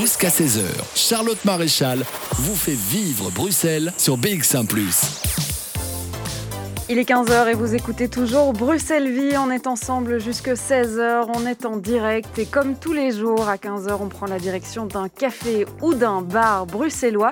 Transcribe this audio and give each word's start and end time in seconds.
Jusqu'à 0.00 0.28
16h, 0.28 0.62
Charlotte 0.94 1.44
Maréchal 1.44 2.02
vous 2.38 2.54
fait 2.54 2.72
vivre 2.72 3.30
Bruxelles 3.30 3.92
sur 3.98 4.16
BX1⁇ 4.16 4.66
il 6.88 6.98
est 6.98 7.08
15h 7.08 7.48
et 7.48 7.54
vous 7.54 7.74
écoutez 7.74 8.08
toujours 8.08 8.52
Bruxelles 8.52 9.10
Vie. 9.10 9.34
On 9.38 9.50
est 9.50 9.66
ensemble 9.66 10.20
jusque 10.20 10.48
16h. 10.48 11.26
On 11.34 11.46
est 11.46 11.64
en 11.64 11.78
direct 11.78 12.38
et 12.38 12.44
comme 12.44 12.74
tous 12.76 12.92
les 12.92 13.12
jours 13.12 13.48
à 13.48 13.56
15h, 13.56 13.96
on 14.00 14.08
prend 14.08 14.26
la 14.26 14.38
direction 14.38 14.84
d'un 14.84 15.08
café 15.08 15.64
ou 15.80 15.94
d'un 15.94 16.20
bar 16.20 16.66
bruxellois 16.66 17.30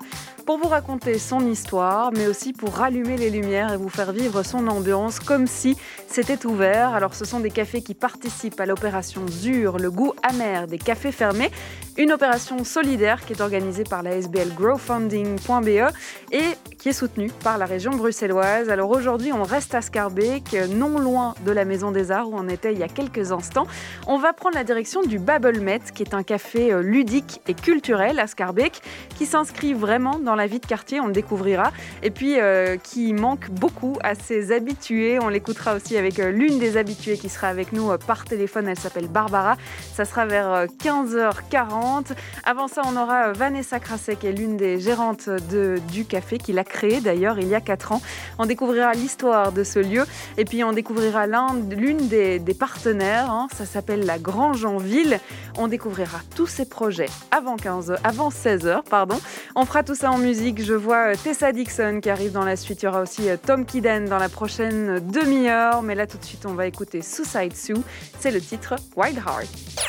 pour 0.51 0.59
vous 0.59 0.67
raconter 0.67 1.17
son 1.21 1.47
histoire, 1.47 2.11
mais 2.13 2.27
aussi 2.27 2.53
pour 2.53 2.75
rallumer 2.75 3.17
les 3.17 3.31
lumières 3.31 3.73
et 3.73 3.77
vous 3.77 3.89
faire 3.89 4.11
vivre 4.11 4.43
son 4.43 4.67
ambiance 4.67 5.21
comme 5.21 5.47
si 5.47 5.77
c'était 6.09 6.45
ouvert. 6.45 6.93
Alors 6.93 7.15
ce 7.15 7.25
sont 7.25 7.39
des 7.39 7.53
cafés 7.53 7.83
qui 7.83 7.95
participent 7.95 8.59
à 8.59 8.67
l'opération 8.67 9.29
ZUR, 9.29 9.79
le 9.79 9.93
goût 9.93 10.13
amer 10.25 10.67
des 10.67 10.79
cafés 10.79 11.13
fermés, 11.13 11.53
une 11.97 12.11
opération 12.11 12.65
solidaire 12.65 13.25
qui 13.25 13.35
est 13.35 13.41
organisée 13.41 13.85
par 13.85 14.03
la 14.03 14.17
SBL 14.17 14.53
Growfunding.be 14.57 15.93
et 16.33 16.43
qui 16.79 16.89
est 16.89 16.95
soutenue 16.95 17.31
par 17.45 17.59
la 17.59 17.67
région 17.67 17.93
bruxelloise. 17.93 18.71
Alors 18.71 18.91
aujourd'hui, 18.91 19.33
on 19.33 19.45
reste 19.45 19.75
à 19.75 19.83
Scarbeck, 19.83 20.57
non 20.75 20.99
loin 20.99 21.35
de 21.45 21.53
la 21.53 21.65
Maison 21.65 21.93
des 21.93 22.11
Arts 22.11 22.29
où 22.29 22.35
on 22.35 22.49
était 22.49 22.73
il 22.73 22.79
y 22.79 22.83
a 22.83 22.89
quelques 22.89 23.33
instants. 23.33 23.67
On 24.07 24.19
va 24.19 24.33
prendre 24.33 24.57
la 24.57 24.65
direction 24.65 25.03
du 25.03 25.19
Babelmet, 25.19 25.81
qui 25.95 26.03
est 26.03 26.15
un 26.15 26.23
café 26.23 26.73
euh, 26.73 26.81
ludique 26.81 27.41
et 27.47 27.55
culturel 27.55 28.19
à 28.19 28.27
Scarbeck, 28.27 28.81
qui 29.17 29.27
s'inscrit 29.27 29.75
vraiment 29.75 30.19
dans 30.19 30.35
la 30.41 30.47
vie 30.47 30.61
de 30.61 30.67
quartier, 30.67 31.01
on 31.01 31.07
le 31.07 31.13
découvrira, 31.13 31.73
et 32.03 32.11
puis 32.11 32.41
euh, 32.41 32.77
qui 32.77 33.13
manque 33.13 33.51
beaucoup 33.51 33.99
à 34.03 34.15
ses 34.15 34.53
habitués. 34.53 35.19
On 35.21 35.29
l'écoutera 35.29 35.75
aussi 35.75 35.97
avec 35.97 36.19
euh, 36.19 36.31
l'une 36.31 36.59
des 36.59 36.77
habituées 36.77 37.17
qui 37.17 37.29
sera 37.29 37.49
avec 37.49 37.73
nous 37.73 37.91
par 38.07 38.25
téléphone, 38.25 38.69
elle 38.69 38.79
s'appelle 38.79 39.09
Barbara. 39.09 39.57
Ça 39.95 40.05
sera 40.05 40.27
vers 40.27 40.67
15h40. 40.83 42.13
Avant 42.45 42.69
ça, 42.69 42.83
on 42.87 42.97
aura 42.97 43.33
Vanessa 43.33 43.81
Krasek, 43.81 44.21
qui 44.21 44.27
est 44.27 44.33
l'une 44.33 44.57
des 44.57 44.81
gérantes 44.81 45.29
de, 45.29 45.81
du 45.93 46.05
café, 46.05 46.39
qui 46.39 46.53
l'a 46.53 46.65
créé 46.65 47.01
d'ailleurs 47.01 47.39
il 47.39 47.49
y 47.49 47.55
a 47.55 47.61
4 47.61 47.93
ans. 47.93 48.03
On 48.39 48.47
découvrira 48.47 48.93
l'histoire 48.93 49.53
de 49.53 49.65
ce 49.65 49.79
lieu 49.79 50.05
et 50.37 50.45
puis 50.45 50.65
on 50.65 50.73
découvrira 50.73 51.27
l'une 51.27 52.09
des, 52.09 52.41
partenaires, 52.59 53.31
hein. 53.31 53.49
ça 53.57 53.65
s'appelle 53.65 54.05
la 54.05 54.19
Grange 54.19 54.65
en 54.65 54.79
Ville. 54.79 55.19
On 55.57 55.69
découvrira 55.69 56.21
tous 56.35 56.47
ces 56.47 56.65
projets 56.65 57.09
avant, 57.31 57.57
15, 57.57 57.95
avant 58.05 58.31
16h. 58.31 58.83
Pardon. 58.89 59.19
On 59.55 59.65
fera 59.65 59.83
tout 59.83 59.95
ça 59.95 60.11
en 60.11 60.19
musique. 60.21 60.63
Je 60.63 60.75
vois 60.75 61.13
euh, 61.13 61.15
Tessa 61.23 61.53
Dixon 61.53 62.01
qui 62.03 62.11
arrive 62.11 62.33
dans 62.33 62.45
la 62.45 62.57
suite. 62.57 62.83
Il 62.83 62.87
y 62.87 62.89
aura 62.89 63.01
aussi 63.01 63.29
euh, 63.29 63.37
Tom 63.37 63.65
Kidden 63.65 64.07
dans 64.07 64.19
la 64.19 64.29
prochaine 64.29 65.01
demi-heure. 65.01 65.83
Mais 65.83 65.95
là 65.95 66.07
tout 66.07 66.19
de 66.19 66.25
suite, 66.25 66.47
on 66.47 66.55
va 66.55 66.67
écouter 66.67 67.03
Suicide 67.03 67.57
Sue. 67.57 67.75
C'est 68.19 68.31
le 68.31 68.41
titre 68.41 68.77
Wild 68.97 69.17
Heart. 69.17 69.49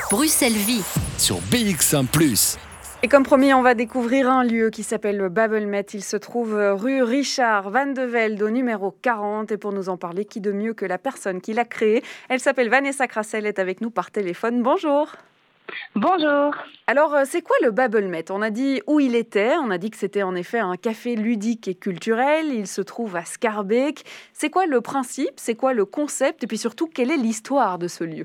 Bruxelles 0.10 0.52
Vie 0.54 0.84
sur 1.18 1.38
BX1⁇ 1.52 2.08
et 3.04 3.08
comme 3.08 3.24
promis, 3.24 3.52
on 3.52 3.64
va 3.64 3.74
découvrir 3.74 4.30
un 4.30 4.44
lieu 4.44 4.70
qui 4.70 4.84
s'appelle 4.84 5.28
Babelmet. 5.28 5.88
Il 5.92 6.04
se 6.04 6.18
trouve 6.18 6.54
rue 6.54 7.02
Richard 7.02 7.72
Van 7.72 7.88
de 7.88 8.04
Velde 8.04 8.44
au 8.44 8.52
numéro 8.52 8.92
40. 9.02 9.52
Et 9.52 9.58
pour 9.58 9.74
nous 9.74 9.90
en 9.90 9.98
parler, 9.98 10.24
qui 10.24 10.40
de 10.40 10.52
mieux 10.52 10.76
que 10.76 10.86
la 10.86 11.00
personne 11.00 11.42
qui 11.42 11.54
l'a 11.54 11.66
créé? 11.66 12.04
Elle 12.30 12.40
s'appelle 12.40 12.70
Vanessa 12.70 13.08
Crassel, 13.08 13.48
est 13.48 13.58
avec 13.58 13.82
nous 13.82 13.90
par 13.90 14.12
téléphone. 14.12 14.62
Bonjour. 14.62 15.16
Bonjour. 15.96 16.56
Alors, 16.88 17.14
euh, 17.16 17.24
c'est 17.26 17.42
quoi 17.42 17.56
le 17.62 17.72
Babelmet 17.72 18.32
On 18.32 18.42
a 18.42 18.50
dit 18.50 18.82
où 18.88 19.00
il 19.00 19.16
était. 19.16 19.54
On 19.58 19.72
a 19.72 19.78
dit 19.78 19.90
que 19.90 19.98
c'était 19.98 20.24
en 20.24 20.36
effet 20.36 20.60
un 20.60 20.78
café 20.78 21.16
ludique 21.16 21.68
et 21.68 21.76
culturel. 21.76 22.48
Il 22.54 22.68
se 22.68 22.82
trouve 22.82 23.16
à 23.16 23.26
Scarbeck. 23.26 24.04
C'est 24.34 24.50
quoi 24.50 24.66
le 24.66 24.82
principe? 24.82 25.34
C'est 25.38 25.56
quoi 25.56 25.74
le 25.74 25.86
concept? 25.86 26.44
Et 26.44 26.48
puis 26.48 26.58
surtout, 26.58 26.88
quelle 26.88 27.12
est 27.12 27.18
l'histoire 27.18 27.78
de 27.78 27.88
ce 27.88 28.04
lieu? 28.04 28.24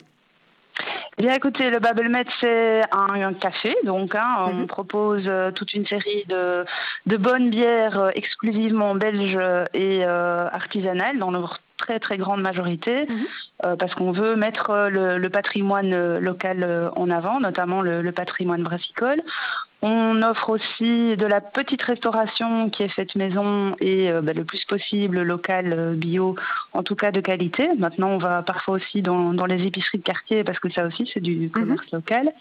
Eh 1.19 1.23
bien, 1.23 1.35
écoutez, 1.35 1.71
le 1.71 1.79
Babelmet, 1.79 2.27
c'est 2.41 2.83
un, 2.93 3.33
café. 3.33 3.75
Donc, 3.85 4.15
hein, 4.15 4.37
on 4.49 4.53
mhm. 4.53 4.67
propose 4.67 5.23
euh, 5.27 5.51
toute 5.51 5.73
une 5.73 5.87
série 5.87 6.25
de, 6.29 6.65
de 7.07 7.17
bonnes 7.17 7.49
bières 7.49 7.99
euh, 7.99 8.11
exclusivement 8.15 8.95
belges 8.95 9.39
et 9.73 10.05
euh, 10.05 10.49
artisanales 10.53 11.19
dans 11.19 11.31
leur 11.31 11.61
très 11.79 11.99
très 12.01 12.17
grande 12.17 12.41
majorité, 12.41 13.07
mhm. 13.07 13.77
parce 13.77 13.95
qu'on 13.95 14.13
veut 14.13 14.37
mettre 14.37 14.89
le, 14.91 15.29
patrimoine 15.29 16.19
local 16.19 16.91
en 16.97 17.11
avant, 17.11 17.41
notamment 17.41 17.83
le, 17.83 18.03
le 18.03 18.13
patrimoine 18.13 18.63
brassicole. 18.63 19.23
On 19.89 20.21
offre 20.23 20.51
aussi 20.51 21.17
de 21.17 21.27
la 21.27 21.41
petite 21.41 21.81
restauration 21.81 22.71
qui 22.71 22.83
est 22.83 22.89
faite 22.89 23.15
maison 23.15 23.77
et 23.79 24.11
euh, 24.11 24.21
bah, 24.21 24.33
le 24.33 24.43
plus 24.43 24.65
possible 24.65 25.23
local, 25.23 25.73
euh, 25.73 25.95
bio, 25.95 26.35
en 26.73 26.83
tout 26.83 26.97
cas 26.97 27.13
de 27.13 27.21
qualité. 27.21 27.69
Maintenant, 27.79 28.09
on 28.09 28.19
va 28.19 28.43
parfois 28.43 28.75
aussi 28.75 29.01
dans, 29.01 29.47
les 29.47 29.65
épiceries 29.65 29.99
de 29.99 30.03
quartier 30.03 30.43
parce 30.43 30.59
que 30.59 30.69
ça 30.71 30.87
aussi, 30.87 31.09
c'est 31.15 31.21
du 31.21 31.37
mhm. 31.37 31.51
commerce 31.51 31.89
local. 31.93 32.33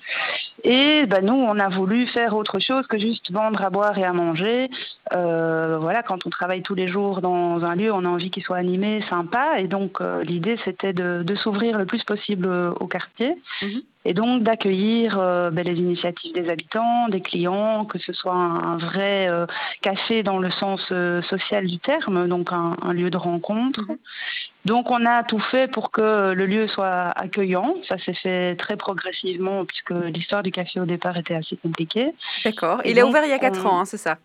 Et 0.64 1.06
bah, 1.06 1.22
nous, 1.22 1.36
on 1.36 1.60
a 1.60 1.70
voulu 1.70 2.08
faire 2.08 2.36
autre 2.36 2.58
chose 2.58 2.88
que 2.88 2.98
juste 2.98 3.32
vendre 3.32 3.62
à 3.62 3.70
boire 3.70 3.96
et 4.00 4.04
à 4.04 4.12
manger. 4.12 4.72
Euh, 5.14 5.78
voilà, 5.80 6.02
quand 6.02 6.26
on 6.26 6.32
travaille 6.32 6.64
tous 6.64 6.74
les 6.74 6.88
jours 6.88 7.22
dans 7.22 7.64
un 7.64 7.76
lieu, 7.76 7.94
on 7.94 8.06
a 8.06 8.10
envie 8.10 8.32
qu'il 8.32 8.42
soit 8.42 8.58
animé, 8.58 9.04
sympa. 9.08 9.60
Et 9.60 9.68
donc, 9.68 10.00
l'idée, 10.24 10.58
c'était 10.66 10.94
de, 10.94 11.36
s'ouvrir 11.36 11.78
le 11.78 11.86
plus 11.86 12.04
possible 12.04 12.48
au 12.48 12.88
quartier. 12.88 13.36
Mhm 13.62 13.82
et 14.06 14.14
donc 14.14 14.44
d'accueillir 14.44 15.20
euh, 15.20 15.50
ben, 15.50 15.66
les 15.66 15.74
initiatives 15.74 16.34
des 16.34 16.50
habitants, 16.50 17.10
des 17.10 17.22
clients, 17.22 17.86
que 17.86 17.98
ce 17.98 18.14
soit 18.14 18.36
un, 18.36 18.78
vrai 18.78 19.28
euh, 19.28 19.48
café 19.82 20.22
dans 20.22 20.38
le 20.38 20.52
sens 20.52 20.82
euh, 20.92 21.24
social 21.24 21.66
du 21.66 21.80
terme, 21.80 22.28
donc 22.28 22.50
un, 22.52 22.94
lieu 22.94 23.10
de 23.10 23.18
rencontre. 23.18 23.82
Mhm. 23.82 23.98
Donc 24.66 24.92
on 24.92 25.06
a 25.06 25.24
tout 25.24 25.40
fait 25.40 25.70
pour 25.70 25.92
que 25.92 26.34
le 26.34 26.46
lieu 26.46 26.68
soit 26.68 27.12
accueillant. 27.16 27.76
Ça 27.88 27.98
s'est 27.98 28.14
fait 28.14 28.56
très 28.56 28.78
progressivement 28.78 29.66
puisque 29.66 29.92
l'histoire 29.92 30.44
du 30.44 30.52
café 30.52 30.80
au 30.80 30.86
départ 30.86 31.18
était 31.18 31.36
assez 31.36 31.58
compliquée. 31.58 32.14
D'accord. 32.44 32.82
Il 32.86 32.98
est 32.98 33.04
ouvert 33.04 33.24
il 33.26 33.30
y 33.30 33.34
a 33.34 33.40
4 33.40 33.66
ans, 33.66 33.80
hein, 33.82 33.86
c'est 33.86 33.98
ça? 33.98 34.18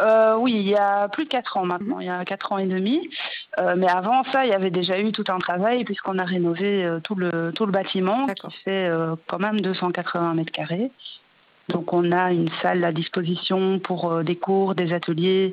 Euh, 0.00 0.36
oui, 0.36 0.52
il 0.54 0.68
y 0.68 0.76
a 0.76 1.08
plus 1.08 1.24
de 1.24 1.28
4 1.28 1.56
ans 1.56 1.66
maintenant, 1.66 2.00
il 2.00 2.06
y 2.06 2.10
a 2.10 2.24
4 2.24 2.52
ans 2.52 2.58
et 2.58 2.66
demi. 2.66 3.08
Euh, 3.58 3.74
mais 3.76 3.88
avant 3.88 4.24
ça, 4.24 4.44
il 4.44 4.50
y 4.50 4.54
avait 4.54 4.70
déjà 4.70 4.98
eu 5.00 5.12
tout 5.12 5.24
un 5.28 5.38
travail 5.38 5.84
puisqu'on 5.84 6.18
a 6.18 6.24
rénové 6.24 6.84
euh, 6.84 7.00
tout, 7.00 7.14
le, 7.14 7.52
tout 7.54 7.66
le 7.66 7.72
bâtiment 7.72 8.26
qui 8.26 8.50
fait 8.64 8.90
quand 9.26 9.38
même 9.38 9.60
280 9.60 10.34
mètres 10.34 10.52
carrés. 10.52 10.90
Donc 11.68 11.92
on 11.92 12.10
a 12.10 12.32
une 12.32 12.50
salle 12.62 12.82
à 12.84 12.92
disposition 12.92 13.78
pour 13.78 14.24
des 14.24 14.34
cours, 14.34 14.74
des 14.74 14.92
ateliers. 14.92 15.52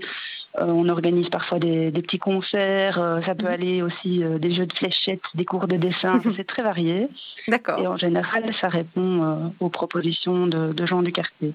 on 0.55 0.89
organise 0.89 1.29
parfois 1.29 1.59
des, 1.59 1.91
petits 1.91 2.17
concerts. 2.17 2.95
ça 3.23 3.35
peut 3.35 3.45
mhm. 3.45 3.51
aller 3.51 3.81
aussi 3.83 4.23
des 4.39 4.51
jeux 4.51 4.65
de 4.65 4.73
fléchettes, 4.73 5.21
des 5.35 5.45
cours 5.45 5.67
de 5.67 5.75
dessin. 5.75 6.19
C'est 6.35 6.47
très 6.47 6.63
varié. 6.63 7.07
D'accord. 7.47 7.79
Et 7.79 7.85
en 7.85 7.97
général, 7.97 8.51
ça 8.59 8.67
répond 8.67 9.53
aux 9.59 9.69
propositions 9.69 10.47
de, 10.47 10.73
de 10.73 10.85
gens 10.87 11.03
du 11.03 11.11
quartier. 11.11 11.53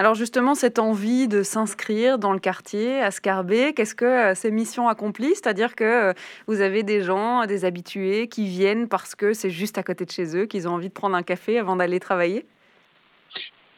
Alors 0.00 0.14
justement, 0.14 0.54
cette 0.54 0.78
envie 0.78 1.26
de 1.26 1.42
s'inscrire 1.42 2.20
dans 2.20 2.32
le 2.32 2.38
quartier, 2.38 3.00
à 3.00 3.10
Scarbeck, 3.10 3.74
qu'est-ce 3.74 3.96
que 3.96 4.04
euh, 4.04 4.34
c'est 4.36 4.52
mission 4.52 4.88
accomplie 4.88 5.34
C'est-à-dire 5.34 5.74
que 5.74 6.10
euh, 6.10 6.12
vous 6.46 6.60
avez 6.60 6.84
des 6.84 7.02
gens, 7.02 7.44
des 7.46 7.64
habitués 7.64 8.28
qui 8.28 8.46
viennent 8.46 8.86
parce 8.86 9.16
que 9.16 9.32
c'est 9.32 9.50
juste 9.50 9.76
à 9.76 9.82
côté 9.82 10.04
de 10.04 10.10
chez 10.12 10.36
eux, 10.36 10.46
qu'ils 10.46 10.68
ont 10.68 10.72
envie 10.72 10.88
de 10.88 10.94
prendre 10.94 11.16
un 11.16 11.24
café 11.24 11.58
avant 11.58 11.74
d'aller 11.74 11.98
travailler? 11.98 12.46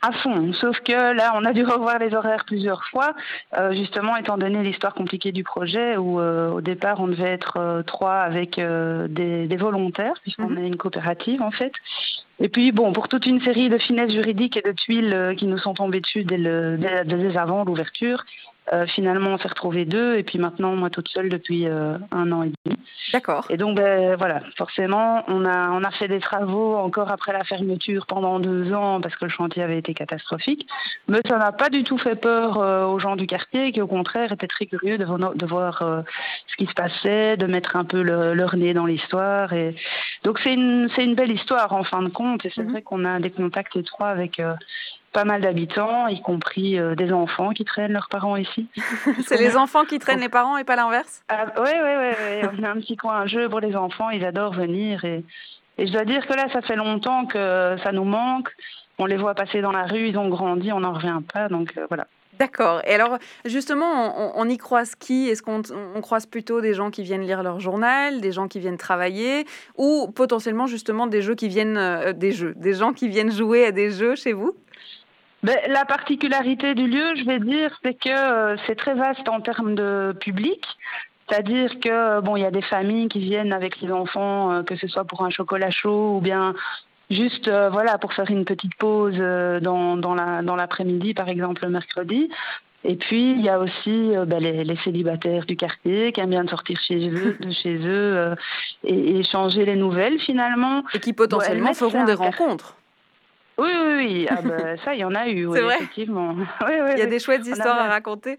À 0.03 0.13
fond. 0.13 0.53
Sauf 0.55 0.81
que 0.81 1.13
là, 1.15 1.33
on 1.35 1.45
a 1.45 1.53
dû 1.53 1.65
revoir 1.65 1.99
les 1.99 2.15
horaires 2.15 2.45
plusieurs 2.47 2.85
fois, 2.87 3.15
euh, 3.59 3.73
justement 3.73 4.17
étant 4.17 4.39
donné 4.39 4.63
l'histoire 4.63 4.95
compliquée 4.95 5.33
du 5.33 5.45
projet, 5.45 5.97
où 5.97 6.21
au 6.21 6.61
départ 6.61 7.01
on 7.01 7.09
devait 7.09 7.31
être 7.31 7.83
trois 7.87 8.21
avec 8.21 8.57
des, 8.57 9.57
volontaires, 9.57 10.15
puisqu'on 10.23 10.51
mhm. 10.51 10.59
est 10.59 10.67
une 10.67 10.77
coopérative 10.77 11.43
en 11.43 11.51
fait. 11.51 11.73
Et 12.41 12.49
puis, 12.49 12.73
bon, 12.73 12.93
pour 12.93 13.09
toute 13.09 13.27
une 13.27 13.41
série 13.43 13.69
de 13.69 13.77
finesses 13.77 14.13
juridiques 14.13 14.57
et 14.57 14.63
de 14.63 14.73
tuiles 14.73 15.13
euh, 15.13 15.35
qui 15.35 15.47
nous 15.47 15.59
sont 15.59 15.75
tombées 15.75 16.01
dessus 16.01 16.25
dès, 16.25 16.39
le, 16.39 16.79
dès, 16.79 17.37
avant 17.37 17.65
l'ouverture, 17.65 18.25
euh, 18.73 18.87
finalement, 18.87 19.31
on 19.31 19.39
s'est 19.39 19.49
retrouvés 19.49 19.85
deux, 19.85 20.17
et 20.17 20.23
puis 20.23 20.39
maintenant, 20.39 20.77
moi 20.77 20.91
toute 20.91 21.09
seule 21.09 21.29
depuis 21.29 21.67
euh, 21.67 21.99
un 22.13 22.31
an 22.33 22.43
et 22.43 22.53
demi. 22.65 22.77
D'accord. 23.13 23.47
Et 23.51 23.57
donc, 23.57 23.77
ben, 23.77 24.17
voilà, 24.17 24.43
forcément, 24.57 25.25
on 25.29 25.45
a, 25.45 25.71
on 25.71 25.83
a 25.83 25.91
fait 25.91 26.09
des 26.09 26.21
travaux 26.21 26.77
encore 26.77 27.11
après 27.11 27.33
la 27.33 27.45
fermeture 27.45 28.07
pendant 28.07 28.39
deux 28.39 28.73
ans 28.73 29.01
parce 29.01 29.17
que 29.17 29.25
le 29.25 29.31
chantier 29.31 29.63
avait 29.63 29.79
été 29.79 29.95
catastrophique. 29.95 30.69
Mais 31.09 31.21
ça 31.29 31.39
n'a 31.39 31.53
pas 31.53 31.69
du 31.69 31.83
tout 31.83 31.99
fait 31.99 32.15
peur 32.15 32.59
aux 32.89 32.99
gens 33.01 33.17
du 33.17 33.27
quartier 33.27 33.73
qui, 33.73 33.81
au 33.81 33.89
contraire, 33.89 34.31
étaient 34.31 34.47
très 34.47 34.67
curieux 34.67 34.99
de, 34.99 35.05
de 35.35 35.47
voir 35.47 35.83
ce 36.47 36.57
qui 36.57 36.67
se 36.67 36.75
passait, 36.75 37.37
de 37.37 37.47
mettre 37.47 37.75
un 37.75 37.85
peu 37.85 38.03
leur 38.03 38.57
nez 38.57 38.75
dans 38.75 38.87
l'histoire. 38.87 39.53
Et... 39.53 39.75
Donc, 40.23 40.39
c'est 40.45 40.55
une, 40.55 40.89
une 40.99 41.15
belle 41.15 41.33
histoire 41.33 41.73
en 41.73 41.85
fin 41.85 42.03
de 42.03 42.09
compte. 42.09 42.45
Et 42.45 42.53
c'est 42.55 42.63
mhm. 42.63 42.71
vrai 42.71 42.83
qu'on 42.83 43.05
a 43.05 43.19
des 43.19 43.31
contacts 43.31 43.77
étroits 43.77 44.09
avec 44.09 44.39
euh, 44.41 44.55
pas 45.13 45.25
mal 45.25 45.41
d'habitants, 45.41 46.07
y 46.07 46.21
compris 46.23 46.79
euh, 46.79 46.95
des 46.95 47.13
enfants 47.13 47.51
qui 47.51 47.65
traînent 47.65 47.93
leurs 47.93 48.09
parents 48.09 48.37
ici. 48.37 48.69
c'est 49.27 49.39
les 49.39 49.57
enfants 49.57 49.85
qui 49.85 49.99
traînent 49.99 50.21
les 50.21 50.29
parents 50.29 50.57
et 50.57 50.65
pas 50.65 50.77
l'inverse? 50.77 51.25
Oui, 51.31 51.71
oui, 51.73 51.93
oui. 51.99 52.49
On 52.59 52.63
a 52.63 52.71
un 52.71 52.77
petit 52.77 52.97
coin 52.97 53.17
un 53.17 53.27
jeu 53.27 53.49
pour 53.49 53.61
les 53.61 53.75
enfants, 53.75 54.11
ils 54.11 54.25
adorent 54.25 54.55
venir. 54.55 55.05
Et, 55.05 55.25
et 55.79 55.87
je 55.87 55.93
dois 55.93 56.05
dire 56.05 56.27
que 56.27 56.35
là, 56.35 56.47
ça 56.53 56.63
fait 56.63 56.77
longtemps 56.77 57.27
que 57.27 57.77
ça 57.83 57.93
nous 57.93 58.05
manque. 58.05 58.51
On 58.99 59.07
les 59.07 59.17
voit 59.17 59.35
passer 59.35 59.63
dans 59.63 59.73
la 59.73 59.85
rue, 59.85 60.09
ils 60.09 60.19
ont 60.19 60.29
grandi, 60.29 60.73
on 60.73 60.81
n'en 60.81 60.93
revient 60.93 61.21
pas. 61.33 61.49
Donc 61.49 61.73
euh, 61.77 61.87
voilà. 61.89 62.07
D'accord. 62.39 62.81
Et 62.87 62.95
alors, 62.95 63.19
justement, 63.45 64.39
on, 64.39 64.49
y 64.49 64.57
croise 64.57 64.95
qui? 64.95 65.29
Est-ce 65.29 65.43
qu'on 65.43 65.61
croise 66.01 66.25
plutôt 66.25 66.63
des 66.63 66.73
gens 66.73 66.91
qui 66.91 67.03
viennent 67.03 67.21
lire 67.21 67.43
leur 67.43 67.61
journal, 67.61 68.23
des 68.23 68.33
gens 68.33 68.49
qui 68.49 68.61
viennent 68.61 68.79
travailler, 68.79 69.45
ou 69.77 70.11
potentiellement 70.15 70.67
justement 70.67 71.07
des 71.07 71.21
jeux 71.21 71.35
qui 71.35 71.49
viennent 71.49 71.77
euh, 71.77 72.15
des 72.15 72.33
jeux, 72.33 72.55
des 72.57 72.73
gens 72.73 72.95
qui 72.95 73.09
viennent 73.09 73.31
jouer 73.31 73.67
à 73.67 73.73
des 73.73 73.91
jeux 73.91 74.15
chez 74.15 74.33
vous? 74.33 74.55
Ben, 75.43 75.57
La 75.69 75.85
particularité 75.85 76.75
du 76.75 76.87
lieu, 76.87 77.15
je 77.17 77.25
vais 77.25 77.41
dire, 77.41 77.71
c'est 77.83 77.95
que 77.95 78.09
euh, 78.09 78.57
c'est 78.67 78.77
très 78.77 78.95
vaste 78.95 79.29
en 79.29 79.41
termes 79.41 79.75
de 79.75 80.15
public. 80.21 80.65
C'est-à-dire 81.29 81.79
que 81.81 82.21
bon, 82.21 82.37
il 82.37 82.43
y 82.43 82.47
a 82.47 82.51
des 82.51 82.63
familles 82.63 83.09
qui 83.09 83.21
viennent 83.21 83.53
avec 83.53 83.81
les 83.81 83.93
enfants, 83.93 84.53
euh, 84.53 84.63
que 84.63 84.77
ce 84.77 84.89
soit 84.89 85.05
pour 85.05 85.23
un 85.23 85.31
chocolat 85.31 85.71
chaud 85.71 86.17
ou 86.17 86.21
bien 86.21 86.55
juste 87.09 87.49
euh, 87.49 87.71
voilà 87.71 87.99
pour 87.99 88.13
faire 88.13 88.31
une 88.31 88.45
petite 88.45 88.75
pause 88.77 89.17
dans, 89.17 89.97
dans 89.97 90.15
la 90.15 90.43
dans 90.43 90.57
l'après-midi, 90.57 91.15
par 91.15 91.29
exemple 91.29 91.63
le 91.63 91.71
mercredi. 91.71 92.31
Et 92.83 92.97
puis 92.97 93.33
il 93.33 93.43
y 93.43 93.49
a 93.49 93.61
aussi 93.61 94.13
ben, 94.27 94.43
les, 94.43 94.65
les, 94.65 94.77
célibataires 94.79 95.45
du 95.45 95.55
quartier 95.55 96.13
qui 96.13 96.21
aiment 96.21 96.31
bien 96.31 96.47
sortir 96.49 96.81
chez 96.81 97.09
eux, 97.11 97.37
de 97.39 97.51
chez 97.51 97.77
eux 97.77 98.35
et, 98.85 98.95
et, 98.95 99.19
échanger 99.19 99.67
les 99.67 99.77
nouvelles 99.77 100.19
finalement. 100.19 100.83
Et 100.95 100.99
qui 100.99 101.13
potentiellement 101.13 101.75
feront 101.75 102.05
des 102.05 102.15
rencontres. 102.15 102.75
Oui, 103.61 103.69
oui, 103.69 103.95
oui. 103.97 104.27
Ah 104.31 104.41
ben, 104.43 104.79
ça, 104.85 104.95
il 104.95 105.01
y 105.01 105.05
en 105.05 105.15
a 105.15 105.29
eu, 105.29 105.47
oui, 105.47 105.59
effectivement. 105.59 106.35
Oui, 106.67 106.75
oui, 106.83 106.91
il 106.95 106.99
y 106.99 107.03
a 107.03 107.07
des 107.07 107.19
chouettes 107.19 107.47
histoires 107.47 107.79
à 107.79 107.89
raconter. 107.89 108.39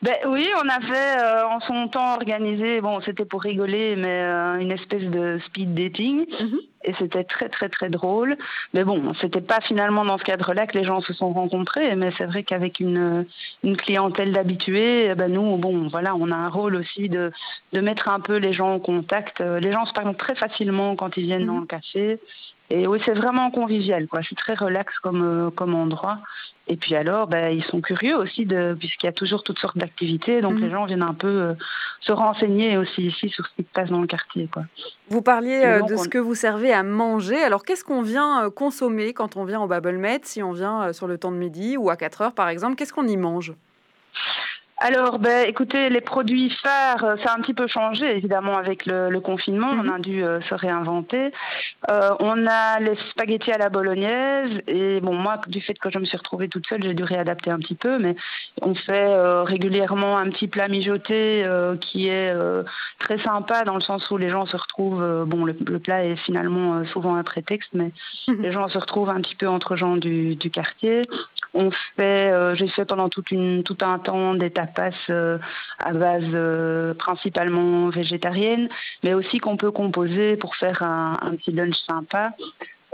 Ben 0.00 0.16
oui, 0.26 0.48
on 0.56 0.68
avait 0.68 1.20
euh, 1.20 1.46
en 1.46 1.60
son 1.60 1.88
temps 1.88 2.14
organisé, 2.14 2.80
bon, 2.80 3.00
c'était 3.02 3.26
pour 3.26 3.42
rigoler, 3.42 3.96
mais 3.96 4.22
euh, 4.22 4.58
une 4.58 4.72
espèce 4.72 5.02
de 5.02 5.38
speed 5.46 5.74
dating, 5.74 6.24
mhm. 6.40 6.58
et 6.84 6.94
c'était 6.98 7.24
très 7.24 7.50
très 7.50 7.68
très 7.68 7.90
drôle. 7.90 8.38
Mais 8.72 8.82
bon, 8.82 9.12
c'était 9.20 9.42
pas 9.42 9.60
finalement 9.60 10.06
dans 10.06 10.16
ce 10.16 10.24
cadre-là 10.24 10.66
que 10.66 10.78
les 10.78 10.84
gens 10.84 11.02
se 11.02 11.12
sont 11.12 11.32
rencontrés, 11.32 11.94
mais 11.96 12.10
c'est 12.16 12.24
vrai 12.24 12.44
qu'avec 12.44 12.80
une, 12.80 13.26
une 13.62 13.76
clientèle 13.76 14.32
d'habitués, 14.32 15.14
ben 15.14 15.30
nous, 15.30 15.58
bon, 15.58 15.88
voilà, 15.88 16.14
on 16.16 16.30
a 16.30 16.36
un 16.36 16.48
rôle 16.48 16.74
aussi 16.76 17.10
de 17.10 17.30
de 17.74 17.80
mettre 17.80 18.08
un 18.08 18.20
peu 18.20 18.36
les 18.36 18.54
gens 18.54 18.72
en 18.74 18.80
contact. 18.80 19.40
Les 19.40 19.70
gens 19.70 19.84
se 19.84 19.92
parlent 19.92 20.16
très 20.16 20.34
facilement 20.34 20.96
quand 20.96 21.16
ils 21.18 21.24
viennent 21.24 21.42
mhm. 21.42 21.54
dans 21.54 21.60
le 21.60 21.66
café, 21.66 22.18
et 22.70 22.86
oui, 22.86 23.00
c'est 23.04 23.14
vraiment 23.14 23.50
convivial, 23.50 24.06
quoi. 24.08 24.20
C'est 24.28 24.34
très 24.34 24.54
relax 24.54 24.98
comme, 24.98 25.22
euh, 25.22 25.50
comme 25.50 25.74
endroit. 25.74 26.18
Et 26.66 26.76
puis 26.76 26.94
alors, 26.94 27.26
ben, 27.26 27.48
ils 27.48 27.64
sont 27.64 27.80
curieux 27.80 28.14
aussi, 28.14 28.44
de, 28.44 28.76
puisqu'il 28.78 29.06
y 29.06 29.08
a 29.08 29.12
toujours 29.12 29.42
toutes 29.42 29.58
sortes 29.58 29.78
d'activités. 29.78 30.42
Donc 30.42 30.54
mhm. 30.54 30.60
les 30.60 30.70
gens 30.70 30.84
viennent 30.84 31.02
un 31.02 31.14
peu 31.14 31.28
euh, 31.28 31.54
se 32.00 32.12
renseigner 32.12 32.76
aussi 32.76 33.06
ici 33.06 33.30
sur 33.30 33.46
ce 33.46 33.54
qui 33.56 33.62
se 33.62 33.72
passe 33.72 33.88
dans 33.88 34.02
le 34.02 34.06
quartier. 34.06 34.50
Quoi. 34.52 34.64
Vous 35.08 35.22
parliez 35.22 35.62
euh, 35.64 35.82
de 35.82 35.96
ce 35.96 36.08
que 36.10 36.18
vous 36.18 36.34
servez 36.34 36.72
à 36.72 36.82
manger. 36.82 37.42
Alors 37.42 37.64
qu'est-ce 37.64 37.84
qu'on 37.84 38.02
vient 38.02 38.50
consommer 38.50 39.14
quand 39.14 39.36
on 39.36 39.44
vient 39.44 39.62
au 39.62 39.66
Babelmet, 39.66 40.20
si 40.24 40.42
on 40.42 40.52
vient 40.52 40.92
sur 40.92 41.06
le 41.06 41.16
temps 41.16 41.32
de 41.32 41.38
midi 41.38 41.78
ou 41.78 41.88
à 41.88 41.96
4 41.96 42.20
heures 42.20 42.34
par 42.34 42.50
exemple? 42.50 42.76
Qu'est-ce 42.76 42.92
qu'on 42.92 43.08
y 43.08 43.16
mange? 43.16 43.54
Alors, 44.80 45.18
ben, 45.18 45.48
écoutez, 45.48 45.90
les 45.90 46.00
produits 46.00 46.50
phares, 46.62 47.02
euh, 47.02 47.16
ça 47.24 47.32
a 47.32 47.36
un 47.36 47.40
petit 47.40 47.54
peu 47.54 47.66
changé, 47.66 48.16
évidemment, 48.16 48.56
avec 48.56 48.86
le, 48.86 49.18
confinement. 49.18 49.70
On 49.72 49.82
mhm. 49.82 49.92
a 49.92 49.98
dû 49.98 50.22
euh, 50.22 50.40
se 50.42 50.54
réinventer. 50.54 51.32
Euh, 51.90 52.10
on 52.20 52.46
a 52.46 52.78
les 52.78 52.94
spaghettis 53.10 53.50
à 53.50 53.58
la 53.58 53.70
bolognaise. 53.70 54.62
Et 54.68 55.00
bon, 55.00 55.14
moi, 55.14 55.40
du 55.48 55.60
fait 55.60 55.74
que 55.74 55.90
je 55.90 55.98
me 55.98 56.04
suis 56.04 56.16
retrouvée 56.16 56.48
toute 56.48 56.68
seule, 56.68 56.84
j'ai 56.84 56.94
dû 56.94 57.02
réadapter 57.02 57.50
un 57.50 57.58
petit 57.58 57.74
peu. 57.74 57.98
Mais 57.98 58.14
on 58.62 58.76
fait 58.76 59.16
régulièrement 59.42 60.16
un 60.16 60.30
petit 60.30 60.46
plat 60.46 60.68
mijoté 60.68 61.44
qui 61.80 62.08
est 62.08 62.32
très 63.00 63.18
sympa 63.18 63.64
dans 63.64 63.74
le 63.74 63.80
sens 63.80 64.08
où 64.10 64.16
les 64.16 64.30
gens 64.30 64.46
se 64.46 64.56
retrouvent. 64.56 65.24
bon, 65.26 65.44
le, 65.44 65.54
plat 65.54 66.04
est 66.04 66.16
finalement 66.16 66.84
souvent 66.86 67.16
un 67.16 67.24
prétexte, 67.24 67.70
mais 67.74 67.90
mhm. 68.28 68.42
les 68.42 68.52
gens 68.52 68.68
se 68.68 68.78
retrouvent 68.78 69.10
un 69.10 69.20
petit 69.20 69.34
peu 69.34 69.48
entre 69.48 69.74
gens 69.76 69.96
du, 69.96 70.36
du 70.36 70.50
quartier. 70.50 71.02
On 71.54 71.70
fait, 71.96 72.32
j'ai 72.54 72.68
fait 72.68 72.84
pendant 72.84 73.08
toute 73.08 73.32
une, 73.32 73.64
tout 73.64 73.78
un 73.80 73.98
temps 73.98 74.34
des 74.34 74.50
tapas 74.50 74.67
euh, 75.10 75.38
à 75.78 75.92
base 75.92 76.24
euh, 76.34 76.94
principalement 76.94 77.88
végétarienne, 77.88 78.68
mais 79.02 79.14
aussi 79.14 79.38
qu'on 79.38 79.56
peut 79.56 79.70
composer 79.70 80.36
pour 80.36 80.56
faire 80.56 80.82
un, 80.82 81.18
un 81.22 81.36
petit 81.36 81.52
lunch 81.52 81.76
sympa. 81.86 82.34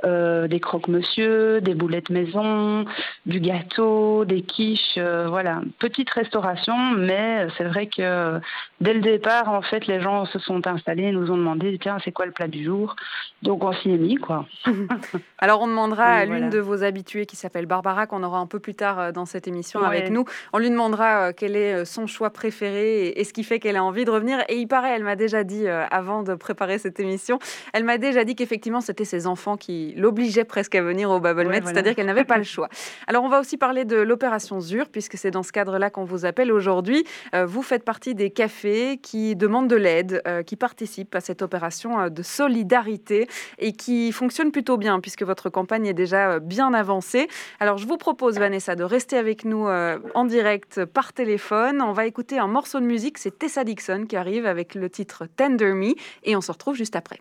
Euh, 0.04 0.48
des 0.48 0.60
croque-monsieur, 0.60 1.62
des 1.62 1.74
boulettes 1.74 2.10
maison, 2.10 2.84
du 3.24 3.40
gâteau, 3.40 4.26
des 4.26 4.42
quiches, 4.42 4.98
euh, 4.98 5.26
voilà, 5.28 5.62
petite 5.78 6.10
restauration, 6.10 6.76
mais 6.90 7.46
c'est 7.56 7.64
vrai 7.64 7.86
que 7.86 8.38
dès 8.82 8.92
le 8.92 9.00
départ, 9.00 9.48
en 9.48 9.62
fait, 9.62 9.86
les 9.86 10.02
gens 10.02 10.26
se 10.26 10.38
sont 10.38 10.66
installés 10.66 11.04
et 11.04 11.12
nous 11.12 11.30
ont 11.30 11.38
demandé, 11.38 11.78
tiens, 11.80 11.96
c'est 12.04 12.12
quoi 12.12 12.26
le 12.26 12.32
plat 12.32 12.48
du 12.48 12.64
jour? 12.64 12.96
Donc 13.40 13.64
on 13.64 13.72
s'y 13.72 13.90
est 13.90 13.96
mis, 13.96 14.16
quoi. 14.16 14.46
Alors 15.38 15.62
on 15.62 15.68
demandera 15.68 16.04
à 16.04 16.24
l'une 16.26 16.50
de 16.50 16.58
vos 16.58 16.82
habituées 16.82 17.24
qui 17.24 17.36
s'appelle 17.36 17.66
Barbara, 17.66 18.06
qu'on 18.06 18.22
aura 18.22 18.38
un 18.38 18.46
peu 18.46 18.58
plus 18.58 18.74
tard 18.74 18.98
euh, 18.98 19.12
dans 19.12 19.24
cette 19.24 19.48
émission 19.48 19.82
avec 19.82 20.10
nous, 20.10 20.26
on 20.52 20.58
lui 20.58 20.68
demandera 20.68 21.32
quel 21.32 21.56
est 21.56 21.84
son 21.86 22.06
choix 22.06 22.30
préféré 22.30 23.08
et, 23.08 23.24
ce 23.24 23.32
qui 23.32 23.42
fait 23.42 23.58
qu'elle 23.58 23.76
a 23.76 23.84
envie 23.84 24.04
de 24.04 24.10
revenir. 24.10 24.40
Et 24.48 24.56
il 24.56 24.66
paraît, 24.66 24.90
elle 24.94 25.04
m'a 25.04 25.16
déjà 25.16 25.44
dit, 25.44 25.66
avant 25.66 26.22
de 26.22 26.34
préparer 26.34 26.78
cette 26.78 27.00
émission, 27.00 27.38
elle 27.72 27.84
m'a 27.84 27.96
déjà 27.96 28.24
dit 28.24 28.34
qu'effectivement, 28.34 28.82
c'était 28.82 29.06
ses 29.06 29.26
enfants 29.26 29.56
qui 29.56 29.93
l'obligeait 29.94 30.44
presque 30.44 30.74
à 30.74 30.82
venir 30.82 31.10
au 31.10 31.20
Babelmet, 31.20 31.62
c'est-à-dire 31.64 31.94
qu'elle 31.94 32.06
n'avait 32.06 32.24
pas 32.24 32.38
le 32.38 32.44
choix. 32.44 32.68
Alors 33.06 33.24
on 33.24 33.28
va 33.28 33.40
aussi 33.40 33.56
parler 33.56 33.84
de 33.84 33.96
l'opération 33.96 34.60
ZUR, 34.60 34.88
puisque 34.88 35.16
c'est 35.16 35.30
dans 35.30 35.42
ce 35.42 35.52
cadre-là 35.52 35.90
qu'on 35.90 36.04
vous 36.04 36.24
appelle 36.24 36.52
aujourd'hui. 36.52 37.04
Euh, 37.34 37.46
vous 37.46 37.62
faites 37.62 37.84
partie 37.84 38.14
des 38.14 38.30
cafés 38.30 38.98
qui 38.98 39.36
demandent 39.36 39.68
de 39.68 39.76
l'aide, 39.76 40.22
euh, 40.26 40.42
qui 40.42 40.56
participent 40.56 41.14
à 41.14 41.20
cette 41.20 41.42
opération 41.42 42.00
euh, 42.00 42.08
de 42.08 42.22
solidarité 42.22 43.28
et 43.58 43.72
qui 43.72 44.12
fonctionne 44.12 44.52
plutôt 44.52 44.76
bien, 44.76 45.00
puisque 45.00 45.22
votre 45.22 45.50
campagne 45.50 45.86
est 45.86 45.94
déjà 45.94 46.38
bien 46.38 46.74
avancée. 46.74 47.28
Alors 47.60 47.78
je 47.78 47.86
vous 47.86 47.96
propose, 47.96 48.38
Vanessa, 48.38 48.74
de 48.76 48.84
rester 48.84 49.16
avec 49.16 49.44
nous 49.44 49.66
en 49.66 50.24
direct 50.24 50.84
par 50.84 51.12
téléphone. 51.12 51.82
On 51.82 51.92
va 51.92 52.06
écouter 52.06 52.38
un 52.38 52.46
morceau 52.46 52.80
de 52.80 52.86
musique, 52.86 53.18
c'est 53.18 53.38
Tessa 53.38 53.64
Dixon 53.64 54.06
qui 54.08 54.16
arrive 54.16 54.46
avec 54.46 54.74
le 54.74 54.88
titre 54.90 55.26
Tender 55.36 55.72
Me, 55.72 55.94
et 56.22 56.36
on 56.36 56.40
se 56.40 56.52
retrouve 56.52 56.74
juste 56.74 56.96
après. 56.96 57.20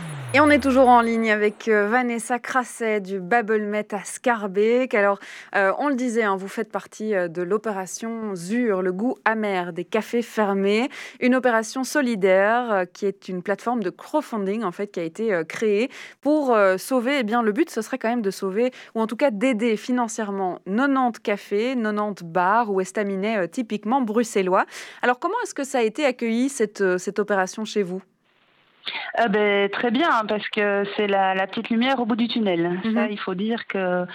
Et 0.33 0.39
on 0.39 0.49
est 0.49 0.63
toujours 0.63 0.87
en 0.87 1.01
ligne 1.01 1.29
avec 1.29 1.67
euh, 1.67 1.89
Vanessa 1.89 2.39
Crasset 2.39 3.01
du 3.01 3.19
Babelmet 3.19 3.93
à 3.93 4.05
Scarbeck. 4.05 4.93
Alors, 4.93 5.19
euh, 5.57 5.73
on 5.77 5.89
le 5.89 5.95
disait, 5.95 6.23
hein, 6.23 6.37
vous 6.37 6.47
faites 6.47 6.71
partie 6.71 7.13
euh, 7.13 7.27
de 7.27 7.41
l'opération 7.41 8.33
ZUR, 8.33 8.81
le 8.81 8.93
goût 8.93 9.17
amer 9.25 9.73
des 9.73 9.83
cafés 9.83 10.21
fermés, 10.21 10.89
une 11.19 11.35
opération 11.35 11.83
solidaire 11.83 12.85
qui 12.93 13.07
est 13.07 13.27
une 13.27 13.43
plateforme 13.43 13.83
de 13.83 13.89
crowdfunding 13.89 14.63
en 14.63 14.71
fait 14.71 14.87
qui 14.87 15.01
a 15.01 15.03
été 15.03 15.41
créée 15.49 15.89
pour 16.21 16.55
sauver. 16.77 17.17
Eh 17.19 17.23
bien, 17.23 17.41
le 17.41 17.51
but, 17.51 17.69
ce 17.69 17.81
serait 17.81 17.97
quand 17.97 18.09
même 18.09 18.21
de 18.21 18.31
sauver 18.31 18.71
ou 18.95 19.01
en 19.01 19.07
tout 19.07 19.17
cas 19.17 19.31
d'aider 19.31 19.75
financièrement 19.75 20.59
90 20.65 21.19
cafés, 21.19 21.75
90 21.75 22.23
bars 22.23 22.71
ou 22.71 22.79
estaminets 22.79 23.49
typiquement 23.49 24.01
bruxellois. 24.01 24.65
Alors, 25.01 25.19
comment 25.19 25.35
est-ce 25.43 25.53
que 25.53 25.65
ça 25.65 25.79
a 25.79 25.83
été 25.83 26.05
accueilli 26.05 26.47
cette, 26.47 26.97
cette 26.97 27.19
opération 27.19 27.65
chez 27.65 27.83
vous? 27.83 28.01
Ah 29.15 29.27
ben, 29.27 29.69
Très 29.69 29.91
bien, 29.91 30.09
parce 30.27 30.47
que 30.49 30.83
c'est 30.95 31.07
la, 31.07 31.33
la, 31.35 31.47
petite 31.47 31.69
lumière 31.69 31.99
au 31.99 32.05
bout 32.05 32.15
du 32.15 32.27
tunnel. 32.27 32.79
Ça, 32.83 32.89
mhm. 32.89 33.07
il 33.11 33.19
faut 33.19 33.35
dire 33.35 33.67
que 33.67 34.05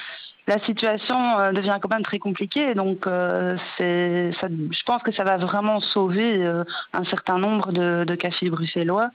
la 0.46 0.58
situation 0.60 1.38
euh, 1.38 1.52
devient 1.52 1.78
quand 1.80 1.90
même 1.90 2.04
très 2.04 2.18
compliquée. 2.18 2.74
Donc, 2.74 3.06
euh, 3.06 3.56
ça, 3.78 4.48
je 4.48 4.82
pense 4.84 5.02
que 5.02 5.12
ça 5.12 5.24
va 5.24 5.36
vraiment 5.36 5.80
sauver 5.80 6.44
euh, 6.44 6.64
un 6.92 7.04
certain 7.04 7.38
nombre 7.38 7.72
de, 7.72 8.04
de 8.04 8.14
cafés 8.14 8.50
bruxellois 8.50 9.10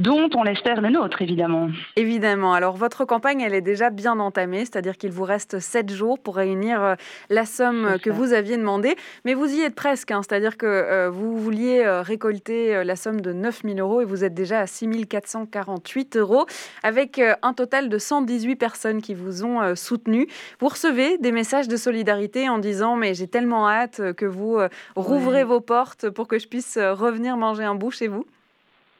dont 0.00 0.30
on 0.34 0.42
l'espère 0.42 0.80
le 0.80 0.88
nôtre, 0.88 1.20
évidemment. 1.20 1.68
Évidemment. 1.94 2.54
Alors, 2.54 2.74
votre 2.74 3.04
campagne, 3.04 3.42
elle 3.42 3.52
est 3.52 3.60
déjà 3.60 3.90
bien 3.90 4.18
entamée, 4.18 4.60
c'est-à-dire 4.60 4.96
qu'il 4.96 5.12
vous 5.12 5.24
reste 5.24 5.58
sept 5.58 5.92
jours 5.92 6.18
pour 6.18 6.36
réunir 6.36 6.82
euh, 6.82 6.94
la 7.28 7.44
somme 7.44 7.98
que 8.02 8.08
vous 8.08 8.32
aviez 8.32 8.56
demandée. 8.56 8.96
Mais 9.26 9.34
vous 9.34 9.54
y 9.54 9.60
êtes 9.60 9.74
presque, 9.74 10.10
hein. 10.10 10.22
c'est-à-dire 10.22 10.56
que 10.56 10.66
euh, 10.66 11.10
vous 11.10 11.36
vouliez 11.36 11.82
euh, 11.84 12.00
récolter 12.00 12.82
la 12.82 12.96
somme 12.96 13.20
de 13.20 13.34
9 13.34 13.60
000 13.62 13.78
euros 13.78 14.00
et 14.00 14.06
vous 14.06 14.24
êtes 14.24 14.32
déjà 14.32 14.60
à 14.60 14.66
6 14.66 15.06
448 15.06 16.16
euros, 16.16 16.46
avec 16.82 17.20
un 17.42 17.52
total 17.52 17.90
de 17.90 17.98
118 17.98 18.56
personnes 18.56 19.02
qui 19.02 19.12
vous 19.12 19.44
ont 19.44 19.74
soutenu. 19.76 20.26
Vous 20.60 20.68
recevez 20.68 21.18
des 21.18 21.32
messages 21.32 21.68
de 21.68 21.76
solidarité 21.76 22.48
en 22.48 22.58
disant 22.58 22.96
Mais 22.96 23.12
j'ai 23.12 23.28
tellement 23.28 23.68
hâte 23.68 24.14
que 24.14 24.24
vous 24.24 24.58
rouvrez 24.96 25.44
vos 25.44 25.60
portes 25.60 26.08
pour 26.08 26.26
que 26.26 26.38
je 26.38 26.48
puisse 26.48 26.78
revenir 26.78 27.36
manger 27.36 27.64
un 27.64 27.74
bout 27.74 27.90
chez 27.90 28.08
vous 28.08 28.24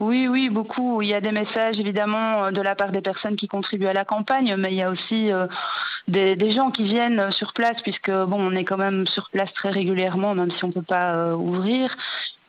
oui, 0.01 0.29
oui, 0.29 0.49
beaucoup. 0.49 1.03
Il 1.03 1.09
y 1.09 1.15
a 1.15 1.21
des 1.21 1.31
messages 1.31 1.79
évidemment 1.79 2.45
euh, 2.45 2.51
de 2.53 2.63
la 2.63 2.75
part 2.75 2.91
des 2.91 3.03
personnes 3.03 3.37
qui 3.37 3.49
contribuent 3.49 3.87
à 3.87 3.93
la 3.93 4.07
campagne, 4.07 4.57
mais 4.57 4.73
il 4.73 4.77
y 4.77 4.83
a 4.83 4.89
aussi 4.89 5.31
euh, 5.31 5.47
des, 6.09 6.53
gens 6.53 6.71
qui 6.71 6.85
viennent 6.85 7.31
sur 7.33 7.53
place, 7.53 7.77
puisque 7.83 8.11
bon, 8.11 8.41
on 8.41 8.53
est 8.53 8.65
quand 8.65 8.79
même 8.79 9.07
sur 9.07 9.29
place 9.29 9.53
très 9.53 9.69
régulièrement, 9.69 10.35
même 10.35 10.51
si 10.53 10.65
on 10.65 10.69
ne 10.69 10.73
peut 10.73 10.81
pas 10.83 11.15
euh, 11.17 11.35
ouvrir. 11.35 11.95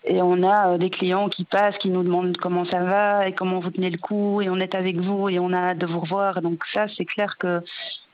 Et 0.05 0.22
on 0.22 0.43
a 0.50 0.77
des 0.77 0.89
clients 0.89 1.29
qui 1.29 1.43
passent, 1.43 1.77
qui 1.77 1.89
nous 1.89 2.03
demandent 2.03 2.36
comment 2.38 2.65
ça 2.65 2.84
va 2.84 3.27
et 3.27 3.34
comment 3.34 3.60
vous 3.60 3.70
tenez 3.70 3.89
le 3.89 4.00
coup, 4.00 4.41
et 4.41 4.50
on 4.50 4.58
est 4.58 4.74
avec 4.74 4.98
vous 4.98 5.29
et 5.29 5.38
on 5.38 5.51
a 5.53 5.58
hâte 5.72 5.77
de 5.77 5.86
vous 5.86 6.00
revoir. 6.00 6.41
Donc 6.41 6.63
ça, 6.74 6.88
c'est 6.98 7.05
clair 7.05 7.38
que 7.38 7.62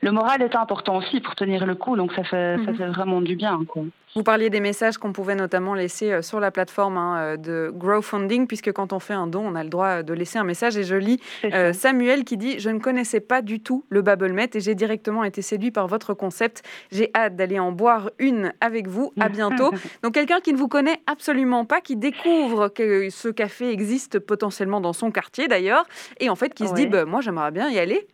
le 0.00 0.12
moral 0.12 0.42
est 0.42 0.54
important 0.54 0.96
aussi 0.96 1.20
pour 1.20 1.34
tenir 1.34 1.66
le 1.66 1.74
coup, 1.74 1.96
donc 1.96 2.12
ça 2.12 2.24
fait, 2.24 2.56
ça 2.64 2.70
mhm. 2.70 2.76
fait 2.76 2.86
vraiment 2.86 3.20
du 3.20 3.36
bien. 3.36 3.60
Quoi. 3.66 3.84
Vous 4.14 4.22
parliez 4.22 4.48
des 4.50 4.60
messages 4.60 4.96
qu'on 4.96 5.12
pouvait 5.12 5.34
notamment 5.34 5.74
laisser 5.74 6.12
euh, 6.12 6.22
sur 6.22 6.40
la 6.40 6.50
plateforme 6.50 6.96
hein, 6.96 7.18
euh, 7.18 7.36
de 7.36 7.70
Growfunding, 7.74 8.46
puisque 8.46 8.72
quand 8.72 8.92
on 8.92 8.98
fait 8.98 9.14
un 9.14 9.26
don, 9.26 9.42
on 9.46 9.54
a 9.54 9.62
le 9.62 9.68
droit 9.68 10.02
de 10.02 10.12
laisser 10.14 10.38
un 10.38 10.44
message. 10.44 10.76
Et 10.76 10.84
je 10.84 10.96
lis 10.96 11.20
euh, 11.44 11.72
Samuel 11.72 12.24
qui 12.24 12.36
dit 12.36 12.58
Je 12.58 12.70
ne 12.70 12.78
connaissais 12.78 13.20
pas 13.20 13.42
du 13.42 13.60
tout 13.60 13.84
le 13.90 14.02
Babelmet 14.02 14.50
et 14.54 14.60
j'ai 14.60 14.74
directement 14.74 15.24
été 15.24 15.42
séduit 15.42 15.70
par 15.70 15.86
votre 15.86 16.14
concept. 16.14 16.62
J'ai 16.90 17.10
hâte 17.14 17.36
d'aller 17.36 17.58
en 17.58 17.70
boire 17.70 18.10
une 18.18 18.52
avec 18.60 18.88
vous. 18.88 19.12
À 19.20 19.28
bientôt. 19.28 19.70
Donc, 20.02 20.14
quelqu'un 20.14 20.40
qui 20.40 20.52
ne 20.52 20.58
vous 20.58 20.68
connaît 20.68 21.00
absolument 21.06 21.64
pas, 21.64 21.80
qui 21.80 21.96
découvre 21.96 22.68
que 22.68 23.10
ce 23.10 23.28
café 23.28 23.70
existe 23.70 24.18
potentiellement 24.18 24.80
dans 24.80 24.92
son 24.92 25.10
quartier 25.10 25.48
d'ailleurs, 25.48 25.84
et 26.18 26.30
en 26.30 26.34
fait 26.34 26.54
qui 26.54 26.66
se 26.66 26.74
dit 26.74 26.86
bah, 26.86 27.04
Moi, 27.04 27.20
j'aimerais 27.20 27.50
bien 27.50 27.68
y 27.68 27.78
aller. 27.78 28.06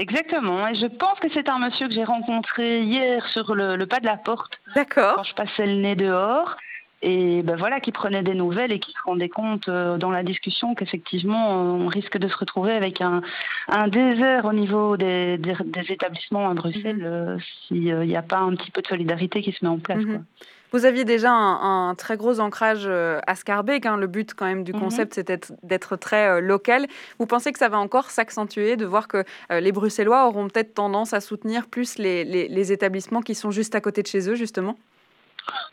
Exactement. 0.00 0.66
Et 0.66 0.74
je 0.74 0.86
pense 0.86 1.18
que 1.20 1.28
c'est 1.34 1.48
un 1.48 1.58
monsieur 1.58 1.86
que 1.86 1.94
j'ai 1.94 2.04
rencontré 2.04 2.82
hier 2.82 3.26
sur 3.28 3.54
le, 3.54 3.84
pas 3.84 4.00
de 4.00 4.06
la 4.06 4.16
porte. 4.16 4.58
D'accord. 4.74 5.16
Quand 5.16 5.24
je 5.24 5.34
passais 5.34 5.66
le 5.66 5.74
nez 5.74 5.94
dehors. 5.94 6.56
Et 7.02 7.42
ben 7.42 7.56
voilà, 7.56 7.80
qui 7.80 7.92
prenait 7.92 8.22
des 8.22 8.34
nouvelles 8.34 8.72
et 8.72 8.78
qui 8.78 8.92
se 8.92 8.98
rendait 9.06 9.30
compte 9.30 9.70
euh, 9.70 9.96
dans 9.96 10.10
la 10.10 10.22
discussion 10.22 10.74
qu'effectivement, 10.74 11.50
on 11.50 11.86
risque 11.86 12.18
de 12.18 12.28
se 12.28 12.36
retrouver 12.36 12.72
avec 12.72 13.00
un, 13.00 13.22
un 13.68 13.88
désert 13.88 14.44
au 14.44 14.52
niveau 14.52 14.98
des, 14.98 15.38
des, 15.38 15.54
établissements 15.88 16.50
à 16.50 16.52
Bruxelles 16.52 16.98
mhm. 16.98 17.04
euh, 17.06 17.38
s'il 17.68 18.00
n'y 18.00 18.16
a 18.16 18.22
pas 18.22 18.40
un 18.40 18.54
petit 18.54 18.70
peu 18.70 18.82
de 18.82 18.86
solidarité 18.86 19.40
qui 19.40 19.52
se 19.52 19.64
met 19.64 19.70
en 19.70 19.78
place. 19.78 20.04
Mhm. 20.04 20.24
Vous 20.72 20.84
aviez 20.84 21.04
déjà 21.04 21.32
un, 21.32 21.94
très 21.94 22.16
gros 22.16 22.40
ancrage 22.40 22.84
euh, 22.86 23.20
à 23.26 23.34
Scarbeck. 23.34 23.86
Hein. 23.86 23.96
Le 23.96 24.06
but 24.06 24.34
quand 24.34 24.46
même 24.46 24.64
du 24.64 24.72
mhm. 24.72 24.80
concept, 24.80 25.14
c'était 25.14 25.40
d'être 25.62 25.96
très 25.96 26.28
euh, 26.28 26.40
local. 26.40 26.86
Vous 27.18 27.26
pensez 27.26 27.52
que 27.52 27.58
ça 27.58 27.68
va 27.68 27.78
encore 27.78 28.10
s'accentuer, 28.10 28.76
de 28.76 28.86
voir 28.86 29.08
que 29.08 29.24
euh, 29.50 29.60
les 29.60 29.72
Bruxellois 29.72 30.26
auront 30.26 30.48
peut-être 30.48 30.74
tendance 30.74 31.12
à 31.12 31.20
soutenir 31.20 31.66
plus 31.66 31.98
les 31.98 32.72
établissements 32.72 33.20
qui 33.20 33.34
sont 33.34 33.50
juste 33.50 33.74
à 33.74 33.80
côté 33.80 34.02
de 34.02 34.06
chez 34.06 34.28
eux, 34.28 34.34
justement? 34.34 34.76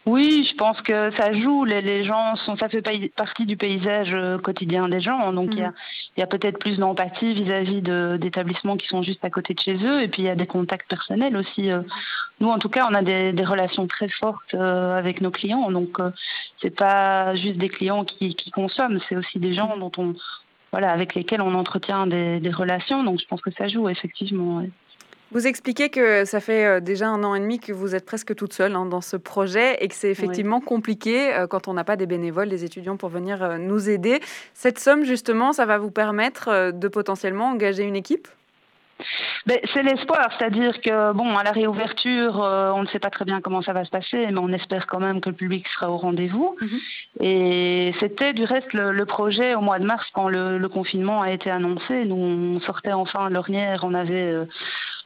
Oui, 0.08 0.48
je 0.50 0.56
pense 0.56 0.80
que 0.82 1.12
ça 1.18 1.34
joue. 1.34 1.66
Les, 1.66 2.06
gens 2.06 2.38
sont, 2.38 2.56
ça 2.56 2.70
fait 2.70 2.82
partie 3.16 3.46
du 3.46 3.58
paysage 3.58 4.14
euh, 4.14 4.38
quotidien 4.38 4.88
des 4.88 5.02
gens. 5.02 5.34
Donc 5.34 5.50
il 5.52 5.60
y 5.60 5.64
a, 5.64 5.74
mhm. 6.26 6.30
peut-être 6.30 6.60
plus 6.60 6.78
d'empathie 6.78 7.34
vis-à-vis 7.34 7.82
d'établissements 7.82 8.78
qui 8.78 8.88
sont 8.88 9.04
juste 9.04 9.24
à 9.26 9.30
côté 9.30 9.54
de 9.54 9.60
chez 9.60 9.76
eux. 9.84 10.02
Et 10.02 10.08
puis 10.08 10.22
il 10.22 10.26
y 10.26 10.30
a 10.30 10.36
des 10.36 10.48
contacts 10.48 10.90
personnels 10.90 11.36
aussi. 11.36 11.72
Euh. 11.72 11.82
Nous, 12.40 12.48
en 12.48 12.58
tout 12.58 12.70
cas, 12.70 12.88
on 12.90 12.94
a 12.94 13.02
des, 13.02 13.34
relations 13.44 13.88
très 13.88 14.08
fortes 14.08 14.54
euh, 14.54 14.98
avec 14.98 15.20
nos 15.20 15.32
clients. 15.32 15.70
Donc 15.72 15.98
c'est 16.62 16.76
pas 16.76 17.36
juste 17.36 17.58
des 17.58 17.70
clients 17.70 18.06
qui, 18.06 18.36
consomment, 18.52 19.00
c'est 19.10 19.18
aussi 19.18 19.40
des 19.40 19.54
gens 19.54 19.76
dont 19.78 19.92
on, 19.98 20.16
voilà, 20.72 20.92
avec 20.92 21.16
lesquels 21.16 21.42
on 21.42 21.54
entretient 21.54 22.08
des, 22.08 22.52
relations. 22.52 23.04
Donc 23.04 23.20
je 23.20 23.26
pense 23.26 23.42
que 23.42 23.52
ça 23.52 23.68
joue 23.68 23.90
effectivement. 23.90 24.64
Vous 25.32 25.46
expliquez 25.46 25.90
que 25.90 26.24
ça 26.24 26.40
fait 26.40 26.66
euh, 26.66 26.80
déjà 26.80 27.08
un 27.10 27.24
an 27.24 27.36
et 27.36 27.40
demi 27.40 27.60
que 27.60 27.74
vous 27.74 27.96
êtes 27.96 28.06
presque 28.06 28.34
toute 28.34 28.54
seule 28.54 28.76
hein, 28.76 28.86
dans 28.86 29.02
ce 29.02 29.18
projet 29.18 29.78
et 29.84 29.88
que 29.90 29.96
c'est 29.96 30.10
effectivement 30.10 30.62
compliqué 30.62 31.34
euh, 31.34 31.48
quand 31.48 31.68
on 31.68 31.74
n'a 31.74 31.84
pas 31.84 31.98
des 31.98 32.06
bénévoles, 32.06 32.48
des 32.48 32.64
étudiants 32.64 32.96
pour 32.96 33.10
venir 33.10 33.44
euh, 33.44 33.58
nous 33.58 33.90
aider. 33.90 34.22
Cette 34.54 34.80
somme, 34.80 35.04
justement, 35.04 35.52
ça 35.52 35.66
va 35.66 35.78
vous 35.80 35.92
permettre 35.92 36.72
de 36.72 36.88
potentiellement 36.88 37.50
engager 37.50 37.84
une 37.84 37.96
équipe? 37.96 38.28
Ben, 39.46 39.60
c'est 39.74 39.84
l'espoir, 39.84 40.30
c'est-à-dire 40.38 40.82
que 40.82 41.14
bon, 41.14 41.38
à 41.38 41.44
la 41.44 41.52
réouverture, 41.52 42.38
on 42.38 42.82
ne 42.82 42.88
sait 42.88 42.98
pas 42.98 43.12
très 43.12 43.26
bien 43.26 43.42
comment 43.42 43.62
ça 43.62 43.72
va 43.72 43.86
se 43.86 43.92
passer, 43.92 44.26
mais 44.26 44.40
on 44.40 44.52
espère 44.52 44.88
quand 44.88 45.00
même 45.00 45.22
que 45.22 45.30
le 45.30 45.36
public 45.36 45.68
sera 45.68 45.92
au 45.92 45.98
rendez-vous. 45.98 46.56
Mhm. 46.60 46.80
Et 47.20 47.94
c'était 48.00 48.34
du 48.34 48.44
reste 48.44 48.74
le, 48.74 49.06
projet 49.06 49.54
au 49.54 49.62
mois 49.62 49.78
de 49.78 49.86
mars 49.86 50.04
quand 50.14 50.30
le, 50.30 50.58
le, 50.58 50.70
confinement 50.70 51.22
a 51.22 51.32
été 51.32 51.52
annoncé. 51.52 52.06
Nous, 52.06 52.16
on 52.16 52.60
sortait 52.62 52.94
enfin 52.94 53.30
l'ornière, 53.30 53.82
on 53.84 53.94
avait 53.94 54.34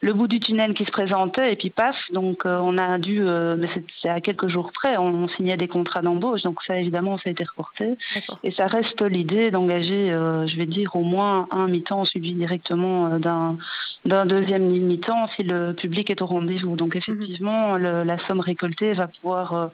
le 0.02 0.12
bout 0.12 0.26
du 0.26 0.40
tunnel 0.40 0.74
qui 0.74 0.84
se 0.84 0.90
présentait 0.90 1.52
et 1.52 1.56
puis 1.56 1.70
paf, 1.70 1.96
donc 2.12 2.44
euh, 2.44 2.58
on 2.60 2.76
a 2.76 2.98
dû, 2.98 3.20
euh, 3.20 3.56
mais 3.56 3.68
c'est 4.00 4.08
à 4.08 4.20
quelques 4.20 4.48
jours 4.48 4.72
près, 4.72 4.98
on, 4.98 5.28
signait 5.28 5.56
des 5.56 5.68
contrats 5.68 6.02
d'embauche, 6.02 6.42
donc 6.42 6.60
ça 6.66 6.76
évidemment 6.76 7.18
ça 7.18 7.28
a 7.28 7.30
été 7.30 7.44
reporté. 7.44 7.96
Et 8.42 8.50
ça 8.50 8.66
reste 8.66 9.00
l'idée 9.00 9.52
d'engager, 9.52 10.10
euh, 10.10 10.46
je 10.48 10.56
vais 10.56 10.66
dire, 10.66 10.96
au 10.96 11.04
moins 11.04 11.46
un 11.52 11.68
mi-temps 11.68 12.04
suivi 12.04 12.34
directement 12.34 13.18
d'un 13.20 13.56
d'un 14.04 14.26
deuxième 14.26 14.64
mi-temps 14.64 15.28
si 15.36 15.44
le 15.44 15.72
public 15.72 16.10
est 16.10 16.20
au 16.20 16.26
rendez-vous. 16.26 16.74
Donc 16.74 16.96
effectivement, 16.96 17.76
la 17.76 18.18
somme 18.26 18.40
récoltée 18.40 18.94
va 18.94 19.06
pouvoir 19.06 19.70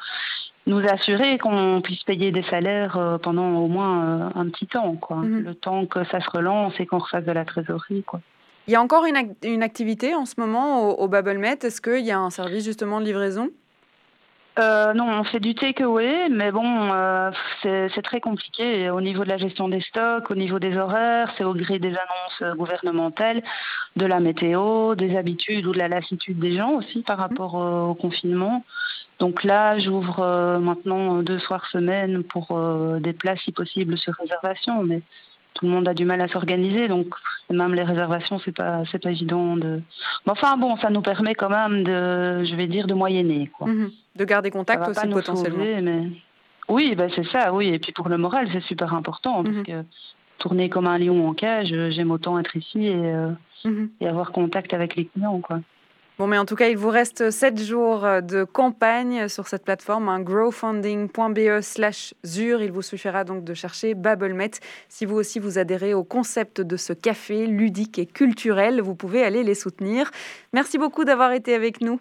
nous 0.66 0.86
assurer 0.86 1.38
qu'on 1.38 1.80
puisse 1.82 2.02
payer 2.02 2.30
des 2.30 2.42
salaires 2.42 3.18
pendant 3.22 3.56
au 3.56 3.68
moins 3.68 4.30
un 4.34 4.48
petit 4.50 4.66
temps, 4.66 4.94
quoi. 4.96 5.16
Mhm. 5.16 5.44
Le 5.44 5.54
temps 5.54 5.86
que 5.86 6.04
ça 6.04 6.20
se 6.20 6.28
relance 6.28 6.78
et 6.78 6.84
qu'on 6.84 6.98
refasse 6.98 7.24
de 7.24 7.32
la 7.32 7.46
trésorerie, 7.46 8.02
quoi. 8.02 8.20
Il 8.68 8.72
y 8.72 8.74
a 8.76 8.82
encore 8.82 9.06
une, 9.06 9.62
activité 9.62 10.14
en 10.14 10.26
ce 10.26 10.34
moment 10.38 10.90
au, 10.90 11.02
au 11.02 11.08
BabbleMet. 11.08 11.58
Est-ce 11.62 11.80
qu'il 11.80 12.04
y 12.04 12.10
a 12.10 12.18
un 12.18 12.28
service 12.28 12.66
justement 12.66 13.00
de 13.00 13.06
livraison? 13.06 13.48
Euh, 14.58 14.92
non, 14.92 15.08
on 15.08 15.24
fait 15.24 15.40
du 15.40 15.54
takeaway, 15.54 16.28
mais 16.28 16.50
bon, 16.50 16.92
euh, 16.92 17.30
c'est 17.62 18.02
très 18.02 18.20
compliqué 18.20 18.90
au 18.90 19.00
niveau 19.00 19.22
de 19.22 19.28
la 19.28 19.38
gestion 19.38 19.68
des 19.68 19.80
stocks, 19.80 20.30
au 20.30 20.34
niveau 20.34 20.58
des 20.58 20.76
horaires, 20.76 21.32
c'est 21.38 21.44
au 21.44 21.54
gré 21.54 21.78
des 21.78 21.94
annonces 21.94 22.56
gouvernementales, 22.58 23.42
de 23.96 24.04
la 24.04 24.18
météo, 24.20 24.96
des 24.96 25.16
habitudes 25.16 25.64
ou 25.64 25.72
de 25.72 25.78
la 25.78 25.88
lassitude 25.88 26.40
des 26.40 26.56
gens 26.56 26.72
aussi 26.72 27.02
par 27.02 27.18
rapport 27.18 27.54
au 27.54 27.94
confinement. 27.94 28.64
Donc 29.20 29.44
là, 29.44 29.78
j'ouvre 29.78 30.20
euh, 30.20 30.58
maintenant 30.58 31.22
deux 31.22 31.38
soirs 31.38 31.66
semaine 31.70 32.24
pour 32.24 32.48
des 33.00 33.12
places 33.12 33.40
si 33.44 33.52
possible 33.52 33.96
sur 33.96 34.14
réservation, 34.14 34.82
mais 34.82 35.02
tout 35.58 35.66
le 35.66 35.72
monde 35.72 35.88
a 35.88 35.94
du 35.94 36.04
mal 36.04 36.20
à 36.20 36.28
s'organiser, 36.28 36.86
donc 36.88 37.06
même 37.50 37.74
les 37.74 37.82
réservations, 37.82 38.38
c'est 38.44 38.54
pas 38.54 38.82
c'est 38.90 39.02
pas 39.02 39.10
évident 39.10 39.56
de. 39.56 39.80
Mais 40.24 40.32
enfin 40.32 40.56
bon, 40.56 40.76
ça 40.76 40.90
nous 40.90 41.02
permet 41.02 41.34
quand 41.34 41.50
même 41.50 41.82
de, 41.82 42.44
je 42.44 42.54
vais 42.54 42.68
dire, 42.68 42.86
de 42.86 42.94
moyenner 42.94 43.48
quoi. 43.48 43.66
Mhm. 43.66 43.90
De 44.16 44.24
garder 44.24 44.50
contact 44.50 44.88
aussi 44.88 45.08
potentiellement. 45.08 45.64
mais... 45.82 46.10
Oui, 46.68 46.94
ben 46.94 47.10
c'est 47.14 47.26
ça, 47.26 47.52
oui. 47.52 47.68
Et 47.68 47.78
puis 47.78 47.92
pour 47.92 48.08
le 48.08 48.18
moral, 48.18 48.48
c'est 48.52 48.62
super 48.62 48.94
important 48.94 49.42
parce 49.42 49.56
mhm. 49.56 49.64
que 49.64 49.84
tourner 50.38 50.68
comme 50.68 50.86
un 50.86 50.98
lion 50.98 51.28
en 51.28 51.34
cage, 51.34 51.74
j'aime 51.90 52.12
autant 52.12 52.38
être 52.38 52.54
ici 52.54 52.86
et, 52.86 52.94
euh, 52.94 53.30
mhm. 53.64 53.90
et 54.00 54.06
avoir 54.06 54.30
contact 54.30 54.72
avec 54.74 54.94
les 54.94 55.06
clients 55.06 55.40
quoi. 55.40 55.60
Bon, 56.18 56.26
mais 56.26 56.36
en 56.36 56.44
tout 56.44 56.56
cas, 56.56 56.68
il 56.68 56.76
vous 56.76 56.88
reste 56.88 57.30
7 57.30 57.62
jours 57.62 58.00
de 58.00 58.42
campagne 58.42 59.28
sur 59.28 59.46
cette 59.46 59.64
plateforme, 59.64 60.08
un 60.08 60.18
growfunding.be 60.18 61.60
slash. 61.60 62.12
Il 62.24 62.72
vous 62.72 62.82
suffira 62.82 63.22
donc 63.22 63.44
de 63.44 63.54
chercher 63.54 63.94
BabbleMet. 63.94 64.50
Si 64.88 65.06
vous 65.06 65.14
aussi 65.14 65.38
vous 65.38 65.58
adhérez 65.58 65.94
au 65.94 66.02
concept 66.02 66.60
de 66.60 66.76
ce 66.76 66.92
café 66.92 67.46
ludique 67.46 68.00
et 68.00 68.06
culturel, 68.06 68.80
vous 68.80 68.96
pouvez 68.96 69.22
aller 69.22 69.44
les 69.44 69.54
soutenir. 69.54 70.10
Merci 70.52 70.76
beaucoup 70.76 71.04
d'avoir 71.04 71.30
été 71.30 71.54
avec 71.54 71.80
nous. 71.80 72.00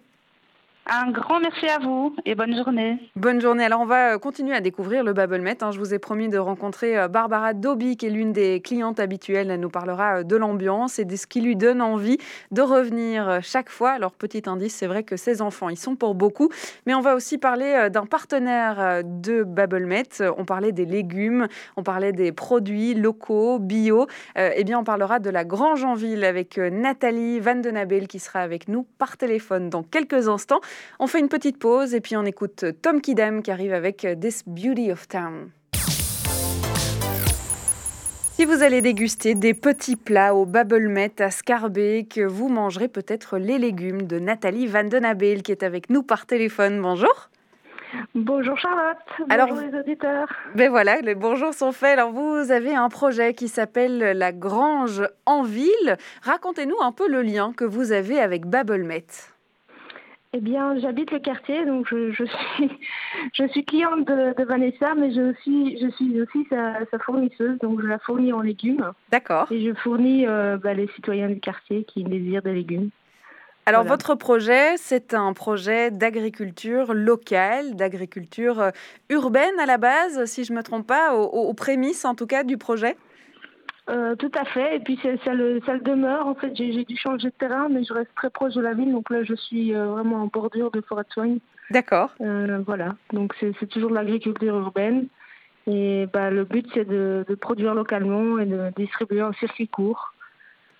Un 0.90 1.10
grand 1.10 1.38
merci 1.38 1.66
à 1.66 1.78
vous 1.78 2.16
et 2.24 2.34
bonne 2.34 2.56
journée. 2.56 2.96
Bonne 3.14 3.42
journée. 3.42 3.62
Alors, 3.62 3.82
on 3.82 3.84
va 3.84 4.14
euh, 4.14 4.18
continuer 4.18 4.54
à 4.54 4.62
découvrir 4.62 5.04
le 5.04 5.12
BabbleMet. 5.12 5.62
Hein. 5.62 5.70
Je 5.70 5.78
vous 5.78 5.92
ai 5.92 5.98
promis 5.98 6.30
de 6.30 6.38
rencontrer 6.38 6.98
euh, 6.98 7.08
Barbara 7.08 7.52
Doby, 7.52 7.98
qui 7.98 8.06
est 8.06 8.10
l'une 8.10 8.32
des 8.32 8.62
clientes 8.62 8.98
habituelles. 8.98 9.50
Elle 9.50 9.60
nous 9.60 9.68
parlera 9.68 10.20
euh, 10.20 10.22
de 10.22 10.34
l'ambiance 10.34 10.98
et 10.98 11.04
de 11.04 11.14
ce 11.14 11.26
qui 11.26 11.42
lui 11.42 11.56
donne 11.56 11.82
envie 11.82 12.16
de 12.52 12.62
revenir 12.62 13.40
chaque 13.42 13.68
fois. 13.68 13.90
Alors, 13.90 14.12
petit 14.12 14.44
indice, 14.46 14.74
c'est 14.76 14.86
vrai 14.86 15.02
que 15.02 15.18
ces 15.18 15.42
enfants, 15.42 15.68
ils 15.68 15.76
sont 15.76 15.94
pour 15.94 16.14
beaucoup. 16.14 16.48
Mais 16.86 16.94
on 16.94 17.02
va 17.02 17.14
aussi 17.14 17.36
parler 17.36 17.88
d'un 17.92 18.06
partenaire 18.06 19.02
de 19.04 19.42
BabbleMet. 19.42 20.22
On 20.38 20.46
parlait 20.46 20.72
des 20.72 20.86
légumes, 20.86 21.48
on 21.76 21.82
parlait 21.82 22.12
des 22.12 22.32
produits 22.32 22.94
locaux, 22.94 23.58
bio. 23.58 24.06
eh 24.36 24.64
bien, 24.64 24.78
on 24.78 24.84
parlera 24.84 25.18
de 25.18 25.28
la 25.28 25.44
Grange 25.44 25.84
en 25.84 25.94
Ville 25.94 26.24
avec 26.24 26.56
Nathalie 26.56 27.40
Van 27.40 27.60
qui 28.08 28.18
sera 28.18 28.40
avec 28.40 28.68
nous 28.68 28.86
par 28.98 29.18
téléphone 29.18 29.68
dans 29.68 29.82
quelques 29.82 30.28
instants. 30.28 30.60
On 30.98 31.06
fait 31.06 31.20
une 31.20 31.28
petite 31.28 31.58
pause 31.58 31.94
et 31.94 32.00
puis 32.00 32.16
on 32.16 32.24
écoute 32.24 32.64
Tom 32.82 33.00
Kidem 33.00 33.42
qui 33.42 33.50
arrive 33.50 33.72
avec 33.72 34.06
This 34.20 34.42
Beauty 34.46 34.92
of 34.92 35.08
Town. 35.08 35.50
Si 38.38 38.44
vous 38.44 38.62
allez 38.62 38.82
déguster 38.82 39.34
des 39.34 39.52
petits 39.52 39.96
plats 39.96 40.32
au 40.32 40.46
Babelmet 40.46 41.20
à 41.20 41.32
Scarbeck, 41.32 42.20
vous 42.20 42.48
mangerez 42.48 42.86
peut-être 42.86 43.36
les 43.36 43.58
légumes 43.58 44.02
de 44.02 44.20
Nathalie 44.20 44.68
Van 44.68 44.84
Den 44.84 45.04
Abel 45.04 45.42
qui 45.42 45.50
est 45.50 45.64
avec 45.64 45.90
nous 45.90 46.04
par 46.04 46.24
téléphone. 46.24 46.80
Bonjour. 46.80 47.30
Bonjour 48.14 48.56
Charlotte. 48.56 48.96
Bonjour 49.28 49.60
les 49.60 49.76
auditeurs. 49.76 50.28
Ben 50.54 50.70
voilà, 50.70 51.00
les 51.00 51.16
bonjours 51.16 51.52
sont 51.52 51.72
faits. 51.72 51.98
Alors 51.98 52.12
vous 52.12 52.52
avez 52.52 52.76
un 52.76 52.88
projet 52.88 53.34
qui 53.34 53.48
s'appelle 53.48 53.98
La 54.16 54.30
Grange 54.30 55.02
en 55.26 55.42
ville. 55.42 55.96
Racontez-nous 56.22 56.80
un 56.80 56.92
peu 56.92 57.08
le 57.08 57.22
lien 57.22 57.52
que 57.52 57.64
vous 57.64 57.90
avez 57.90 58.20
avec 58.20 58.46
Babelmet. 58.46 59.06
Eh 60.34 60.40
bien, 60.40 60.78
j'habite 60.78 61.10
le 61.10 61.20
quartier, 61.20 61.64
donc 61.64 61.86
je, 61.88 62.12
suis, 62.12 62.70
je 63.32 63.48
suis 63.48 63.64
cliente 63.64 64.06
de, 64.06 64.44
Vanessa, 64.44 64.94
mais 64.94 65.10
je 65.10 65.32
suis, 65.40 65.78
je 65.78 65.88
suis 65.92 66.20
aussi 66.20 66.46
sa, 66.50 66.98
fournisseuse, 66.98 67.58
donc 67.60 67.80
je 67.80 67.86
la 67.86 67.98
fournis 67.98 68.32
en 68.32 68.42
légumes. 68.42 68.92
D'accord. 69.10 69.50
Et 69.50 69.64
je 69.64 69.72
fournis 69.72 70.26
euh, 70.26 70.58
bah, 70.58 70.74
les 70.74 70.86
citoyens 70.88 71.28
du 71.28 71.40
quartier 71.40 71.84
qui 71.84 72.04
désirent 72.04 72.42
des 72.42 72.52
légumes. 72.52 72.90
Alors, 73.64 73.84
votre 73.84 74.14
projet, 74.14 74.76
c'est 74.78 75.12
un 75.12 75.34
projet 75.34 75.90
d'agriculture 75.90 76.94
locale, 76.94 77.76
d'agriculture 77.76 78.60
euh, 78.60 78.70
urbaine 79.10 79.58
à 79.60 79.66
la 79.66 79.76
base, 79.76 80.24
si 80.24 80.44
je 80.44 80.52
ne 80.52 80.58
me 80.58 80.62
trompe 80.62 80.86
pas, 80.86 81.14
aux 81.14 81.52
prémices 81.52 82.06
en 82.06 82.14
tout 82.14 82.26
cas 82.26 82.44
du 82.44 82.56
projet? 82.56 82.96
Euh, 83.88 84.14
tout 84.16 84.30
à 84.34 84.44
fait. 84.44 84.76
Et 84.76 84.80
puis 84.80 84.98
ça 85.02 85.32
le, 85.34 85.60
ça 85.64 85.74
le 85.74 85.80
demeure. 85.80 86.26
En 86.26 86.34
fait, 86.34 86.54
j'ai 86.54 86.84
dû 86.84 86.96
changer 86.96 87.28
de 87.28 87.34
terrain, 87.34 87.68
mais 87.68 87.84
je 87.84 87.92
reste 87.92 88.14
très 88.14 88.30
proche 88.30 88.54
de 88.54 88.60
la 88.60 88.74
ville. 88.74 88.92
Donc 88.92 89.10
là, 89.10 89.22
je 89.22 89.34
suis 89.34 89.74
euh, 89.74 89.86
vraiment 89.86 90.22
en 90.22 90.26
bordure 90.26 90.70
de 90.70 90.80
forêt 90.80 91.04
de 91.04 91.12
soigne. 91.12 91.38
D'accord. 91.70 92.10
Euh, 92.20 92.58
voilà. 92.66 92.96
Donc 93.12 93.34
c'est 93.40 93.66
toujours 93.68 93.90
de 93.90 93.94
l'agriculture 93.94 94.56
urbaine. 94.56 95.06
Et 95.66 96.06
bah, 96.12 96.30
le 96.30 96.44
but, 96.44 96.66
c'est 96.72 96.86
de, 96.86 97.24
de, 97.28 97.34
produire 97.34 97.74
localement 97.74 98.38
et 98.38 98.46
de 98.46 98.70
distribuer 98.76 99.22
en 99.22 99.32
circuit 99.34 99.68
court. 99.68 100.14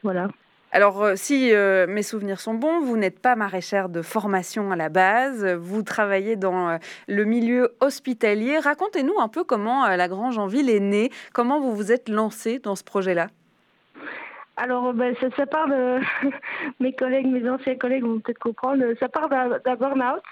Voilà. 0.02 0.28
Alors, 0.70 1.02
euh, 1.02 1.14
si 1.16 1.54
euh, 1.54 1.86
mes 1.86 2.02
souvenirs 2.02 2.40
sont 2.40 2.54
bons, 2.54 2.80
vous 2.80 2.98
n'êtes 2.98 3.20
pas 3.20 3.36
maraîchère 3.36 3.88
de 3.88 4.02
formation 4.02 4.70
à 4.70 4.76
la 4.76 4.90
base, 4.90 5.44
vous 5.54 5.82
travaillez 5.82 6.36
dans 6.36 6.68
euh, 6.68 6.76
le 7.06 7.24
milieu 7.24 7.74
hospitalier. 7.80 8.58
Racontez-nous 8.58 9.18
un 9.18 9.28
peu 9.28 9.44
comment 9.44 9.86
la 9.86 10.08
Grange 10.08 10.36
en 10.36 10.46
Ville 10.46 10.68
est 10.68 10.80
née, 10.80 11.10
comment 11.32 11.58
vous 11.58 11.74
vous 11.74 11.90
êtes 11.90 12.08
lancée 12.08 12.58
dans 12.58 12.76
ce 12.76 12.84
projet-là? 12.84 13.28
alors, 14.60 14.92
ben, 14.92 15.14
ça, 15.20 15.28
ça, 15.36 15.46
part 15.46 15.68
de 15.68 16.00
mes 16.80 16.92
collègues, 16.92 17.26
mes 17.26 17.48
anciens 17.48 17.76
collègues 17.76 18.02
vont 18.02 18.18
peut-être 18.18 18.40
comprendre. 18.40 18.82
Ça 18.98 19.08
part 19.08 19.28
d'un 19.28 19.76
burn-out. 19.76 20.22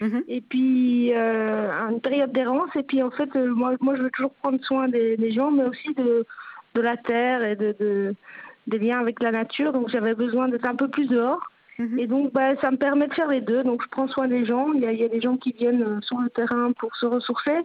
Mhm. 0.00 0.24
Et 0.26 0.40
puis, 0.40 1.12
une 1.14 2.00
période 2.02 2.32
d'errance. 2.32 2.68
Et 2.74 2.82
puis, 2.82 3.00
en 3.00 3.12
fait, 3.12 3.32
moi, 3.36 3.74
moi, 3.80 3.94
je 3.94 4.02
veux 4.02 4.10
toujours 4.10 4.32
prendre 4.42 4.58
soin 4.64 4.88
des, 4.88 5.30
gens, 5.30 5.52
mais 5.52 5.62
aussi 5.62 5.94
de, 5.94 6.26
de 6.74 6.80
la 6.80 6.96
terre 6.96 7.44
et 7.44 7.54
de, 7.54 7.76
de, 7.78 8.16
des 8.66 8.78
liens 8.78 9.00
avec 9.00 9.22
la 9.22 9.32
nature. 9.32 9.72
Donc, 9.72 9.88
j'avais 9.88 10.14
besoin 10.14 10.48
d'être 10.48 10.66
un 10.66 10.76
peu 10.76 10.88
plus 10.88 11.06
dehors. 11.08 11.40
Mhm. 11.78 11.98
Et 11.98 12.06
donc, 12.06 12.32
bah, 12.32 12.56
ça 12.60 12.70
me 12.70 12.76
permet 12.76 13.06
de 13.06 13.14
faire 13.14 13.28
les 13.28 13.40
deux. 13.40 13.62
Donc, 13.62 13.82
je 13.82 13.88
prends 13.88 14.08
soin 14.08 14.28
des 14.28 14.44
gens. 14.44 14.72
Il 14.72 14.80
y 14.80 14.86
a, 14.86 14.92
il 14.92 14.98
y 14.98 15.04
a 15.04 15.08
des 15.08 15.20
gens 15.20 15.36
qui 15.36 15.52
viennent 15.52 15.82
euh, 15.82 16.00
sur 16.00 16.18
le 16.18 16.30
terrain 16.30 16.72
pour 16.72 16.94
se 16.96 17.06
ressourcer. 17.06 17.64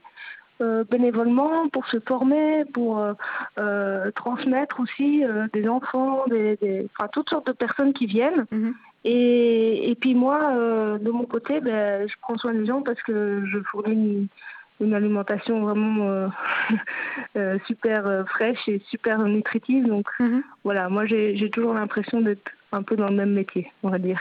Euh, 0.61 0.83
bénévolement 0.83 1.69
pour 1.69 1.87
se 1.87 1.99
former, 2.01 2.65
pour 2.65 2.99
euh, 2.99 3.13
euh, 3.57 4.11
transmettre 4.11 4.79
aussi 4.79 5.23
des 5.53 5.67
enfants, 5.67 6.23
des, 6.27 6.55
des, 6.57 6.87
enfin, 6.95 7.09
toutes 7.11 7.29
sortes 7.29 7.47
de 7.47 7.51
personnes 7.51 7.93
qui 7.93 8.05
viennent. 8.05 8.45
Mhm. 8.51 8.75
Et, 9.03 9.89
et, 9.89 9.95
puis 9.95 10.13
moi, 10.13 10.53
de 10.53 11.09
mon 11.09 11.25
côté, 11.25 11.59
ben, 11.61 12.07
je 12.07 12.13
prends 12.21 12.37
soin 12.37 12.53
des 12.53 12.67
gens 12.67 12.83
parce 12.83 13.01
que 13.01 13.43
je 13.45 13.57
fournis 13.71 14.29
une, 14.81 14.93
alimentation 14.93 15.61
vraiment 15.61 16.29
super 17.67 18.25
fraîche 18.27 18.67
et 18.67 18.81
super 18.89 19.19
nutritive. 19.19 19.87
Donc 19.87 20.07
mhm. 20.19 20.43
voilà, 20.63 20.89
moi 20.89 21.05
j'ai 21.05 21.49
toujours 21.51 21.73
l'impression 21.73 22.21
d'être 22.21 22.51
un 22.71 22.83
peu 22.83 22.95
dans 22.95 23.07
le 23.07 23.15
même 23.15 23.33
métier, 23.33 23.71
on 23.83 23.89
va 23.89 23.99
dire. 23.99 24.19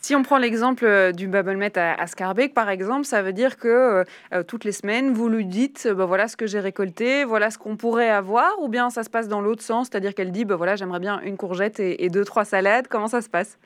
Si 0.00 0.14
on 0.14 0.22
prend 0.22 0.38
l'exemple 0.38 0.84
euh, 0.84 1.10
du 1.10 1.26
Babblemet 1.26 1.76
à, 1.76 2.06
Scarbeck, 2.06 2.54
par 2.54 2.70
exemple, 2.70 3.04
ça 3.04 3.20
veut 3.20 3.32
dire 3.32 3.56
que 3.56 3.68
euh, 3.68 4.04
euh, 4.32 4.42
toutes 4.44 4.64
les 4.64 4.72
semaines, 4.72 5.12
vous 5.12 5.28
lui 5.28 5.44
dites 5.44 5.88
bah, 5.88 6.04
voilà 6.04 6.28
ce 6.28 6.36
que 6.36 6.46
j'ai 6.46 6.60
récolté, 6.60 7.24
voilà 7.24 7.50
ce 7.50 7.58
qu'on 7.58 7.76
pourrait 7.76 8.08
avoir, 8.08 8.62
ou 8.62 8.68
bien 8.68 8.90
ça 8.90 9.02
se 9.02 9.10
passe 9.10 9.26
dans 9.28 9.40
l'autre 9.40 9.62
sens, 9.62 9.88
c'est-à-dire 9.90 10.14
qu'elle 10.14 10.30
dit 10.30 10.44
bah, 10.44 10.56
voilà, 10.56 10.76
j'aimerais 10.76 11.00
bien 11.00 11.20
une 11.20 11.36
courgette 11.36 11.80
et, 11.80 12.08
deux, 12.10 12.24
trois 12.24 12.44
salades. 12.44 12.86
Comment 12.88 13.08
ça 13.08 13.20
se 13.20 13.28
passe? 13.28 13.58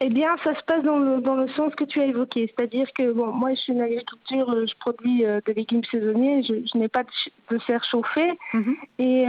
Eh 0.00 0.08
bien, 0.08 0.36
ça 0.44 0.54
se 0.54 0.62
passe 0.64 0.82
dans 0.82 0.98
le, 0.98 1.20
dans 1.20 1.36
le 1.36 1.48
sens 1.48 1.74
que 1.74 1.84
tu 1.84 2.00
as 2.00 2.06
évoqué. 2.06 2.52
C'est-à-dire 2.54 2.92
que, 2.92 3.12
bon, 3.12 3.32
moi, 3.32 3.50
je 3.50 3.60
suis 3.60 3.72
une 3.72 3.80
agriculture, 3.80 4.66
je 4.66 4.74
produis 4.78 5.24
des 5.46 5.54
légumes 5.54 5.84
saisonniers, 5.84 6.42
je, 6.42 6.78
n'ai 6.78 6.88
pas 6.88 7.04
de, 7.50 7.58
serre 7.66 7.84
chauffée. 7.84 8.38
Mhm. 8.54 8.76
et, 8.98 9.26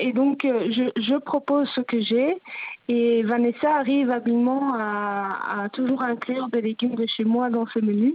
et, 0.00 0.12
donc, 0.12 0.40
je, 0.42 0.90
je 0.96 1.16
propose 1.16 1.68
ce 1.70 1.80
que 1.80 2.00
j'ai. 2.00 2.36
Et 2.92 3.22
Vanessa 3.22 3.76
arrive 3.76 4.10
habilement 4.10 4.74
à, 4.74 5.68
toujours 5.72 6.02
inclure 6.02 6.48
des 6.48 6.60
légumes 6.60 6.96
de 6.96 7.06
chez 7.06 7.22
moi 7.22 7.48
dans 7.48 7.64
ses 7.68 7.80
menus 7.80 8.14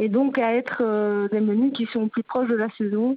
et 0.00 0.08
donc 0.08 0.36
à 0.36 0.52
être 0.52 0.78
euh, 0.80 1.28
des 1.28 1.38
menus 1.38 1.72
qui 1.72 1.86
sont 1.86 2.08
plus 2.08 2.24
proches 2.24 2.48
de 2.48 2.56
la 2.56 2.68
saison. 2.70 3.16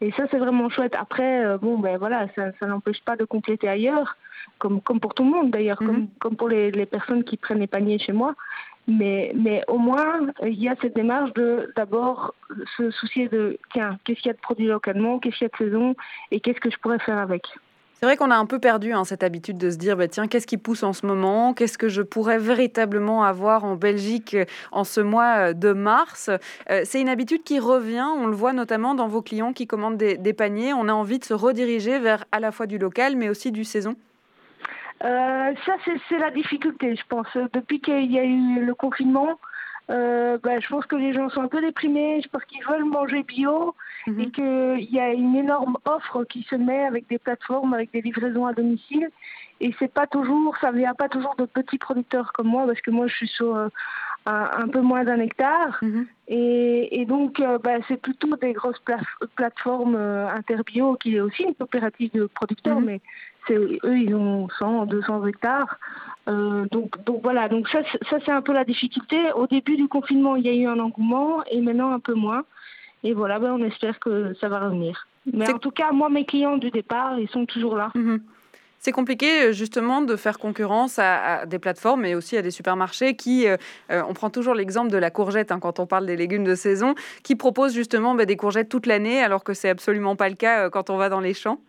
Et 0.00 0.10
ça, 0.12 0.24
c'est 0.28 0.38
vraiment 0.38 0.68
chouette. 0.68 0.96
Après, 0.98 1.44
euh, 1.44 1.56
bon, 1.56 1.78
ben 1.78 1.98
voilà, 1.98 2.26
ça, 2.34 2.50
ça 2.58 2.66
n'empêche 2.66 3.00
pas 3.04 3.14
de 3.14 3.24
compléter 3.24 3.68
ailleurs, 3.68 4.16
comme, 4.58 4.80
comme 4.80 5.00
pour 5.00 5.14
tout 5.14 5.24
le 5.24 5.30
monde 5.30 5.50
d'ailleurs, 5.50 5.78
comme, 5.78 6.00
mhm. 6.00 6.08
comme 6.18 6.36
pour 6.36 6.48
les, 6.48 6.70
les, 6.70 6.86
personnes 6.86 7.24
qui 7.24 7.36
prennent 7.36 7.60
les 7.60 7.66
paniers 7.66 7.98
chez 7.98 8.12
moi. 8.12 8.34
Mais, 8.86 9.32
mais 9.34 9.62
au 9.68 9.78
moins, 9.78 10.26
il 10.42 10.60
y 10.60 10.68
a 10.68 10.74
cette 10.80 10.96
démarche 10.96 11.32
de 11.34 11.72
d'abord 11.76 12.34
se 12.76 12.90
soucier 12.90 13.28
de, 13.28 13.58
tiens, 13.72 13.98
qu'est-ce 14.04 14.20
qu'il 14.20 14.28
y 14.28 14.30
a 14.30 14.34
de 14.34 14.40
produit 14.40 14.66
localement, 14.66 15.18
qu'est-ce 15.18 15.36
qu'il 15.36 15.44
y 15.44 15.50
a 15.50 15.58
de 15.58 15.70
saison 15.70 15.94
et 16.30 16.40
qu'est-ce 16.40 16.60
que 16.60 16.70
je 16.70 16.78
pourrais 16.78 16.98
faire 16.98 17.18
avec. 17.18 17.44
C'est 18.00 18.06
vrai 18.06 18.16
qu'on 18.16 18.30
a 18.30 18.36
un 18.36 18.46
peu 18.46 18.58
perdu 18.58 18.94
hein, 18.94 19.04
cette 19.04 19.22
habitude 19.22 19.58
de 19.58 19.70
se 19.70 19.76
dire 19.76 19.94
bah, 19.94 20.08
tiens, 20.08 20.26
qu'est-ce 20.26 20.46
qui 20.46 20.56
pousse 20.56 20.84
en 20.84 20.94
ce 20.94 21.04
moment? 21.04 21.52
Qu'est-ce 21.52 21.76
que 21.76 21.90
je 21.90 22.00
pourrais 22.00 22.38
véritablement 22.38 23.24
avoir 23.24 23.64
en 23.64 23.76
Belgique 23.76 24.32
euh, 24.32 24.46
en 24.72 24.84
ce 24.84 25.02
mois 25.02 25.50
euh, 25.50 25.52
de 25.52 25.74
mars? 25.74 26.30
Euh, 26.70 26.80
C'est 26.86 26.98
une 26.98 27.10
habitude 27.10 27.42
qui 27.42 27.58
revient. 27.58 28.06
On 28.16 28.26
le 28.26 28.34
voit 28.34 28.54
notamment 28.54 28.94
dans 28.94 29.06
vos 29.06 29.20
clients 29.20 29.52
qui 29.52 29.66
commandent 29.66 29.98
des, 29.98 30.32
paniers. 30.32 30.72
On 30.72 30.88
a 30.88 30.94
envie 30.94 31.18
de 31.18 31.24
se 31.26 31.34
rediriger 31.34 31.98
vers 31.98 32.24
à 32.32 32.40
la 32.40 32.52
fois 32.52 32.66
du 32.66 32.78
local, 32.78 33.16
mais 33.16 33.28
aussi 33.28 33.52
du 33.52 33.64
saison. 33.64 33.94
Ça, 35.00 35.76
c'est 36.08 36.18
la 36.18 36.30
difficulté, 36.30 36.96
je 36.96 37.02
pense. 37.08 37.28
Depuis 37.52 37.80
qu'il 37.80 38.10
y 38.12 38.18
a 38.18 38.24
eu 38.24 38.64
le 38.64 38.74
confinement, 38.74 39.38
euh, 39.90 40.38
bah, 40.40 40.60
je 40.60 40.68
pense 40.68 40.86
que 40.86 40.94
les 40.94 41.12
gens 41.12 41.28
sont 41.30 41.40
un 41.40 41.48
peu 41.48 41.60
déprimés, 41.60 42.20
je 42.22 42.28
pense 42.28 42.44
qu'ils 42.44 42.64
veulent 42.64 42.84
manger 42.84 43.24
bio 43.24 43.74
mhm. 44.06 44.20
et 44.20 44.30
qu'il 44.30 44.94
y 44.94 45.00
a 45.00 45.12
une 45.12 45.34
énorme 45.34 45.78
offre 45.84 46.24
qui 46.24 46.44
se 46.48 46.54
met 46.54 46.84
avec 46.84 47.08
des 47.08 47.18
plateformes, 47.18 47.74
avec 47.74 47.90
des 47.90 48.00
livraisons 48.00 48.46
à 48.46 48.52
domicile. 48.52 49.10
Et 49.60 49.74
c'est 49.78 49.92
pas 49.92 50.06
toujours, 50.06 50.56
ça 50.58 50.70
vient 50.70 50.94
pas 50.94 51.08
toujours 51.08 51.34
de 51.36 51.44
petits 51.44 51.76
producteurs 51.76 52.32
comme 52.32 52.46
moi, 52.46 52.66
parce 52.66 52.80
que 52.80 52.90
moi 52.92 53.08
je 53.08 53.16
suis 53.16 53.28
sur 53.28 53.56
euh, 53.56 53.68
un, 54.26 54.68
peu 54.68 54.80
moins 54.80 55.02
d'un 55.02 55.18
hectare. 55.18 55.78
Mhm. 55.82 56.06
Et, 56.28 57.00
et, 57.00 57.04
donc 57.04 57.40
euh, 57.40 57.58
bah, 57.58 57.78
c'est 57.88 58.00
plutôt 58.00 58.36
des 58.36 58.52
grosses 58.52 58.80
plateformes 59.34 59.96
Interbio, 59.96 60.94
qui 60.94 61.16
est 61.16 61.20
aussi 61.20 61.42
une 61.42 61.54
coopérative 61.56 62.12
de 62.12 62.26
producteurs, 62.26 62.78
mhm. 62.78 62.86
mais 62.86 63.00
eux 63.50 63.98
ils 63.98 64.14
ont 64.14 64.48
100, 64.58 64.86
200 64.86 65.26
hectares. 65.26 65.78
Euh, 66.28 66.66
donc, 66.70 67.02
donc 67.04 67.22
voilà, 67.22 67.48
donc 67.48 67.68
ça, 67.68 67.80
ça 68.08 68.18
c'est 68.24 68.30
un 68.30 68.42
peu 68.42 68.52
la 68.52 68.64
difficulté. 68.64 69.32
Au 69.32 69.46
début 69.46 69.76
du 69.76 69.88
confinement, 69.88 70.36
il 70.36 70.46
y 70.46 70.48
a 70.48 70.54
eu 70.54 70.66
un 70.66 70.78
engouement 70.78 71.42
et 71.50 71.60
maintenant 71.60 71.92
un 71.92 72.00
peu 72.00 72.14
moins. 72.14 72.44
Et 73.02 73.14
voilà, 73.14 73.38
ben, 73.38 73.52
on 73.52 73.64
espère 73.64 73.98
que 73.98 74.34
ça 74.40 74.48
va 74.48 74.60
revenir. 74.60 75.06
Mais 75.32 75.50
en 75.52 75.58
tout 75.58 75.70
cas, 75.70 75.92
moi, 75.92 76.08
mes 76.08 76.24
clients 76.24 76.56
du 76.56 76.70
départ, 76.70 77.18
ils 77.18 77.28
sont 77.28 77.46
toujours 77.46 77.76
là. 77.76 77.90
Mhm. 77.94 78.20
C'est 78.82 78.92
compliqué 78.92 79.42
euh, 79.42 79.52
justement 79.52 80.00
de 80.00 80.16
faire 80.16 80.38
concurrence 80.38 80.98
à, 80.98 81.44
des 81.44 81.58
plateformes 81.58 82.06
et 82.06 82.14
aussi 82.14 82.38
à 82.38 82.42
des 82.42 82.50
supermarchés 82.50 83.14
qui, 83.14 83.46
euh, 83.46 83.56
on 83.90 84.14
prend 84.14 84.30
toujours 84.30 84.54
l'exemple 84.54 84.90
de 84.90 84.96
la 84.96 85.10
courgette 85.10 85.52
hein, 85.52 85.60
quand 85.60 85.80
on 85.80 85.86
parle 85.86 86.06
des 86.06 86.16
légumes 86.16 86.44
de 86.44 86.54
saison, 86.54 86.94
qui 87.22 87.36
proposent 87.36 87.74
justement 87.74 88.14
ben, 88.14 88.24
des 88.24 88.36
courgettes 88.36 88.70
toute 88.70 88.86
l'année 88.86 89.22
alors 89.22 89.44
que 89.44 89.52
c'est 89.52 89.68
absolument 89.68 90.16
pas 90.16 90.30
le 90.30 90.34
cas 90.34 90.70
quand 90.70 90.88
on 90.88 90.96
va 90.96 91.10
dans 91.10 91.20
les 91.20 91.34
champs. 91.34 91.60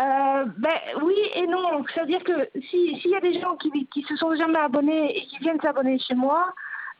Euh, 0.00 0.44
ben 0.58 0.78
oui 1.02 1.16
et 1.34 1.46
non. 1.46 1.84
C'est-à-dire 1.92 2.22
que 2.24 2.48
s'il 2.68 3.10
y 3.10 3.16
a 3.16 3.20
des 3.20 3.40
gens 3.40 3.56
qui, 3.56 3.70
qui 3.86 4.02
se 4.02 4.16
sont 4.16 4.34
jamais 4.34 4.58
abonnés 4.58 5.16
et 5.16 5.26
qui 5.26 5.38
viennent 5.38 5.60
s'abonner 5.60 5.98
chez 5.98 6.14
moi, 6.14 6.54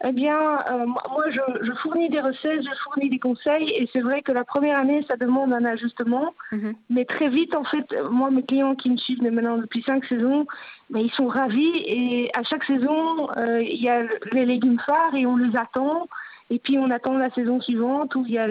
eh 0.04 0.12
bien, 0.12 0.58
euh, 0.70 0.84
moi, 0.86 1.30
je, 1.30 1.40
je, 1.62 1.72
fournis 1.72 2.10
des 2.10 2.20
recettes, 2.20 2.62
je 2.62 2.78
fournis 2.84 3.08
des 3.08 3.18
conseils, 3.18 3.70
et 3.70 3.88
c'est 3.92 4.00
vrai 4.00 4.20
que 4.20 4.30
la 4.30 4.44
première 4.44 4.78
année, 4.78 5.02
ça 5.08 5.16
demande 5.16 5.54
un 5.54 5.64
ajustement, 5.64 6.34
mhm. 6.52 6.74
mais 6.90 7.06
très 7.06 7.30
vite, 7.30 7.54
en 7.54 7.64
fait, 7.64 7.86
moi, 8.10 8.30
mes 8.30 8.42
clients 8.42 8.74
qui 8.74 8.90
me 8.90 8.98
suivent 8.98 9.22
maintenant 9.22 9.56
depuis 9.56 9.82
cinq 9.82 10.04
saisons, 10.04 10.46
ben, 10.90 11.00
ils 11.00 11.12
sont 11.12 11.28
ravis, 11.28 11.82
et 11.86 12.30
à 12.34 12.42
chaque 12.42 12.64
saison, 12.64 13.30
euh, 13.38 13.62
il 13.62 13.82
y 13.82 13.88
a 13.88 14.02
les 14.32 14.44
légumes 14.44 14.80
phares, 14.80 15.14
et 15.14 15.24
on 15.24 15.36
les 15.36 15.56
attend, 15.56 16.08
et 16.50 16.58
puis 16.58 16.76
on 16.76 16.90
attend 16.90 17.16
la 17.16 17.30
saison 17.30 17.62
suivante, 17.62 18.14
où 18.16 18.24
il 18.26 18.34
y 18.34 18.38
a 18.38 18.48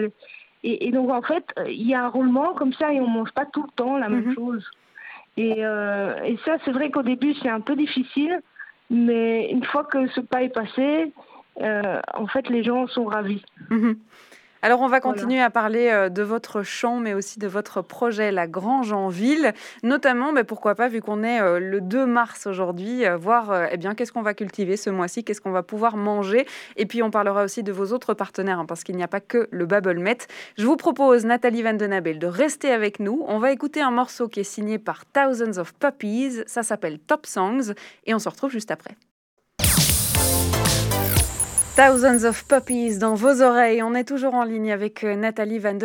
et, 0.66 0.90
donc, 0.90 1.10
en 1.10 1.22
fait, 1.22 1.44
il 1.66 1.86
y 1.86 1.94
a 1.94 2.04
un 2.04 2.08
roulement 2.08 2.54
comme 2.54 2.72
ça 2.72 2.92
et 2.92 3.00
on 3.00 3.06
mange 3.06 3.32
pas 3.32 3.46
tout 3.46 3.62
le 3.62 3.70
temps 3.76 3.98
la 3.98 4.08
même 4.08 4.26
mhm. 4.26 4.34
chose. 4.34 4.70
Et, 5.36 5.64
euh, 5.64 6.22
et 6.24 6.38
ça, 6.44 6.56
c'est 6.64 6.72
vrai 6.72 6.90
qu'au 6.90 7.02
début, 7.02 7.34
c'est 7.34 7.48
un 7.48 7.60
peu 7.60 7.76
difficile, 7.76 8.40
mais 8.90 9.50
une 9.50 9.64
fois 9.64 9.84
que 9.84 10.08
ce 10.08 10.20
pas 10.20 10.42
est 10.42 10.54
passé, 10.54 11.12
euh, 11.60 12.00
en 12.14 12.26
fait, 12.26 12.48
les 12.48 12.64
gens 12.64 12.86
sont 12.88 13.04
ravis. 13.04 13.42
Mhm. 13.70 13.96
Alors, 14.66 14.80
on 14.80 14.88
va 14.88 14.98
continuer 14.98 15.40
à 15.40 15.48
parler 15.48 15.90
euh, 15.92 16.08
de 16.08 16.24
votre 16.24 16.64
champ, 16.64 16.98
mais 16.98 17.14
aussi 17.14 17.38
de 17.38 17.46
votre 17.46 17.82
projet, 17.82 18.32
la 18.32 18.48
Grange 18.48 18.92
en 18.92 19.06
ville. 19.06 19.54
Notamment, 19.84 20.32
mais 20.32 20.42
pourquoi 20.42 20.74
pas, 20.74 20.88
vu 20.88 21.00
qu'on 21.00 21.22
est 21.22 21.40
euh, 21.40 21.60
le 21.60 21.80
2 21.80 22.04
mars 22.04 22.48
aujourd'hui, 22.48 23.06
euh, 23.06 23.16
voir 23.16 23.68
eh 23.70 23.76
bien, 23.76 23.94
qu'est-ce 23.94 24.10
qu'on 24.10 24.22
va 24.22 24.34
cultiver 24.34 24.76
ce 24.76 24.90
mois-ci, 24.90 25.22
qu'est-ce 25.22 25.40
qu'on 25.40 25.52
va 25.52 25.62
pouvoir 25.62 25.96
manger. 25.96 26.48
Et 26.74 26.84
puis, 26.84 27.00
on 27.00 27.12
parlera 27.12 27.44
aussi 27.44 27.62
de 27.62 27.70
vos 27.70 27.92
autres 27.92 28.12
partenaires, 28.12 28.58
hein, 28.58 28.66
parce 28.66 28.82
qu'il 28.82 28.96
n'y 28.96 29.04
a 29.04 29.08
pas 29.08 29.20
que 29.20 29.46
le 29.52 29.66
Babblemet. 29.66 30.18
Je 30.58 30.66
vous 30.66 30.76
propose, 30.76 31.24
Nathalie 31.24 31.62
Van 31.62 31.74
Den 31.74 31.92
Abel, 31.92 32.18
de 32.18 32.26
rester 32.26 32.72
avec 32.72 32.98
nous. 32.98 33.24
On 33.28 33.38
va 33.38 33.52
écouter 33.52 33.82
un 33.82 33.92
morceau 33.92 34.26
qui 34.26 34.40
est 34.40 34.42
signé 34.42 34.80
par 34.80 35.04
Thousands 35.06 35.60
of 35.60 35.74
Puppies. 35.74 36.42
Ça 36.46 36.64
s'appelle 36.64 36.98
Top 36.98 37.26
Songs. 37.26 37.72
Et 38.04 38.14
on 38.14 38.18
se 38.18 38.28
retrouve 38.28 38.50
juste 38.50 38.72
après. 38.72 38.96
Thousands 41.76 42.26
of 42.26 42.48
Puppies 42.48 42.98
dans 42.98 43.14
vos 43.14 43.42
oreilles. 43.42 43.82
On 43.82 43.94
est 43.94 44.08
toujours 44.08 44.32
en 44.32 44.44
ligne 44.44 44.72
avec 44.72 45.04
euh, 45.04 45.14
Nathalie 45.14 45.58
Van 45.58 45.76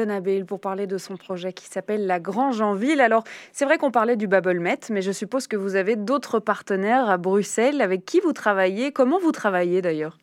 pour 0.47 0.61
parler 0.61 0.87
de 0.87 0.97
son 0.97 1.17
projet 1.17 1.51
qui 1.51 1.65
s'appelle 1.65 2.07
La 2.07 2.21
Grange 2.21 2.61
en 2.61 2.75
Ville. 2.75 3.01
Alors, 3.01 3.25
c'est 3.51 3.65
vrai 3.65 3.77
qu'on 3.77 3.91
parlait 3.91 4.15
du 4.15 4.25
Babblemet, 4.25 4.79
mais 4.89 5.01
je 5.01 5.11
suppose 5.11 5.47
que 5.47 5.57
vous 5.57 5.75
avez 5.75 5.97
d'autres 5.97 6.39
partenaires 6.39 7.09
à 7.09 7.17
Bruxelles 7.17 7.81
avec 7.81 8.05
qui 8.05 8.21
vous 8.21 8.31
travaillez. 8.31 8.93
Comment 8.93 9.19
vous 9.19 9.33
travaillez 9.33 9.81
d'ailleurs? 9.81 10.17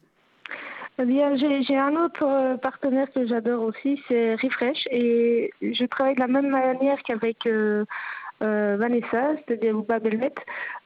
Eh 0.98 1.04
bien, 1.04 1.36
j'ai 1.36 1.76
un 1.76 1.96
autre 1.96 2.24
euh, 2.24 2.56
partenaire 2.56 3.06
que 3.14 3.26
j'adore 3.26 3.62
aussi, 3.62 4.02
c'est 4.08 4.36
Refresh, 4.36 4.88
et 4.90 5.52
je 5.60 5.84
travaille 5.84 6.14
de 6.14 6.20
la 6.20 6.28
même 6.28 6.48
manière 6.48 6.96
qu'avec 7.06 7.46
euh, 7.46 7.84
euh, 8.40 8.76
Vanessa, 8.78 9.34
c'est-à-dire 9.36 9.76
ou 9.76 9.82
Babelmet, 9.82 10.32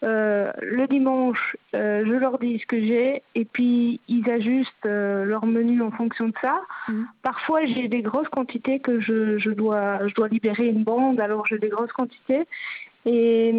euh, 0.04 0.50
le 0.62 0.86
dimanche, 0.86 1.56
euh, 1.74 2.02
je 2.06 2.12
leur 2.12 2.38
dis 2.38 2.58
ce 2.58 2.66
que 2.66 2.80
j'ai 2.80 3.22
et 3.34 3.44
puis 3.44 4.00
ils 4.08 4.28
ajustent 4.30 4.84
leur 4.84 5.44
menu 5.44 5.82
en 5.82 5.90
fonction 5.90 6.28
de 6.28 6.34
ça. 6.40 6.62
Mhm. 6.88 7.06
Parfois, 7.22 7.66
j'ai 7.66 7.88
des 7.88 8.00
grosses 8.00 8.28
quantités 8.28 8.80
que 8.80 9.00
je, 9.00 9.36
je, 9.38 9.50
dois, 9.50 10.06
je 10.06 10.14
dois 10.14 10.28
libérer 10.28 10.66
une 10.66 10.82
bande, 10.82 11.20
alors 11.20 11.46
j'ai 11.46 11.58
des 11.58 11.68
grosses 11.68 11.92
quantités. 11.92 12.46
Et 13.04 13.52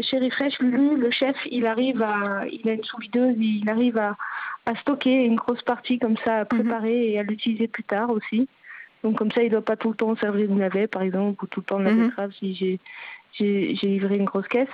chez 0.00 0.18
Refresh, 0.18 0.58
Lulu, 0.58 0.96
le 0.96 1.10
chef, 1.10 1.36
il 1.50 1.66
arrive 1.66 2.02
à, 2.02 2.46
il 2.50 2.68
a 2.68 2.72
une 2.72 2.84
sous-videuse, 2.84 3.36
il 3.38 3.68
arrive 3.68 3.98
à, 3.98 4.16
à, 4.66 4.74
stocker 4.76 5.24
une 5.24 5.36
grosse 5.36 5.62
partie 5.62 5.98
comme 5.98 6.16
ça, 6.24 6.36
à 6.36 6.40
mhm. 6.40 6.46
préparer 6.46 7.12
et 7.12 7.18
à 7.20 7.22
l'utiliser 7.22 7.68
plus 7.68 7.84
tard 7.84 8.10
aussi. 8.10 8.48
Donc 9.02 9.16
comme 9.16 9.30
ça, 9.30 9.42
il 9.42 9.46
ne 9.46 9.50
doit 9.50 9.64
pas 9.64 9.76
tout 9.76 9.90
le 9.90 9.94
temps 9.94 10.14
servir 10.16 10.48
du 10.48 10.54
navet, 10.54 10.86
par 10.86 11.02
exemple, 11.02 11.44
ou 11.44 11.46
tout 11.46 11.60
le 11.60 11.64
temps 11.64 11.78
de 11.78 11.84
la 11.84 11.92
mhm. 11.92 12.08
betterave 12.08 12.32
si 12.38 12.54
j'ai 12.54 12.80
j'ai 13.32 13.74
livré 13.82 14.16
une 14.16 14.24
grosse 14.24 14.48
caisse. 14.48 14.68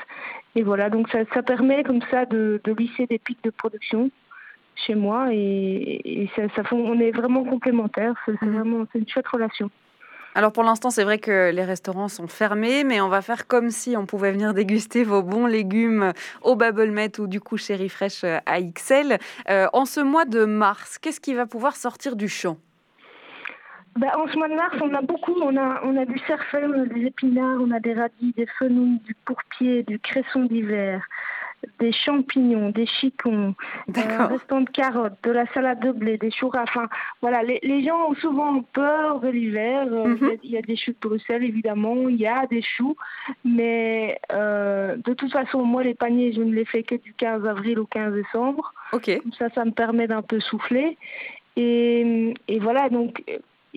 Et 0.54 0.62
voilà, 0.62 0.90
donc 0.90 1.08
ça, 1.10 1.18
ça 1.34 1.42
permet 1.42 1.84
comme 1.84 2.02
ça 2.10 2.24
de, 2.24 2.60
de 2.64 2.72
lisser 2.72 3.06
des 3.06 3.18
pics 3.18 3.42
de 3.44 3.50
production 3.50 4.10
chez 4.76 4.94
moi 4.94 5.28
et, 5.32 6.28
ça, 6.36 6.42
ça, 6.54 6.62
on 6.72 7.00
est 7.00 7.10
vraiment 7.10 7.44
complémentaires. 7.44 8.14
C'est 8.24 8.40
mhm. 8.42 8.54
vraiment 8.54 8.86
une 8.94 9.08
chouette 9.08 9.28
relation. 9.28 9.70
Alors 10.34 10.52
pour 10.52 10.64
l'instant, 10.64 10.90
c'est 10.90 11.04
vrai 11.04 11.18
que 11.18 11.50
les 11.50 11.64
restaurants 11.64 12.08
sont 12.08 12.26
fermés, 12.26 12.84
mais 12.84 13.00
on 13.00 13.08
va 13.08 13.22
faire 13.22 13.46
comme 13.46 13.70
si 13.70 13.96
on 13.96 14.04
pouvait 14.04 14.32
venir 14.32 14.52
déguster 14.52 15.02
vos 15.02 15.22
bons 15.22 15.46
légumes 15.46 16.12
au 16.42 16.56
Babelmet 16.56 17.18
ou 17.18 17.26
du 17.26 17.40
coup 17.40 17.56
chez 17.56 17.74
Refresh 17.74 18.22
à 18.24 18.60
XL. 18.60 19.18
Euh, 19.48 19.66
en 19.72 19.86
ce 19.86 20.00
mois 20.00 20.26
de 20.26 20.44
mars, 20.44 20.98
qu'est-ce 20.98 21.20
qui 21.20 21.32
va 21.32 21.46
pouvoir 21.46 21.74
sortir 21.74 22.16
du 22.16 22.28
champ? 22.28 22.58
Bah, 23.96 24.12
en 24.18 24.28
ce 24.28 24.36
mois 24.36 24.48
de 24.48 24.54
mars, 24.54 24.76
on 24.80 24.92
a 24.94 25.02
beaucoup. 25.02 25.34
On 25.42 25.56
a, 25.56 25.80
on 25.84 25.96
a 25.96 26.04
du 26.04 26.18
cerfeuil, 26.26 26.64
on 26.66 26.82
a 26.82 26.86
des 26.86 27.06
épinards, 27.06 27.58
on 27.60 27.70
a 27.70 27.80
des 27.80 27.94
radis, 27.94 28.32
des 28.36 28.46
fenouils, 28.58 29.00
du 29.04 29.14
pourpier, 29.24 29.82
du 29.84 29.98
cresson 29.98 30.44
d'hiver, 30.44 31.06
des 31.78 31.92
champignons, 31.92 32.70
des 32.70 32.86
chicons, 32.86 33.54
un 33.94 34.26
restant 34.26 34.60
de 34.60 34.70
carottes, 34.70 35.16
de 35.22 35.30
la 35.30 35.46
salade 35.52 35.80
de 35.80 35.92
blé, 35.92 36.18
des 36.18 36.30
choux 36.30 36.50
Enfin, 36.54 36.88
voilà, 37.22 37.42
les, 37.42 37.58
les, 37.62 37.84
gens 37.84 38.10
ont 38.10 38.14
souvent 38.14 38.62
peur 38.62 39.20
de 39.20 39.28
l'hiver. 39.28 39.86
Euh, 39.90 40.08
mhm. 40.08 40.36
Il 40.42 40.50
y 40.50 40.58
a 40.58 40.62
des 40.62 40.76
choux 40.76 40.92
de 40.92 41.08
Bruxelles, 41.08 41.44
évidemment. 41.44 42.08
Il 42.08 42.16
y 42.16 42.26
a 42.26 42.46
des 42.46 42.62
choux. 42.62 42.96
Mais 43.44 44.18
euh, 44.32 44.96
de 44.96 45.14
toute 45.14 45.32
façon, 45.32 45.62
moi, 45.64 45.82
les 45.82 45.94
paniers, 45.94 46.32
je 46.32 46.42
ne 46.42 46.52
les 46.52 46.64
fais 46.64 46.82
que 46.82 46.94
du 46.94 47.14
15 47.14 47.46
avril 47.46 47.78
au 47.78 47.86
15 47.86 48.14
décembre. 48.14 48.72
Ok. 48.92 49.10
ça, 49.38 49.48
ça 49.50 49.64
me 49.64 49.72
permet 49.72 50.06
d'un 50.06 50.22
peu 50.22 50.40
souffler. 50.40 50.98
Et, 51.56 52.34
et 52.48 52.58
voilà, 52.58 52.90
donc 52.90 53.22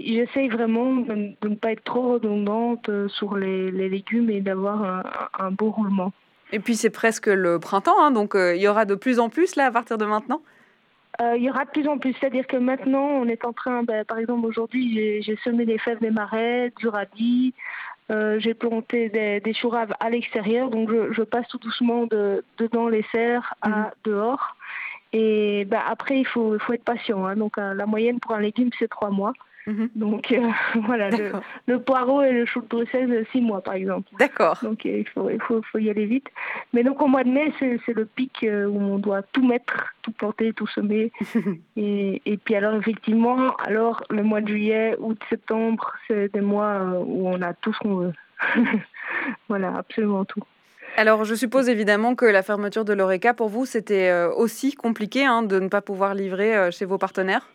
j'essaye 0.05 0.49
vraiment 0.49 0.95
de, 0.95 1.33
ne 1.43 1.55
pas 1.55 1.71
être 1.71 1.83
trop 1.83 2.13
redondante 2.13 2.89
euh, 2.89 3.07
sur 3.09 3.35
les, 3.35 3.71
légumes 3.71 4.29
et 4.29 4.41
d'avoir 4.41 5.05
un, 5.37 5.51
beau 5.51 5.71
roulement. 5.71 6.11
Et 6.51 6.59
puis 6.59 6.75
c'est 6.75 6.89
presque 6.89 7.27
le 7.27 7.59
printemps, 7.59 7.99
hein, 7.99 8.11
donc 8.11 8.35
euh, 8.35 8.55
il 8.55 8.61
y 8.61 8.67
aura 8.67 8.85
de 8.85 8.95
plus 8.95 9.19
en 9.19 9.29
plus 9.29 9.55
là 9.55 9.67
à 9.67 9.71
partir 9.71 9.97
de 9.97 10.05
maintenant? 10.05 10.41
Euh, 11.21 11.35
il 11.35 11.43
y 11.43 11.49
aura 11.49 11.65
de 11.65 11.69
plus 11.69 11.87
en 11.87 11.97
plus, 11.97 12.15
c'est-à-dire 12.19 12.47
que 12.47 12.57
maintenant 12.57 13.05
on 13.05 13.27
est 13.27 13.43
en 13.45 13.53
train, 13.53 13.83
ben, 13.83 14.05
par 14.05 14.17
exemple 14.17 14.45
aujourd'hui 14.45 15.21
j'ai 15.21 15.37
semé 15.43 15.65
des 15.65 15.77
fèves 15.77 15.99
des 15.99 16.11
marais, 16.11 16.71
du 16.77 16.87
radis, 16.87 17.53
j'ai 18.37 18.55
planté 18.55 19.09
des, 19.09 19.39
des 19.39 19.53
chouraves 19.53 19.93
à 19.99 20.09
l'extérieur, 20.09 20.69
donc 20.69 20.89
je, 20.89 21.21
passe 21.21 21.47
tout 21.47 21.59
doucement 21.59 22.07
de, 22.07 22.43
dedans 22.57 22.87
les 22.87 23.05
serres 23.11 23.53
à 23.61 23.69
mhm. 23.69 23.91
dehors. 24.05 24.55
Et 25.11 25.65
ben, 25.65 25.81
après 25.87 26.19
il 26.19 26.25
faut, 26.25 26.55
il 26.55 26.61
faut 26.61 26.73
être 26.73 26.83
patient, 26.83 27.25
hein. 27.25 27.35
donc 27.35 27.57
la 27.57 27.85
moyenne 27.85 28.19
pour 28.19 28.33
un 28.33 28.39
légume 28.39 28.69
c'est 28.79 28.87
trois 28.87 29.09
mois. 29.09 29.33
Mhm. 29.69 29.89
Donc 29.95 30.31
euh, 30.31 30.49
voilà, 30.85 31.09
le, 31.67 31.79
poireau 31.79 32.23
et 32.23 32.31
le 32.31 32.45
chou 32.45 32.61
de 32.61 32.67
Bruxelles, 32.67 33.25
six 33.31 33.39
mois 33.39 33.61
par 33.61 33.75
exemple. 33.75 34.09
D'accord. 34.17 34.57
Donc 34.63 34.85
euh, 34.85 34.99
il, 34.99 35.07
faut, 35.07 35.29
il 35.29 35.39
faut, 35.41 35.61
faut, 35.71 35.77
y 35.77 35.89
aller 35.89 36.05
vite. 36.05 36.27
Mais 36.73 36.83
donc 36.83 37.01
au 37.01 37.07
mois 37.07 37.23
de 37.23 37.29
mai, 37.29 37.53
c'est 37.59 37.93
le 37.93 38.05
pic 38.05 38.43
euh, 38.43 38.65
où 38.65 38.79
on 38.79 38.97
doit 38.97 39.21
tout 39.21 39.45
mettre, 39.45 39.93
tout 40.01 40.11
planter, 40.11 40.53
tout 40.53 40.67
semer. 40.67 41.11
et, 41.77 42.21
et, 42.25 42.37
puis 42.37 42.55
alors 42.55 42.73
effectivement, 42.73 43.55
alors 43.57 44.03
le 44.09 44.23
mois 44.23 44.41
de 44.41 44.47
juillet, 44.47 44.95
août, 44.99 45.19
septembre, 45.29 45.93
c'est 46.07 46.33
des 46.33 46.41
mois 46.41 46.81
où 47.05 47.27
on 47.27 47.41
a 47.41 47.53
tout 47.53 47.71
ce 47.73 47.79
qu'on 47.79 47.95
veut. 47.95 48.13
voilà, 49.49 49.75
absolument 49.77 50.25
tout. 50.25 50.41
Alors, 50.97 51.23
je 51.23 51.35
suppose 51.35 51.69
évidemment 51.69 52.15
que 52.15 52.25
la 52.25 52.41
fermeture 52.41 52.83
de 52.83 52.93
l'ORECA, 52.93 53.35
pour 53.35 53.47
vous, 53.47 53.65
c'était 53.65 54.11
aussi 54.35 54.73
compliqué 54.73 55.23
hein, 55.23 55.43
de 55.43 55.59
ne 55.59 55.67
pas 55.67 55.81
pouvoir 55.81 56.15
livrer 56.15 56.71
chez 56.71 56.85
vos 56.85 56.97
partenaires? 56.97 57.47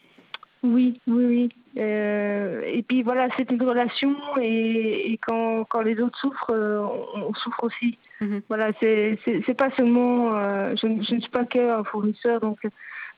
Oui, 0.64 0.98
oui, 1.06 1.24
oui. 1.26 1.48
Euh, 1.76 2.62
et 2.64 2.82
puis 2.82 3.02
voilà, 3.02 3.28
c'est 3.36 3.50
une 3.50 3.62
relation 3.62 4.16
et, 4.40 5.18
quand, 5.26 5.64
quand, 5.64 5.82
les 5.82 6.00
autres 6.00 6.18
souffrent, 6.18 6.52
euh, 6.52 6.80
on, 7.14 7.34
souffre 7.34 7.64
aussi. 7.64 7.98
Mhm. 8.20 8.40
Voilà, 8.48 8.70
c'est 8.80 9.18
pas 9.58 9.70
seulement, 9.76 10.36
euh, 10.36 10.74
je, 10.76 10.86
je, 11.02 11.14
ne 11.14 11.20
suis 11.20 11.30
pas 11.30 11.44
qu'un 11.44 11.84
fournisseur, 11.84 12.40
donc 12.40 12.58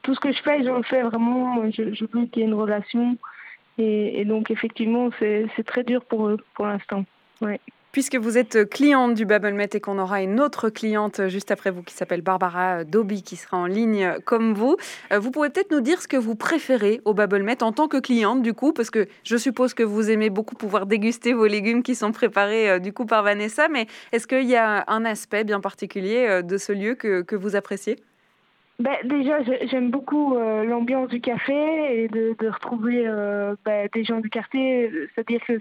tout 0.02 0.14
ce 0.14 0.20
que 0.20 0.32
je 0.32 0.42
fais, 0.42 0.64
j'en 0.64 0.82
fais 0.82 1.02
vraiment, 1.02 1.70
je, 1.70 1.94
je 1.94 2.04
veux 2.12 2.26
qu'il 2.26 2.40
y 2.40 2.44
ait 2.44 2.48
une 2.48 2.54
relation. 2.54 3.16
Et, 3.78 4.20
et 4.20 4.24
donc 4.24 4.50
effectivement, 4.50 5.10
c'est 5.20 5.64
très 5.64 5.84
dur 5.84 6.04
pour 6.04 6.28
eux 6.28 6.38
pour 6.54 6.66
l'instant. 6.66 7.04
Ouais. 7.40 7.60
Puisque 7.92 8.16
vous 8.16 8.36
êtes 8.36 8.68
cliente 8.68 9.14
du 9.14 9.24
Babelmet 9.24 9.70
et 9.72 9.80
qu'on 9.80 9.98
aura 9.98 10.20
une 10.20 10.38
autre 10.38 10.68
cliente 10.68 11.28
juste 11.28 11.50
après 11.50 11.70
vous 11.70 11.82
qui 11.82 11.94
s'appelle 11.94 12.20
Barbara 12.20 12.84
Doby 12.84 13.22
qui 13.22 13.36
sera 13.36 13.56
en 13.56 13.66
ligne 13.66 14.16
comme 14.24 14.52
vous, 14.52 14.76
euh, 15.12 15.18
vous 15.18 15.30
pouvez 15.30 15.48
peut-être 15.48 15.70
nous 15.70 15.80
dire 15.80 16.02
ce 16.02 16.08
que 16.08 16.16
vous 16.16 16.34
préférez 16.34 17.00
au 17.04 17.14
Babelmet 17.14 17.62
en 17.62 17.72
tant 17.72 17.88
que 17.88 17.96
cliente 17.96 18.42
du 18.42 18.52
coup, 18.52 18.72
parce 18.72 18.90
que 18.90 19.06
je 19.24 19.36
suppose 19.36 19.72
que 19.72 19.82
vous 19.82 20.10
aimez 20.10 20.28
beaucoup 20.28 20.56
pouvoir 20.56 20.86
déguster 20.86 21.32
vos 21.32 21.46
légumes 21.46 21.82
qui 21.82 21.94
sont 21.94 22.12
préparés 22.12 22.70
euh, 22.70 22.78
du 22.78 22.92
coup 22.92 23.06
par 23.06 23.22
Vanessa, 23.22 23.68
mais 23.68 23.86
est-ce 24.12 24.26
qu'il 24.26 24.46
y 24.46 24.56
a 24.56 24.84
un 24.88 25.04
aspect 25.04 25.44
bien 25.44 25.60
particulier 25.60 26.26
euh, 26.28 26.42
de 26.42 26.58
ce 26.58 26.72
lieu 26.72 26.94
que, 26.94 27.22
que 27.22 27.34
vous 27.36 27.56
appréciez? 27.56 27.96
Ben, 28.78 28.94
déjà, 29.04 29.38
j'aime 29.70 29.90
beaucoup 29.90 30.36
euh, 30.36 30.64
l'ambiance 30.64 31.08
du 31.08 31.20
café 31.20 32.02
et 32.02 32.08
de, 32.08 32.36
de 32.38 32.48
retrouver 32.48 33.04
euh, 33.06 33.56
ben, 33.64 33.88
des 33.94 34.04
gens 34.04 34.20
du 34.20 34.28
quartier. 34.28 34.90
C'est-à-dire 35.14 35.40
que 35.46 35.58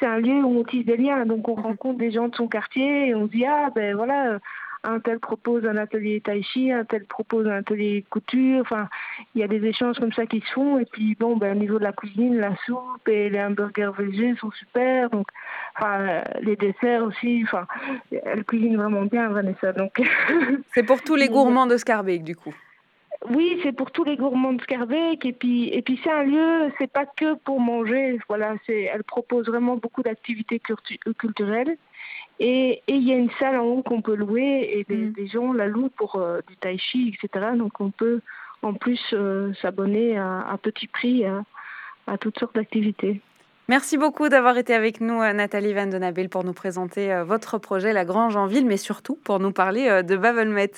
c'est 0.00 0.06
un 0.06 0.18
lieu 0.18 0.42
où 0.42 0.60
on 0.60 0.64
tisse 0.64 0.86
des 0.86 0.96
liens. 0.96 1.26
Donc, 1.26 1.48
on 1.48 1.56
mhm. 1.56 1.62
rencontre 1.64 1.98
des 1.98 2.12
gens 2.12 2.28
de 2.28 2.34
son 2.34 2.48
quartier 2.48 3.08
et 3.08 3.14
on 3.14 3.26
se 3.26 3.32
dit, 3.32 3.44
ah, 3.44 3.70
ben 3.74 3.94
voilà, 3.94 4.38
un 4.86 5.00
tel 5.00 5.18
propose 5.18 5.66
un 5.66 5.76
atelier 5.76 6.20
tai 6.20 6.42
chi, 6.42 6.70
un 6.70 6.84
tel 6.84 7.04
propose 7.04 7.46
un 7.46 7.56
atelier 7.56 8.04
couture. 8.08 8.60
Enfin, 8.60 8.88
il 9.34 9.40
y 9.40 9.44
a 9.44 9.48
des 9.48 9.64
échanges 9.64 9.98
comme 9.98 10.12
ça 10.12 10.26
qui 10.26 10.40
se 10.40 10.52
font. 10.52 10.78
Et 10.78 10.84
puis, 10.84 11.16
bon, 11.18 11.36
ben, 11.36 11.56
au 11.56 11.60
niveau 11.60 11.78
de 11.78 11.84
la 11.84 11.92
cuisine, 11.92 12.38
la 12.38 12.56
soupe 12.64 13.08
et 13.08 13.28
les 13.28 13.42
hamburgers 13.42 13.92
végés 13.98 14.34
sont 14.36 14.50
super. 14.52 15.10
Donc, 15.10 15.26
enfin, 15.76 16.22
les 16.40 16.56
desserts 16.56 17.02
aussi. 17.02 17.42
Enfin, 17.44 17.66
elle 18.10 18.44
cuisine 18.44 18.76
vraiment 18.76 19.02
bien, 19.02 19.28
Vanessa. 19.28 19.72
Donc, 19.72 20.00
c'est 20.74 20.84
pour 20.84 21.02
tous 21.02 21.16
les 21.16 21.28
gourmands 21.28 21.66
de 21.66 21.76
Scarbeck, 21.76 22.22
du 22.22 22.36
coup. 22.36 22.54
Oui, 23.30 23.58
c'est 23.62 23.72
pour 23.72 23.90
tous 23.90 24.04
les 24.04 24.16
gourmands 24.16 24.52
de 24.52 24.62
Scarbeck 24.62 25.24
et 25.24 25.32
puis 25.32 25.68
et 25.70 25.82
puis 25.82 25.98
c'est 26.04 26.10
un 26.10 26.22
lieu, 26.22 26.70
c'est 26.78 26.90
pas 26.90 27.06
que 27.06 27.34
pour 27.34 27.60
manger. 27.60 28.18
Voilà, 28.28 28.54
c'est 28.66 28.82
elle 28.82 29.02
propose 29.02 29.46
vraiment 29.46 29.76
beaucoup 29.76 30.02
d'activités 30.02 30.60
culturelles 31.18 31.76
et 32.38 32.82
il 32.86 33.02
y 33.02 33.12
a 33.12 33.16
une 33.16 33.30
salle 33.38 33.58
en 33.58 33.64
haut 33.64 33.82
qu'on 33.82 34.02
peut 34.02 34.14
louer 34.14 34.68
et 34.72 34.84
des, 34.84 35.22
mm. 35.22 35.28
gens 35.28 35.52
la 35.52 35.66
louent 35.66 35.90
pour 35.96 36.16
euh, 36.16 36.40
du 36.46 36.56
tai 36.56 36.76
chi, 36.78 37.14
etc. 37.14 37.46
Donc 37.56 37.80
on 37.80 37.90
peut 37.90 38.20
en 38.62 38.74
plus 38.74 39.00
euh, 39.12 39.52
s'abonner 39.62 40.18
à, 40.18 40.56
petit 40.60 40.86
prix 40.86 41.24
à, 41.24 42.18
toutes 42.18 42.38
sortes 42.38 42.54
d'activités. 42.54 43.20
Merci 43.68 43.96
beaucoup 43.98 44.28
d'avoir 44.28 44.58
été 44.58 44.74
avec 44.74 45.00
nous, 45.00 45.20
euh, 45.22 45.32
Nathalie 45.32 45.72
Van 45.72 45.86
Den 45.86 46.28
pour 46.28 46.44
nous 46.44 46.52
présenter 46.52 47.22
votre 47.26 47.58
projet 47.58 47.92
La 47.92 48.04
Grange 48.04 48.36
en 48.36 48.46
Ville, 48.46 48.66
mais 48.66 48.76
surtout 48.76 49.18
pour 49.24 49.40
nous 49.40 49.52
parler 49.52 50.02
de 50.02 50.16
Bavelmet. 50.16 50.72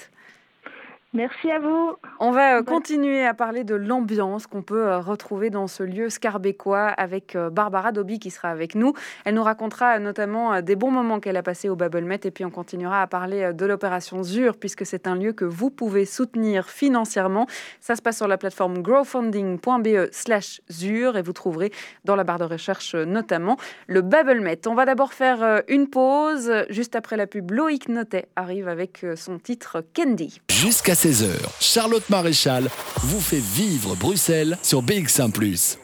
Merci 1.14 1.50
à 1.50 1.58
vous. 1.58 1.96
On 2.20 2.32
va 2.32 2.58
euh, 2.58 2.62
continuer 2.62 3.24
à 3.24 3.32
parler 3.32 3.64
de 3.64 3.74
l'ambiance 3.74 4.46
qu'on 4.46 4.60
peut 4.60 4.88
euh, 4.88 4.98
retrouver 4.98 5.48
dans 5.48 5.66
ce 5.66 5.82
lieu 5.82 6.10
scarbécois 6.10 6.88
avec 6.88 7.34
euh, 7.34 7.48
Barbara 7.48 7.92
Doby 7.92 8.18
qui 8.18 8.30
sera 8.30 8.50
avec 8.50 8.74
nous. 8.74 8.92
Elle 9.24 9.36
nous 9.36 9.42
racontera 9.42 9.98
notamment 10.00 10.60
des 10.60 10.76
bons 10.76 10.90
moments 10.90 11.18
qu'elle 11.18 11.38
a 11.38 11.42
passés 11.42 11.70
au 11.70 11.76
Babelmet 11.76 12.20
et 12.24 12.30
puis 12.30 12.44
on 12.44 12.50
continuera 12.50 13.00
à 13.00 13.06
parler 13.06 13.54
de 13.54 13.64
l'opération 13.64 14.22
ZUR 14.22 14.58
puisque 14.58 14.84
c'est 14.84 15.06
un 15.06 15.14
lieu 15.14 15.32
que 15.32 15.46
vous 15.46 15.70
pouvez 15.70 16.04
soutenir 16.04 16.68
financièrement. 16.68 17.46
Ça 17.80 17.96
se 17.96 18.02
passe 18.02 18.18
sur 18.18 18.28
la 18.28 18.36
plateforme 18.36 18.82
growfunding.be 18.82 20.12
slash 20.12 20.60
ZUR 20.70 21.16
et 21.16 21.22
vous 21.22 21.32
trouverez 21.32 21.72
dans 22.04 22.16
la 22.16 22.24
barre 22.24 22.38
de 22.38 22.44
recherche 22.44 22.94
notamment 22.94 23.56
le 23.86 24.02
Babelmet. 24.02 24.60
On 24.66 24.74
va 24.74 24.84
d'abord 24.84 25.14
faire 25.14 25.62
une 25.68 25.88
pause. 25.88 26.52
Juste 26.68 26.96
après 26.96 27.16
la 27.16 27.26
pub, 27.26 27.50
Loïc 27.50 27.88
Notet 27.88 28.26
arrive 28.36 28.68
avec 28.68 29.06
son 29.16 29.38
titre 29.38 29.82
Candy. 29.96 30.42
Jusqu'à 30.60 30.94
16h, 30.94 31.30
Charlotte 31.60 32.10
Maréchal 32.10 32.64
vous 33.04 33.20
fait 33.20 33.38
vivre 33.38 33.94
Bruxelles 33.94 34.58
sur 34.64 34.82
BX1⁇ 34.82 35.30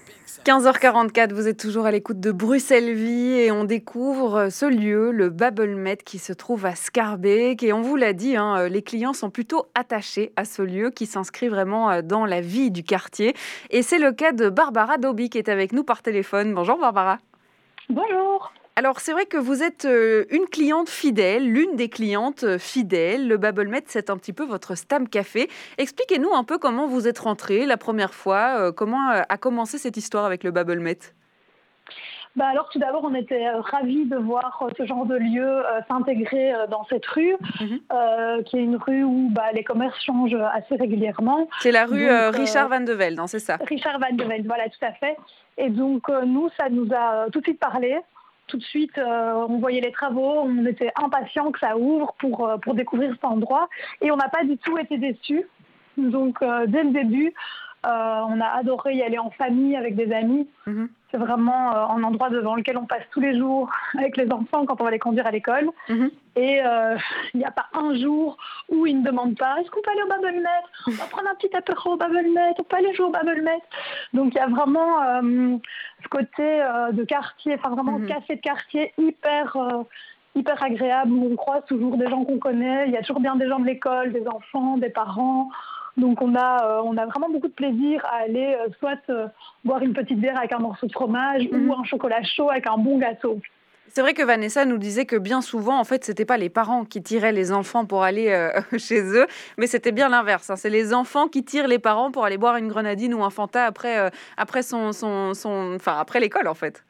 15h44, 0.45 1.33
vous 1.33 1.47
êtes 1.47 1.61
toujours 1.61 1.87
à 1.87 1.93
l'écoute 1.93 2.19
de 2.19 2.33
Bruxelles 2.33 2.93
Vie 2.93 3.35
et 3.35 3.53
on 3.53 3.63
découvre 3.63 4.49
ce 4.51 4.67
lieu, 4.67 5.13
le 5.13 5.29
Babelmet, 5.29 5.99
qui 5.99 6.19
se 6.19 6.33
trouve 6.33 6.67
à 6.67 6.75
Scarbeck. 6.75 7.63
Et 7.63 7.73
on 7.73 7.83
vous 7.83 7.95
l'a 7.95 8.13
dit, 8.13 8.35
hein, 8.35 8.69
les 8.69 8.83
clients 8.83 9.13
sont 9.13 9.31
plutôt 9.31 9.67
attachés 9.77 10.33
à 10.35 10.45
ce 10.45 10.63
lieu 10.63 10.91
qui 10.91 11.07
s'inscrit 11.07 11.47
vraiment 11.47 12.03
dans 12.03 12.27
la 12.27 12.41
vie 12.41 12.73
du 12.73 12.83
quartier. 12.83 13.37
Et 13.71 13.83
c'est 13.83 14.01
le 14.01 14.11
cas 14.11 14.33
de 14.33 14.49
Barbara 14.49 14.99
Doby 14.99 15.31
qui 15.31 15.39
est 15.39 15.49
avec 15.49 15.73
nous 15.73 15.85
par 15.85 16.03
téléphone. 16.03 16.53
Bonjour 16.53 16.79
Barbara. 16.79 17.21
Bonjour. 17.89 18.53
Alors 18.77 18.99
c'est 18.99 19.13
vrai 19.13 19.27
que 19.27 19.37
vous 19.37 19.63
êtes 19.63 19.85
euh, 19.85 20.25
une 20.31 20.47
cliente 20.47 20.89
fidèle, 20.89 21.49
l'une 21.49 21.77
des 21.77 21.89
clientes 21.89 22.43
euh, 22.43 22.59
fidèles. 22.59 23.29
Le 23.29 23.37
Babelmet, 23.37 23.85
c'est 23.87 24.11
un 24.11 24.17
petit 24.17 24.33
peu 24.33 24.45
votre 24.45 24.75
Stam 24.75 25.09
Café. 25.09 25.49
Expliquez-nous 25.79 26.35
un 26.35 26.43
peu 26.43 26.59
comment 26.59 26.89
vous 26.89 27.07
êtes 27.07 27.21
rentrée 27.21 27.67
la 27.67 27.77
première 27.77 28.13
fois, 28.13 28.57
euh, 28.59 28.73
comment 28.73 29.11
a 29.11 29.37
commencé 29.37 29.79
cette 29.79 29.97
histoire 29.97 30.25
avec 30.25 30.43
le 30.43 30.51
Babelmet. 30.51 30.99
Bah 32.35 32.47
alors 32.47 32.69
tout 32.71 32.81
d'abord, 32.81 33.05
on 33.05 33.15
était 33.15 33.49
ravis 33.49 34.07
de 34.07 34.17
voir 34.17 34.69
ce 34.77 34.85
genre 34.85 35.07
de 35.07 35.15
lieu 35.15 35.63
s'intégrer 35.87 36.53
dans 36.69 36.85
cette 36.87 37.07
rue, 37.07 37.37
mhm. 37.61 38.43
qui 38.43 38.57
est 38.57 38.61
une 38.61 38.75
rue 38.75 39.05
où 39.05 39.29
bah, 39.31 39.53
les 39.53 39.63
commerces 39.63 40.03
changent 40.03 40.37
assez 40.53 40.75
régulièrement. 40.75 41.47
C'est 41.61 41.71
la 41.71 41.87
rue 41.87 42.11
Richard 42.31 42.69
Van 42.71 42.81
de 42.81 42.93
Velde, 42.93 43.21
hein, 43.21 43.29
c'est 43.29 43.39
ça? 43.39 43.59
Richard 43.69 44.01
Van 44.01 44.13
de 44.13 44.25
Velde, 44.25 44.47
voilà, 44.47 44.65
tout 44.69 44.85
à 44.85 44.91
fait. 44.95 45.17
Et 45.59 45.69
donc 45.69 46.09
nous, 46.09 46.51
ça 46.57 46.69
nous 46.71 46.89
a 46.93 47.27
tout 47.31 47.39
de 47.39 47.45
suite 47.45 47.61
parlé. 47.61 48.01
Tout 48.47 48.59
de 48.59 48.63
suite, 48.63 48.99
on 48.99 49.59
voyait 49.59 49.81
les 49.81 49.93
travaux, 49.93 50.43
on 50.43 50.67
était 50.67 50.93
impatient 50.97 51.51
que 51.51 51.59
ça 51.59 51.77
ouvre 51.77 52.15
pour, 52.19 52.51
pour 52.63 52.75
découvrir 52.75 53.13
cet 53.13 53.25
endroit. 53.25 53.69
Et 54.01 54.11
on 54.11 54.17
n'a 54.17 54.29
pas 54.29 54.45
du 54.45 54.59
tout 54.59 54.77
été 54.79 54.99
déçus. 54.99 55.47
Donc, 55.97 56.39
dès 56.41 56.83
le 56.83 56.91
début, 56.91 57.33
on 57.85 58.41
a 58.41 58.47
adoré 58.59 58.95
y 58.95 59.03
aller 59.03 59.19
en 59.19 59.31
famille 59.31 59.77
avec 59.77 59.97
des 59.97 60.13
amis. 60.13 60.49
Mhm. 60.67 60.89
C'est 61.11 61.19
vraiment 61.19 61.77
euh, 61.77 61.87
un 61.95 62.03
endroit 62.03 62.29
devant 62.29 62.57
lequel 62.57 62.77
on 62.77 62.87
passe 62.87 63.05
tous 63.13 63.21
les 63.21 63.39
jours 63.39 63.71
avec 63.99 64.17
les 64.17 64.33
enfants 64.33 64.67
quand 64.67 64.81
on 64.81 64.85
va 64.85 64.91
les 64.91 64.99
conduire 64.99 65.27
à 65.27 65.31
l'école. 65.31 65.71
Mhm. 65.89 66.11
Et 66.35 66.61
euh, 66.61 66.97
il 67.35 67.39
n'y 67.39 67.47
a 67.47 67.53
pas 67.53 67.67
un 67.73 67.95
jour 67.95 68.37
où 68.69 68.87
ils 68.87 68.99
ne 68.99 69.05
demandent 69.05 69.39
pas 69.39 69.61
est-ce 69.61 69.71
qu'on 69.71 69.81
peut 69.81 69.91
aller 69.93 70.03
au 70.03 70.09
Babelmet 70.09 70.49
On 70.89 70.91
va 70.91 71.05
prendre 71.05 71.29
un 71.29 71.35
petit 71.37 71.55
apéro 71.57 71.93
au 71.93 71.97
Babelmet 71.97 72.55
On 72.59 72.65
peut 72.65 72.77
aller 72.77 72.93
jouer 72.95 73.07
au 73.07 73.11
Babelmet 73.11 73.61
Donc 74.13 74.35
il 74.35 74.39
y 74.39 74.41
a 74.41 74.49
vraiment 74.49 75.03
euh, 75.03 75.57
ce 76.03 76.09
côté 76.09 76.63
de 76.93 77.05
quartier, 77.05 77.55
enfin 77.55 77.71
vraiment 77.71 77.99
mhm. 77.99 78.07
café 78.07 78.37
de 78.37 78.41
quartier 78.41 78.93
hyper 78.99 79.57
hyper 80.35 80.61
agréable 80.63 81.13
où 81.13 81.31
on 81.33 81.37
croise 81.37 81.65
toujours 81.67 81.97
des 81.97 82.09
gens 82.09 82.25
qu'on 82.25 82.39
connaît. 82.39 82.87
Il 82.89 82.93
y 82.93 82.97
a 82.97 83.03
toujours 83.03 83.21
bien 83.21 83.37
des 83.37 83.49
gens 83.49 83.61
de 83.61 83.67
l'école, 83.67 84.13
des 84.13 84.27
enfants, 84.27 84.79
des 84.79 84.91
parents. 84.91 85.49
Donc 85.97 86.21
on 86.21 86.35
a, 86.35 86.65
euh, 86.65 86.83
on 86.85 86.97
a 86.97 87.07
vraiment 87.07 87.29
beaucoup 87.29 87.49
de 87.49 87.53
plaisir 87.53 88.05
à 88.07 88.25
aller 88.25 88.57
euh, 88.59 88.69
soit 88.79 88.99
euh, 89.11 89.29
boire 89.65 89.83
une 89.83 89.95
petite 89.95 90.19
bière 90.19 90.37
avec 90.37 90.53
un 90.53 90.59
morceau 90.59 90.87
de 90.87 90.93
fromage 90.93 91.45
ou 91.53 91.57
mhm. 91.57 91.71
un 91.71 91.85
chocolat 91.85 92.23
chaud 92.25 92.51
avec 92.51 92.67
un 92.67 92.77
bon 92.77 92.99
gâteau. 92.99 93.41
C'est 93.89 94.01
vrai 94.01 94.13
que 94.13 94.23
Vanessa 94.23 94.65
nous 94.65 94.79
disait 94.79 95.05
que 95.05 95.15
bien 95.15 95.41
souvent, 95.41 95.79
en 95.79 95.85
fait, 95.85 96.05
c'était 96.05 96.25
pas 96.25 96.37
les 96.37 96.49
parents 96.49 96.85
qui 96.85 97.01
tiraient 97.01 97.31
les 97.31 97.53
enfants 97.53 97.85
pour 97.85 98.03
aller 98.03 98.51
chez 98.77 99.03
eux, 99.03 99.27
mais 99.57 99.69
c'était 99.69 99.93
bien 99.93 100.09
l'inverse. 100.09 100.51
Hein. 100.51 100.57
C'est 100.57 100.71
les 100.71 100.93
enfants 100.93 101.29
qui 101.29 101.45
tirent 101.45 101.69
les 101.69 101.79
parents 101.79 102.11
pour 102.11 102.25
aller 102.25 102.39
boire 102.39 102.57
une 102.57 102.67
grenadine 102.67 103.15
ou 103.15 103.23
un 103.23 103.31
Fanta 103.31 103.67
après, 103.67 104.11
après 104.37 104.65
son, 104.65 104.91
son, 104.91 105.33
son, 105.35 105.75
enfin 105.77 105.97
après 106.01 106.19
l'école, 106.19 106.49
en 106.49 106.55
fait. 106.55 106.83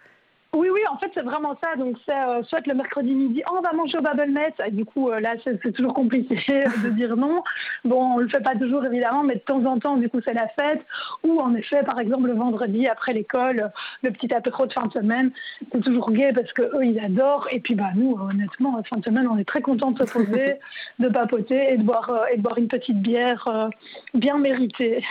Oui, 0.54 0.68
oui, 0.72 0.80
en 0.88 0.96
fait, 0.98 1.10
c'est 1.14 1.22
vraiment 1.22 1.56
ça. 1.60 1.74
Donc, 1.76 1.96
c'est 2.06 2.12
euh, 2.12 2.44
soit 2.44 2.64
le 2.66 2.74
mercredi 2.74 3.12
midi, 3.12 3.42
oh, 3.50 3.56
on 3.58 3.60
va 3.60 3.72
manger 3.72 3.98
au 3.98 4.02
Babelmet. 4.02 4.54
Du 4.70 4.84
coup, 4.84 5.10
euh, 5.10 5.18
là, 5.18 5.34
c'est 5.42 5.72
toujours 5.72 5.94
compliqué 5.94 6.36
de 6.84 6.90
dire 6.90 7.16
non. 7.16 7.42
Bon, 7.84 8.14
on 8.14 8.18
le 8.18 8.28
fait 8.28 8.40
pas 8.40 8.54
toujours, 8.54 8.84
évidemment, 8.84 9.24
mais 9.24 9.34
de 9.34 9.40
temps 9.40 9.64
en 9.64 9.80
temps, 9.80 9.96
du 9.96 10.08
coup, 10.08 10.20
c'est 10.24 10.32
la 10.32 10.46
fête. 10.48 10.80
Ou, 11.24 11.40
en 11.40 11.54
effet, 11.56 11.82
par 11.82 11.98
exemple, 11.98 12.28
le 12.28 12.34
vendredi, 12.34 12.86
après 12.86 13.12
l'école, 13.12 13.72
le 14.02 14.10
petit 14.12 14.32
apéro 14.32 14.66
de 14.66 14.72
fin 14.72 14.86
de 14.86 14.92
semaine, 14.92 15.32
c'est 15.72 15.82
toujours 15.82 16.12
gai 16.12 16.32
parce 16.32 16.52
que 16.52 16.62
eux, 16.62 16.84
ils 16.84 17.00
adorent. 17.00 17.48
Et 17.50 17.58
puis, 17.58 17.74
bah, 17.74 17.90
nous, 17.96 18.16
honnêtement, 18.16 18.80
fin 18.88 18.98
de 18.98 19.04
semaine, 19.04 19.26
on 19.26 19.38
est 19.38 19.48
très 19.48 19.60
contents 19.60 19.90
de 19.90 20.06
se 20.06 20.12
poser, 20.12 20.60
de 21.00 21.08
papoter 21.08 21.72
et 21.72 21.78
de 21.78 21.82
boire, 21.82 22.10
euh, 22.10 22.26
et 22.32 22.36
de 22.36 22.42
boire 22.42 22.58
une 22.58 22.68
petite 22.68 23.02
bière 23.02 23.70
bien 24.14 24.38
méritée. 24.38 25.02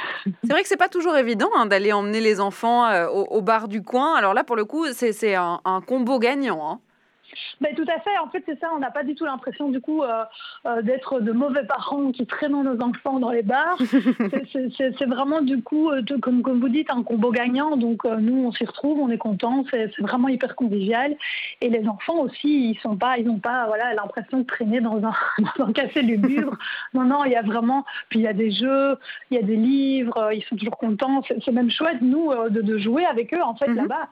C'est 0.44 0.54
vrai 0.54 0.62
que 0.62 0.70
c'est 0.70 0.78
pas 0.78 0.88
toujours 0.88 1.18
évident 1.18 1.50
hein, 1.58 1.66
d'aller 1.66 1.92
emmener 1.92 2.22
les 2.22 2.40
enfants 2.40 2.90
au, 3.08 3.28
au, 3.30 3.42
bar 3.42 3.68
du 3.68 3.84
coin. 3.84 4.16
Alors 4.16 4.34
là, 4.34 4.46
pour 4.46 4.56
le 4.56 4.64
coup, 4.64 4.86
c'est 4.94 5.33
un, 5.36 5.82
combo 5.88 6.20
gagnant. 6.20 6.72
Hein. 6.72 6.80
Ben, 7.62 7.74
tout 7.76 7.86
à 7.88 8.00
fait. 8.00 8.18
En 8.20 8.30
fait, 8.30 8.44
c'est 8.46 8.60
ça. 8.60 8.68
On 8.76 8.80
n'a 8.80 8.92
pas 8.92 9.04
du 9.04 9.16
tout 9.16 9.26
l'impression, 9.26 9.70
du 9.70 9.82
coup, 9.82 10.04
euh, 10.04 10.24
euh, 10.66 10.82
d'être 10.82 11.20
de 11.20 11.32
mauvais 11.32 11.66
parents 11.66 12.12
qui 12.12 12.26
traînent 12.26 12.62
nos 12.62 12.82
enfants 12.82 13.20
dans 13.20 13.32
les 13.32 13.44
bars. 13.44 13.78
c'est 14.78 15.06
vraiment, 15.06 15.42
du 15.42 15.62
coup, 15.62 15.90
euh, 15.90 16.02
comme, 16.22 16.42
comme 16.42 16.60
vous 16.60 16.70
dites, 16.70 16.90
un 16.92 17.04
combo 17.04 17.32
gagnant. 17.32 17.78
Donc, 17.78 18.06
nous, 18.06 18.46
on 18.46 18.52
s'y 18.52 18.66
retrouve, 18.66 19.00
on 19.00 19.10
est 19.10 19.18
contents. 19.18 19.64
C'est 19.72 20.00
vraiment 20.00 20.28
hyper 20.28 20.56
convivial. 20.56 21.16
Et 21.62 21.70
les 21.70 21.88
enfants 21.88 22.20
aussi, 22.20 22.72
ils 22.72 22.80
sont 22.80 22.98
pas, 22.98 23.18
ils 23.18 23.26
n'ont 23.26 23.40
pas, 23.40 23.66
voilà, 23.68 23.94
l'impression 23.94 24.40
de 24.40 24.44
traîner 24.44 24.82
dans 24.82 24.98
un, 24.98 25.14
dans 25.58 25.66
un 25.66 25.74
café 25.74 26.02
lugubre. 26.02 26.58
non, 26.94 27.04
non, 27.04 27.26
il 27.26 27.32
y 27.32 27.36
a 27.36 27.42
vraiment. 27.42 27.86
Puis 28.10 28.20
il 28.20 28.24
y 28.24 28.28
a 28.28 28.34
des 28.34 28.52
jeux, 28.52 28.98
il 29.32 29.38
y 29.38 29.40
a 29.40 29.44
des 29.44 29.56
livres. 29.56 30.32
ils 30.34 30.44
sont 30.44 30.56
toujours 30.56 30.78
contents. 30.78 31.22
C'est 31.44 31.52
même 31.52 31.72
chouette, 31.72 32.02
nous, 32.02 32.32
de, 32.50 32.78
jouer 32.78 33.06
avec 33.06 33.34
eux, 33.34 33.42
en 33.42 33.56
fait, 33.56 33.68
mm-hmm. 33.68 33.76
là-bas 33.76 34.10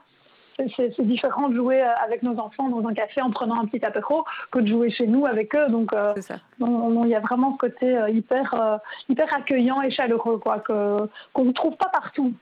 c'est 0.76 1.00
différent 1.00 1.48
de 1.48 1.56
jouer 1.56 1.82
euh, 1.82 1.88
avec 2.04 2.22
nos 2.22 2.38
enfants 2.38 2.68
dans 2.68 2.86
un 2.86 2.94
café 2.94 3.20
en 3.20 3.30
prenant 3.30 3.60
un 3.60 3.66
petit 3.66 3.84
apéro 3.84 4.24
que 4.50 4.58
de 4.58 4.66
jouer 4.66 4.90
chez 4.90 5.06
nous 5.06 5.26
avec 5.26 5.54
eux. 5.54 5.68
Donc, 5.68 5.92
euh, 5.92 6.14
il 6.60 7.08
y 7.08 7.14
a 7.14 7.20
vraiment 7.20 7.52
ce 7.52 7.58
côté 7.58 7.96
euh, 7.96 8.10
hyper, 8.10 8.80
hyper 9.08 9.34
accueillant 9.34 9.82
et 9.82 9.90
chaleureux 9.90 10.38
quoi, 10.38 10.58
qu'on 10.60 11.44
ne 11.44 11.52
trouve 11.52 11.76
pas 11.76 11.88
partout. 11.88 12.32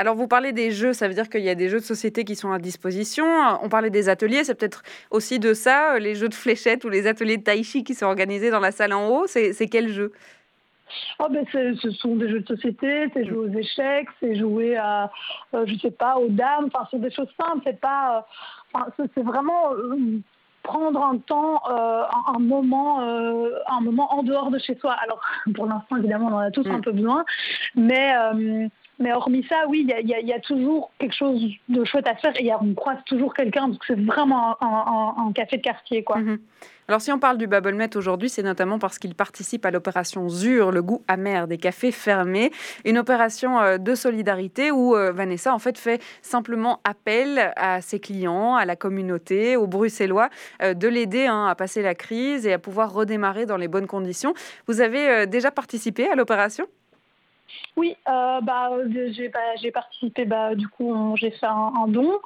Alors 0.00 0.14
vous 0.14 0.28
parlez 0.28 0.52
des 0.52 0.70
jeux, 0.70 0.92
ça 0.92 1.08
veut 1.08 1.14
dire 1.14 1.28
qu'il 1.28 1.40
y 1.40 1.48
a 1.48 1.56
des 1.56 1.68
jeux 1.68 1.80
de 1.80 1.84
société 1.84 2.24
qui 2.24 2.36
sont 2.36 2.52
à 2.52 2.60
disposition. 2.60 3.26
On 3.62 3.68
parlait 3.68 3.90
des 3.90 4.08
ateliers, 4.08 4.44
c'est 4.44 4.54
peut-être 4.54 4.84
aussi 5.10 5.40
de 5.40 5.54
ça, 5.54 5.98
les 5.98 6.14
jeux 6.14 6.28
de 6.28 6.34
fléchettes 6.34 6.84
ou 6.84 6.88
les 6.88 7.08
ateliers 7.08 7.36
de 7.36 7.42
tai 7.42 7.64
chi 7.64 7.82
qui 7.82 7.94
sont 7.94 8.06
organisés 8.06 8.52
dans 8.52 8.60
la 8.60 8.70
salle 8.70 8.92
en 8.92 9.08
haut. 9.08 9.26
C'est 9.26 9.68
quel 9.68 9.88
jeu? 9.88 10.12
Oh 11.18 11.26
ben 11.30 11.44
ce 11.52 11.90
sont 11.92 12.16
des 12.16 12.28
jeux 12.28 12.40
de 12.40 12.46
société, 12.46 13.10
c'est 13.12 13.24
jouer 13.24 13.48
aux 13.48 13.58
échecs, 13.58 14.08
c'est 14.20 14.36
jouer 14.36 14.76
à, 14.76 15.10
euh, 15.54 15.64
je 15.66 15.74
sais 15.78 15.90
pas, 15.90 16.16
aux 16.16 16.28
dames. 16.28 16.68
Enfin, 16.72 16.86
c'est 16.90 17.00
des 17.00 17.10
choses 17.10 17.28
simples. 17.40 17.62
C'est 17.64 17.80
pas, 17.80 18.26
euh, 18.76 19.06
c'est 19.14 19.22
vraiment 19.22 19.72
euh, 19.72 20.20
prendre 20.62 21.02
un 21.02 21.18
temps, 21.18 21.62
un, 21.66 22.38
moment, 22.38 23.00
un 23.00 23.80
moment 23.80 24.12
en 24.12 24.22
dehors 24.22 24.50
de 24.50 24.58
chez 24.58 24.76
soi. 24.76 24.94
Alors, 25.02 25.20
pour 25.54 25.66
l'instant, 25.66 25.96
évidemment, 25.96 26.28
on 26.28 26.34
en 26.34 26.38
a 26.38 26.50
tous 26.50 26.66
un 26.66 26.78
mm. 26.78 26.82
peu 26.82 26.92
besoin, 26.92 27.24
mais 27.74 28.12
mais 28.98 29.12
hormis 29.12 29.44
ça, 29.48 29.56
oui, 29.68 29.86
il 29.88 30.08
y, 30.08 30.32
a, 30.32 30.40
toujours 30.40 30.90
quelque 30.98 31.14
chose 31.14 31.40
de 31.68 31.84
chouette 31.84 32.06
à 32.08 32.16
faire 32.16 32.32
et 32.38 32.52
on 32.60 32.74
croise 32.74 32.98
toujours 33.06 33.32
quelqu'un 33.34 33.70
que 33.72 33.86
c'est 33.86 34.00
vraiment 34.00 34.56
un, 34.60 35.32
café 35.32 35.58
de 35.58 35.62
quartier. 35.62 36.02
quoi. 36.02 36.18
Mhm. 36.18 36.38
Alors 36.88 37.02
si 37.02 37.12
on 37.12 37.18
parle 37.18 37.36
du 37.36 37.46
Babelmet 37.46 37.96
aujourd'hui, 37.96 38.30
c'est 38.30 38.42
notamment 38.42 38.78
parce 38.78 38.98
qu'il 38.98 39.14
participe 39.14 39.66
à 39.66 39.70
l'opération 39.70 40.26
ZUR, 40.30 40.72
le 40.72 40.82
goût 40.82 41.02
amer 41.06 41.46
des 41.46 41.58
cafés 41.58 41.92
fermés, 41.92 42.50
une 42.86 42.96
opération 42.96 43.60
euh, 43.60 43.76
de 43.76 43.94
solidarité 43.94 44.70
où 44.70 44.96
euh, 44.96 45.12
Vanessa 45.12 45.52
en 45.52 45.58
fait 45.58 45.76
fait 45.76 46.02
simplement 46.22 46.80
appel 46.84 47.52
à 47.56 47.82
ses 47.82 48.00
clients, 48.00 48.54
à 48.54 48.64
la 48.64 48.74
communauté, 48.74 49.56
aux 49.56 49.66
Bruxellois, 49.66 50.30
euh, 50.62 50.72
de 50.72 50.88
l'aider 50.88 51.26
hein, 51.26 51.46
à 51.46 51.54
passer 51.54 51.82
la 51.82 51.94
crise 51.94 52.46
et 52.46 52.54
à 52.54 52.58
pouvoir 52.58 52.90
redémarrer 52.92 53.44
dans 53.44 53.58
les 53.58 53.68
bonnes 53.68 53.86
conditions. 53.86 54.32
Vous 54.66 54.80
avez 54.80 55.26
déjà 55.26 55.50
participé 55.50 56.08
à 56.08 56.14
l'opération? 56.14 56.66
Oui, 57.76 57.96
euh, 58.08 58.40
bah, 58.40 58.70
j'ai 58.86 59.70
participé, 59.70 60.24
bah, 60.24 60.54
du 60.54 60.68
coup, 60.68 61.14
j'ai 61.16 61.30
fait 61.30 61.46
un, 61.46 61.86
don. 61.88 62.18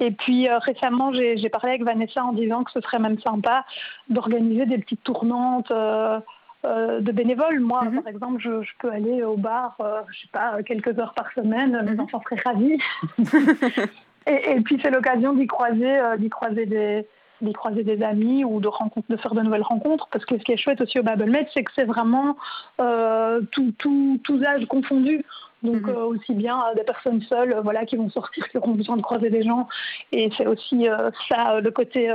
Et 0.00 0.10
puis 0.10 0.48
euh, 0.48 0.58
récemment, 0.58 1.12
j'ai 1.12 1.48
parlé 1.48 1.70
avec 1.70 1.84
Vanessa 1.84 2.24
en 2.24 2.32
disant 2.32 2.64
que 2.64 2.72
ce 2.72 2.80
serait 2.80 2.98
même 2.98 3.18
sympa 3.20 3.64
d'organiser 4.08 4.66
des 4.66 4.78
petites 4.78 5.02
tournantes. 5.02 5.70
Euh, 5.70 6.20
de 6.64 7.12
bénévoles. 7.12 7.60
Moi, 7.60 7.84
mhm. 7.84 8.02
par 8.02 8.10
exemple, 8.10 8.40
je, 8.40 8.62
peux 8.78 8.90
aller 8.90 9.22
au 9.22 9.36
bar, 9.36 9.76
je 10.10 10.20
sais 10.22 10.28
pas, 10.32 10.62
quelques 10.62 10.98
heures 10.98 11.12
par 11.12 11.30
semaine. 11.32 11.78
Mes 11.84 11.92
mhm. 11.92 12.00
enfants 12.00 12.22
seraient 12.22 12.40
ravis. 12.42 12.78
et, 14.26 14.52
et, 14.52 14.60
puis, 14.62 14.80
c'est 14.82 14.90
l'occasion 14.90 15.34
d'y 15.34 15.46
croiser, 15.46 16.00
d'y 16.16 16.30
croiser 16.30 16.64
des, 16.64 17.06
d'y 17.44 17.52
croiser 17.52 17.84
des 17.84 18.02
amis 18.02 18.44
ou 18.44 18.60
de, 18.60 18.68
rencontre, 18.68 19.06
de 19.08 19.16
faire 19.16 19.34
de 19.34 19.42
nouvelles 19.42 19.62
rencontres. 19.62 20.08
Parce 20.10 20.24
que 20.24 20.38
ce 20.38 20.44
qui 20.44 20.52
est 20.52 20.56
chouette 20.56 20.80
aussi 20.80 20.98
au 20.98 21.02
Babelmed, 21.02 21.46
c'est 21.54 21.64
que 21.64 21.70
c'est 21.74 21.84
vraiment 21.84 22.36
euh, 22.80 23.40
tous 23.50 24.44
âges 24.44 24.66
confondus. 24.66 25.24
Donc 25.62 25.82
mhm. 25.82 25.90
euh, 25.90 26.04
aussi 26.04 26.34
bien 26.34 26.58
euh, 26.58 26.74
des 26.74 26.84
personnes 26.84 27.22
seules 27.22 27.56
voilà, 27.62 27.86
qui 27.86 27.96
vont 27.96 28.10
sortir, 28.10 28.48
qui 28.50 28.58
auront 28.58 28.72
besoin 28.72 28.96
de 28.96 29.02
croiser 29.02 29.30
des 29.30 29.42
gens. 29.42 29.68
Et 30.12 30.30
c'est 30.36 30.46
aussi 30.46 30.86
ça, 31.28 31.60
le 31.60 31.70
côté 31.70 32.12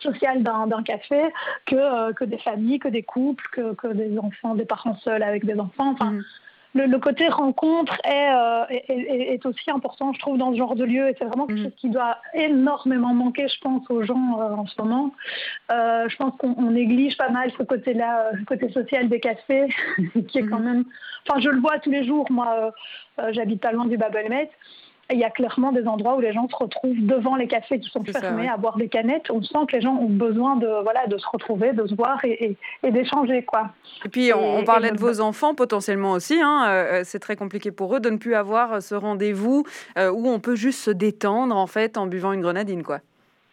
social 0.00 0.42
d'un 0.42 0.82
café, 0.82 1.22
que, 1.66 2.12
que 2.12 2.24
des 2.24 2.38
familles, 2.38 2.78
que 2.78 2.88
des 2.88 3.02
couples, 3.02 3.44
que, 3.52 3.74
que, 3.74 3.88
des 3.88 4.18
enfants, 4.18 4.54
des 4.54 4.64
parents 4.64 4.96
seuls 4.98 5.22
avec 5.22 5.44
des 5.44 5.58
enfants. 5.58 5.92
Enfin, 5.92 6.12
mhm 6.12 6.24
le, 6.74 6.98
côté 6.98 7.28
rencontre 7.28 7.96
euh, 8.06 8.64
est, 8.68 9.34
est, 9.34 9.46
aussi 9.46 9.70
important, 9.70 10.12
je 10.12 10.18
trouve, 10.18 10.38
dans 10.38 10.52
ce 10.52 10.58
genre 10.58 10.74
de 10.74 10.84
lieu. 10.84 11.08
Et 11.08 11.14
c'est 11.18 11.24
vraiment 11.24 11.46
quelque 11.46 11.60
mm. 11.60 11.64
chose 11.64 11.74
qui 11.76 11.88
doit 11.88 12.18
énormément 12.34 13.14
manquer, 13.14 13.46
je 13.48 13.60
pense, 13.60 13.88
aux 13.90 14.02
gens 14.02 14.40
euh, 14.40 14.54
en 14.54 14.66
ce 14.66 14.80
moment. 14.80 15.12
Euh, 15.70 16.08
je 16.08 16.16
pense 16.16 16.34
qu'on 16.38 16.70
néglige 16.70 17.16
pas 17.16 17.30
mal 17.30 17.50
ce 17.56 17.62
côté-là, 17.62 18.32
le 18.32 18.44
côté 18.44 18.70
social 18.72 19.08
des 19.08 19.20
cafés, 19.20 19.68
qui 20.28 20.38
est 20.38 20.46
quand 20.46 20.58
mm. 20.58 20.64
même... 20.64 20.84
Enfin, 21.26 21.40
je 21.40 21.48
le 21.48 21.60
vois 21.60 21.78
tous 21.78 21.90
les 21.90 22.04
jours. 22.04 22.26
Moi, 22.30 22.72
j'habite 23.30 23.62
pas 23.62 23.72
loin 23.72 23.86
du 23.86 23.96
Babelmet 23.96 24.50
il 25.10 25.18
y 25.18 25.24
a 25.24 25.30
clairement 25.30 25.72
des 25.72 25.86
endroits 25.86 26.16
où 26.16 26.20
les 26.20 26.32
gens 26.32 26.48
se 26.48 26.56
retrouvent 26.56 26.96
devant 26.98 27.36
les 27.36 27.46
cafés 27.46 27.78
qui 27.78 27.90
sont 27.90 28.02
fermés 28.04 28.48
à 28.48 28.56
boire 28.56 28.76
des 28.76 28.88
canettes. 28.88 29.30
On 29.30 29.42
sent 29.42 29.58
que 29.68 29.76
les 29.76 29.82
gens 29.82 29.96
ont 29.96 30.08
besoin 30.08 30.56
de, 30.56 30.82
voilà, 30.82 31.06
de 31.06 31.18
se 31.18 31.26
retrouver, 31.30 31.72
de 31.72 31.86
se 31.86 31.94
voir 31.94 32.24
et, 32.24 32.56
et, 32.82 32.90
d'échanger. 32.90 33.42
Quoi. 33.42 33.70
Et 34.04 34.08
puis, 34.08 34.32
on, 34.32 34.64
parlait 34.64 34.92
de 34.92 34.98
vos 34.98 35.20
enfants 35.20 35.54
potentiellement 35.54 36.12
aussi. 36.12 36.40
Hein, 36.40 36.66
euh, 36.68 37.02
c'est 37.04 37.18
très 37.18 37.36
compliqué 37.36 37.70
pour 37.70 37.94
eux 37.94 38.00
de 38.00 38.10
ne 38.10 38.16
plus 38.16 38.34
avoir 38.34 38.82
ce 38.82 38.94
rendez-vous 38.94 39.64
euh, 39.98 40.10
où 40.10 40.28
on 40.28 40.40
peut 40.40 40.56
juste 40.56 40.80
se 40.80 40.90
détendre 40.90 41.54
en, 41.54 41.66
fait, 41.66 41.98
en 41.98 42.06
buvant 42.06 42.32
une 42.32 42.40
grenadine. 42.40 42.82
Quoi. 42.82 43.00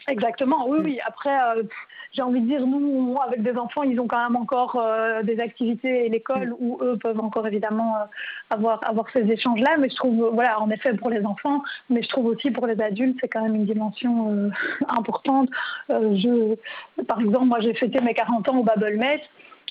Exactement, 0.07 0.67
oui, 0.67 0.79
oui. 0.81 0.99
Après, 1.05 1.37
euh, 1.57 1.63
j'ai 2.13 2.21
envie 2.21 2.41
de 2.41 2.45
dire, 2.45 2.65
nous, 2.67 3.17
avec 3.25 3.41
des 3.41 3.57
enfants, 3.57 3.83
ils 3.83 3.99
ont 3.99 4.07
quand 4.07 4.21
même 4.21 4.35
encore 4.35 4.75
euh, 4.75 5.23
des 5.23 5.39
activités 5.39 6.05
et 6.05 6.09
l'école 6.09 6.49
mm. 6.49 6.55
où 6.59 6.77
eux 6.81 6.97
peuvent 6.97 7.19
encore 7.19 7.47
évidemment 7.47 7.95
euh, 7.95 8.05
avoir, 8.49 8.79
avoir 8.87 9.09
ces 9.11 9.21
échanges-là. 9.31 9.77
Mais 9.79 9.89
je 9.89 9.95
trouve, 9.95 10.29
voilà, 10.33 10.59
en 10.59 10.69
effet, 10.71 10.93
pour 10.93 11.09
les 11.09 11.25
enfants, 11.25 11.63
mais 11.89 12.03
je 12.03 12.09
trouve 12.09 12.25
aussi 12.25 12.51
pour 12.51 12.67
les 12.67 12.81
adultes, 12.81 13.17
c'est 13.21 13.29
quand 13.29 13.41
même 13.41 13.55
une 13.55 13.65
dimension 13.65 14.33
euh, 14.33 14.49
importante. 14.89 15.49
je, 15.89 16.55
par 17.07 17.21
exemple, 17.21 17.45
moi, 17.45 17.59
j'ai 17.61 17.73
fêté 17.73 18.01
mes 18.01 18.13
40 18.13 18.49
ans 18.49 18.57
au 18.57 18.63
Babelmet. 18.63 19.21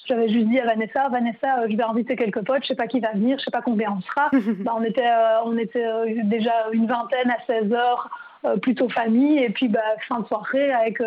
J'avais 0.07 0.31
juste 0.31 0.49
dit 0.49 0.59
à 0.59 0.65
Vanessa, 0.65 1.09
Vanessa, 1.11 1.69
je 1.69 1.77
vais 1.77 1.83
inviter 1.83 2.17
quelques 2.17 2.43
potes, 2.43 2.63
je 2.63 2.69
sais 2.69 2.75
pas 2.75 2.87
qui 2.87 3.01
va 3.01 3.13
venir, 3.13 3.39
je 3.39 3.45
sais 3.45 3.51
pas 3.51 3.61
combien 3.61 3.93
on 3.93 4.01
sera. 4.01 4.31
Bah, 4.65 4.73
on 4.77 4.83
était, 4.83 5.11
on 5.45 5.59
était 5.59 6.25
déjà 6.25 6.53
une 6.73 6.87
vingtaine 6.87 7.31
à 7.31 7.37
16 7.47 7.73
heures 7.75 8.09
plutôt 8.63 8.89
famille. 8.89 9.39
Et 9.39 9.51
puis 9.51 9.69
bah, 9.69 9.81
fin 10.09 10.21
de 10.21 10.27
soirée 10.27 10.73
avec 10.73 11.01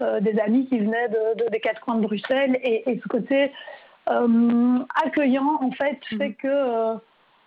des 0.00 0.38
amis 0.38 0.66
qui 0.66 0.78
venaient 0.78 1.08
de, 1.08 1.50
des 1.50 1.60
quatre 1.60 1.80
coins 1.80 1.96
de 1.96 2.02
Bruxelles. 2.02 2.58
Et, 2.62 3.00
ce 3.02 3.08
côté 3.08 3.52
accueillant, 4.06 5.58
en 5.60 5.70
fait, 5.72 5.98
mhm. 6.12 6.18
fait 6.18 6.32
que 6.34 6.94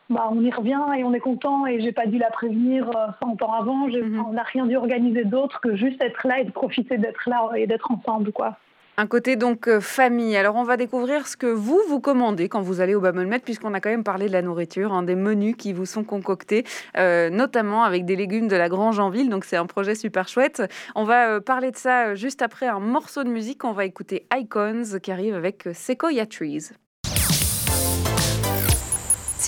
bah, 0.09 0.27
on 0.31 0.41
y 0.41 0.51
revient 0.51 0.81
et 0.97 1.03
on 1.03 1.13
est 1.13 1.19
content 1.19 1.67
et 1.67 1.79
j'ai 1.79 1.91
pas 1.91 2.07
dû 2.07 2.17
la 2.17 2.31
prévenir 2.31 2.89
100 3.21 3.41
ans 3.43 3.53
avant. 3.53 3.87
Mhm. 3.87 4.25
On 4.27 4.33
n'a 4.33 4.43
rien 4.43 4.65
dû 4.65 4.75
organiser 4.75 5.23
d'autre 5.23 5.61
que 5.61 5.75
juste 5.75 6.01
être 6.01 6.27
là 6.27 6.39
et 6.39 6.45
de 6.45 6.51
profiter 6.51 6.97
d'être 6.97 7.29
là 7.29 7.49
et 7.55 7.67
d'être 7.67 7.91
ensemble, 7.91 8.31
quoi. 8.31 8.57
Un 8.99 9.07
côté 9.07 9.37
donc 9.37 9.69
euh, 9.69 9.79
famille. 9.79 10.35
Alors 10.35 10.57
on 10.57 10.63
va 10.63 10.75
découvrir 10.75 11.25
ce 11.25 11.37
que 11.37 11.47
vous 11.47 11.79
vous 11.87 12.01
commandez 12.01 12.49
quand 12.49 12.59
vous 12.59 12.81
allez 12.81 12.95
au 12.95 12.99
Babelmet, 12.99 13.39
puisqu'on 13.39 13.73
a 13.73 13.79
quand 13.79 13.89
même 13.89 14.03
parlé 14.03 14.27
de 14.27 14.33
la 14.33 14.41
nourriture, 14.41 14.91
hein, 14.91 15.03
des 15.03 15.15
menus 15.15 15.55
qui 15.57 15.71
vous 15.71 15.85
sont 15.85 16.03
concoctés, 16.03 16.65
euh, 16.97 17.29
notamment 17.29 17.85
avec 17.85 18.03
des 18.03 18.17
légumes 18.17 18.49
de 18.49 18.57
la 18.57 18.67
Grange 18.67 18.99
en 18.99 19.09
ville. 19.09 19.29
Donc 19.29 19.45
c'est 19.45 19.55
un 19.55 19.67
projet 19.67 19.95
super 19.95 20.27
chouette. 20.27 20.63
On 20.95 21.05
va 21.05 21.29
euh, 21.29 21.39
parler 21.39 21.71
de 21.71 21.77
ça 21.77 22.13
juste 22.15 22.41
après 22.41 22.67
un 22.67 22.81
morceau 22.81 23.23
de 23.23 23.29
musique. 23.29 23.63
On 23.63 23.71
va 23.71 23.85
écouter 23.85 24.27
Icons 24.35 24.99
qui 25.01 25.13
arrive 25.13 25.33
avec 25.33 25.69
Sequoia 25.73 26.25
Trees. 26.25 26.73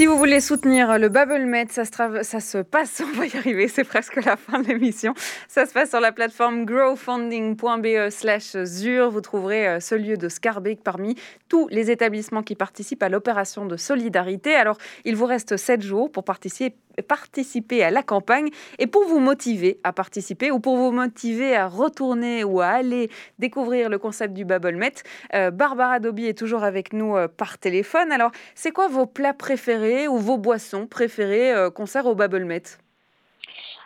Si 0.02 0.08
vous 0.08 0.18
voulez 0.18 0.40
soutenir 0.40 0.98
le 0.98 1.10
BubbleMed, 1.10 1.72
ça 1.72 1.86
se, 1.86 2.24
ça 2.24 2.40
se 2.40 2.58
passe, 2.58 3.04
on 3.06 3.16
va 3.16 3.28
y 3.28 3.38
arriver, 3.38 3.68
c'est 3.68 3.84
presque 3.84 4.16
la 4.26 4.36
fin 4.36 4.60
de 4.60 4.68
l'émission. 4.68 5.14
Ça 5.48 5.68
se 5.68 5.74
passe 5.74 5.92
sur 5.92 6.00
la 6.00 6.12
plateforme 6.12 6.66
growfunding.be 6.66 8.10
slash 8.10 8.58
ZUR. 8.64 9.12
Vous 9.12 9.22
trouverez 9.22 9.68
euh, 9.68 9.80
ce 9.80 9.94
lieu 9.94 10.18
de 10.18 10.28
Scarbeck 10.28 10.82
parmi 10.84 11.18
tous 11.50 11.68
les 11.68 11.92
établissements 11.92 12.42
qui 12.42 12.56
participent 12.56 13.04
à 13.04 13.10
l'opération 13.10 13.68
de 13.68 13.78
solidarité. 13.78 14.56
Alors, 14.56 14.80
il 15.06 15.16
vous 15.16 15.28
reste 15.28 15.56
7 15.56 15.84
jours 15.84 16.12
pour 16.12 16.24
participer 16.24 16.76
participer 17.02 17.84
à 17.84 17.92
la 17.92 18.04
campagne 18.04 18.50
et 18.80 18.88
pour 18.88 19.06
vous 19.06 19.20
motiver 19.20 19.80
à 19.84 19.94
participer 19.94 20.52
ou 20.52 20.60
pour 20.60 20.78
vous 20.78 20.92
motiver 20.92 21.56
à 21.56 21.68
retourner 21.68 22.44
ou 22.44 22.62
à 22.62 22.68
aller 22.68 23.10
découvrir 23.40 23.90
le 23.90 23.98
concept 23.98 24.34
du 24.34 24.46
BubbleMet, 24.46 24.94
euh, 25.34 25.52
Barbara 25.52 26.00
Dobby 26.00 26.26
est 26.26 26.38
toujours 26.38 26.64
avec 26.64 26.94
nous 26.94 27.16
euh, 27.16 27.28
par 27.28 27.58
téléphone. 27.58 28.12
Alors, 28.12 28.32
c'est 28.56 28.72
quoi 28.72 28.88
vos 28.88 29.06
plats 29.06 29.34
préférés 29.34 30.08
ou 30.08 30.18
vos 30.18 30.38
boissons 30.38 30.88
préférées 30.88 31.52
euh, 31.52 31.70
concert 31.70 32.06
au 32.06 32.16
BubbleMet 32.16 32.64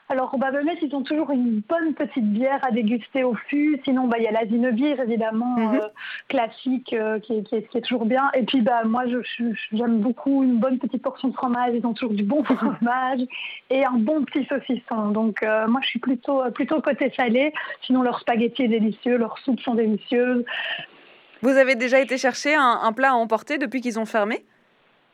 alors 0.08 0.32
au 0.36 0.38
Babelmet, 0.38 0.78
ils 0.84 0.96
ont 0.96 1.02
toujours 1.02 1.32
une 1.32 1.62
bonne 1.68 1.96
petite 1.96 2.32
bière 2.32 2.60
à 2.62 2.70
déguster 2.70 3.24
au 3.24 3.34
fût. 3.34 3.82
Sinon, 3.86 4.08
bah, 4.08 4.18
il 4.20 4.24
y 4.24 4.28
a 4.28 4.32
la 4.32 4.46
bière, 4.72 5.00
évidemment, 5.00 5.58
mhm. 5.58 5.76
euh, 5.76 5.88
classique, 6.28 6.94
euh, 6.94 7.20
qui, 7.20 7.34
est, 7.34 7.82
toujours 7.82 8.06
bien. 8.06 8.30
Et 8.36 8.44
puis 8.44 8.62
bah, 8.62 8.84
moi, 8.84 9.06
j'aime 9.08 10.00
beaucoup 10.02 10.44
une 10.44 10.58
bonne 10.58 10.78
petite 10.78 11.02
portion 11.02 11.30
de 11.30 11.34
fromage. 11.34 11.74
Ils 11.74 11.86
ont 11.88 11.94
toujours 11.94 12.14
du 12.14 12.24
bon 12.24 12.44
fromage 12.44 13.22
et 13.72 13.84
un 13.84 13.98
bon 13.98 14.24
petit 14.26 14.46
saucisson. 14.46 15.10
Donc 15.10 15.42
euh, 15.42 15.68
moi, 15.68 15.82
je 15.82 15.88
suis 15.88 16.00
plutôt, 16.00 16.44
plutôt 16.54 16.82
côté 16.82 17.12
salé. 17.18 17.52
Sinon, 17.82 18.04
leur 18.04 18.20
spaghetti 18.20 18.64
est 18.64 18.68
délicieux, 18.68 19.18
leurs 19.18 19.40
soupes 19.40 19.62
sont 19.62 19.74
délicieuses. 19.74 20.46
Vous 21.42 21.58
avez 21.58 21.76
déjà 21.76 22.00
été 22.00 22.18
chercher 22.18 22.56
un 22.56 22.92
plat 22.94 23.12
à 23.12 23.14
emporter 23.14 23.58
depuis 23.58 23.82
qu'ils 23.82 24.00
ont 24.00 24.06
fermé? 24.06 24.44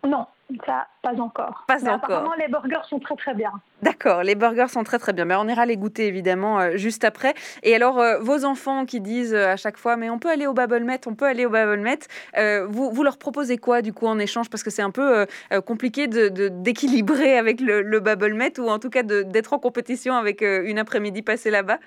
Non, 0.08 0.26
ça, 0.66 0.88
pas 1.02 1.14
encore. 1.20 1.64
Pas 1.68 1.78
Mais 1.82 1.90
encore. 1.90 2.12
Apparemment, 2.12 2.34
les 2.38 2.48
burgers 2.48 2.86
sont 2.90 3.00
très 3.00 3.16
très 3.16 3.34
bien. 3.34 3.52
D'accord, 3.82 4.24
les 4.24 4.36
burgers 4.36 4.68
sont 4.70 4.84
très 4.84 5.00
très 5.00 5.14
bien. 5.14 5.26
Mais 5.26 5.36
on 5.36 5.48
ira 5.48 5.66
les 5.66 5.78
goûter 5.78 6.08
évidemment 6.08 6.60
euh, 6.60 6.78
juste 6.78 7.04
après. 7.04 7.34
Et 7.64 7.76
alors, 7.76 8.00
euh, 8.00 8.20
vos 8.20 8.46
enfants 8.46 8.86
qui 8.86 9.00
disent 9.00 9.34
euh, 9.34 9.54
à 9.54 9.56
chaque 9.56 9.78
fois, 9.78 9.98
mais 9.98 10.10
on 10.10 10.20
peut 10.20 10.30
aller 10.30 10.48
au 10.48 10.54
Babelmet, 10.54 11.02
on 11.08 11.16
peut 11.16 11.26
aller 11.26 11.46
au 11.46 11.50
Babelmet, 11.50 12.00
vous, 12.68 12.92
vous 12.92 13.04
leur 13.04 13.18
proposez 13.18 13.58
quoi 13.58 13.82
du 13.82 13.94
coup 13.94 14.08
en 14.08 14.20
échange? 14.20 14.50
Parce 14.50 14.64
que 14.64 14.70
c'est 14.70 14.82
un 14.82 14.92
peu 14.92 15.26
compliqué 15.66 16.08
d'équilibrer 16.08 17.34
de, 17.34 17.40
avec 17.40 17.62
le, 17.62 17.82
le 17.82 18.00
Babelmet 18.00 18.60
ou 18.60 18.70
en 18.70 18.80
tout 18.80 18.90
cas 18.90 19.04
d'être 19.04 19.54
en 19.54 19.60
compétition 19.60 20.16
avec 20.16 20.42
une 20.42 20.80
après-midi 20.80 21.22
passée 21.22 21.52
là-bas? 21.52 21.80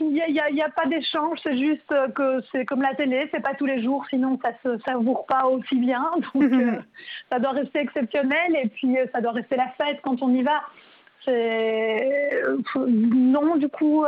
Il 0.00 0.22
euh, 0.22 0.52
n'y 0.52 0.62
a, 0.62 0.68
pas 0.70 0.86
d'échange, 0.86 1.38
c'est 1.42 1.56
juste 1.56 1.92
que 2.14 2.40
c'est 2.50 2.64
comme 2.64 2.82
la 2.82 2.94
télé, 2.94 3.28
c'est 3.32 3.42
pas 3.42 3.54
tous 3.54 3.66
les 3.66 3.82
jours, 3.82 4.04
sinon 4.08 4.38
ça 4.42 4.52
ne 4.64 4.78
savoure 4.78 5.26
pas 5.26 5.46
aussi 5.46 5.76
bien. 5.76 6.10
Donc 6.34 6.42
euh, 6.52 6.80
ça 7.30 7.38
doit 7.38 7.52
rester 7.52 7.80
exceptionnel 7.80 8.56
et 8.62 8.68
puis 8.68 8.98
euh, 8.98 9.06
ça 9.12 9.20
doit 9.20 9.32
rester 9.32 9.56
la 9.56 9.68
fête 9.76 10.00
quand 10.02 10.22
on 10.22 10.32
y 10.32 10.42
va. 10.42 10.62
non, 12.86 13.56
du 13.56 13.68
coup. 13.68 14.04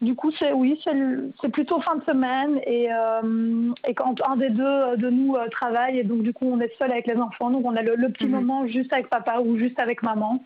Du 0.00 0.14
coup, 0.14 0.30
c'est 0.38 0.52
oui, 0.52 0.80
c'est 0.84 1.48
plutôt 1.48 1.80
fin 1.80 1.96
de 1.96 2.04
semaine 2.04 2.60
et, 2.64 2.88
et, 3.84 3.94
quand 3.94 4.14
un 4.24 4.36
des 4.36 4.50
deux 4.50 4.96
de 4.96 5.10
nous 5.10 5.36
travaille 5.50 5.98
et 5.98 6.04
donc 6.04 6.22
du 6.22 6.32
coup 6.32 6.48
on 6.48 6.60
est 6.60 6.72
seul 6.78 6.92
avec 6.92 7.08
les 7.08 7.16
enfants, 7.16 7.50
donc 7.50 7.64
on 7.64 7.74
a 7.74 7.82
le, 7.82 8.08
petit 8.12 8.26
mhm. 8.26 8.30
moment 8.30 8.66
juste 8.68 8.92
avec 8.92 9.08
papa 9.08 9.40
ou 9.40 9.58
juste 9.58 9.80
avec 9.80 10.04
maman. 10.04 10.40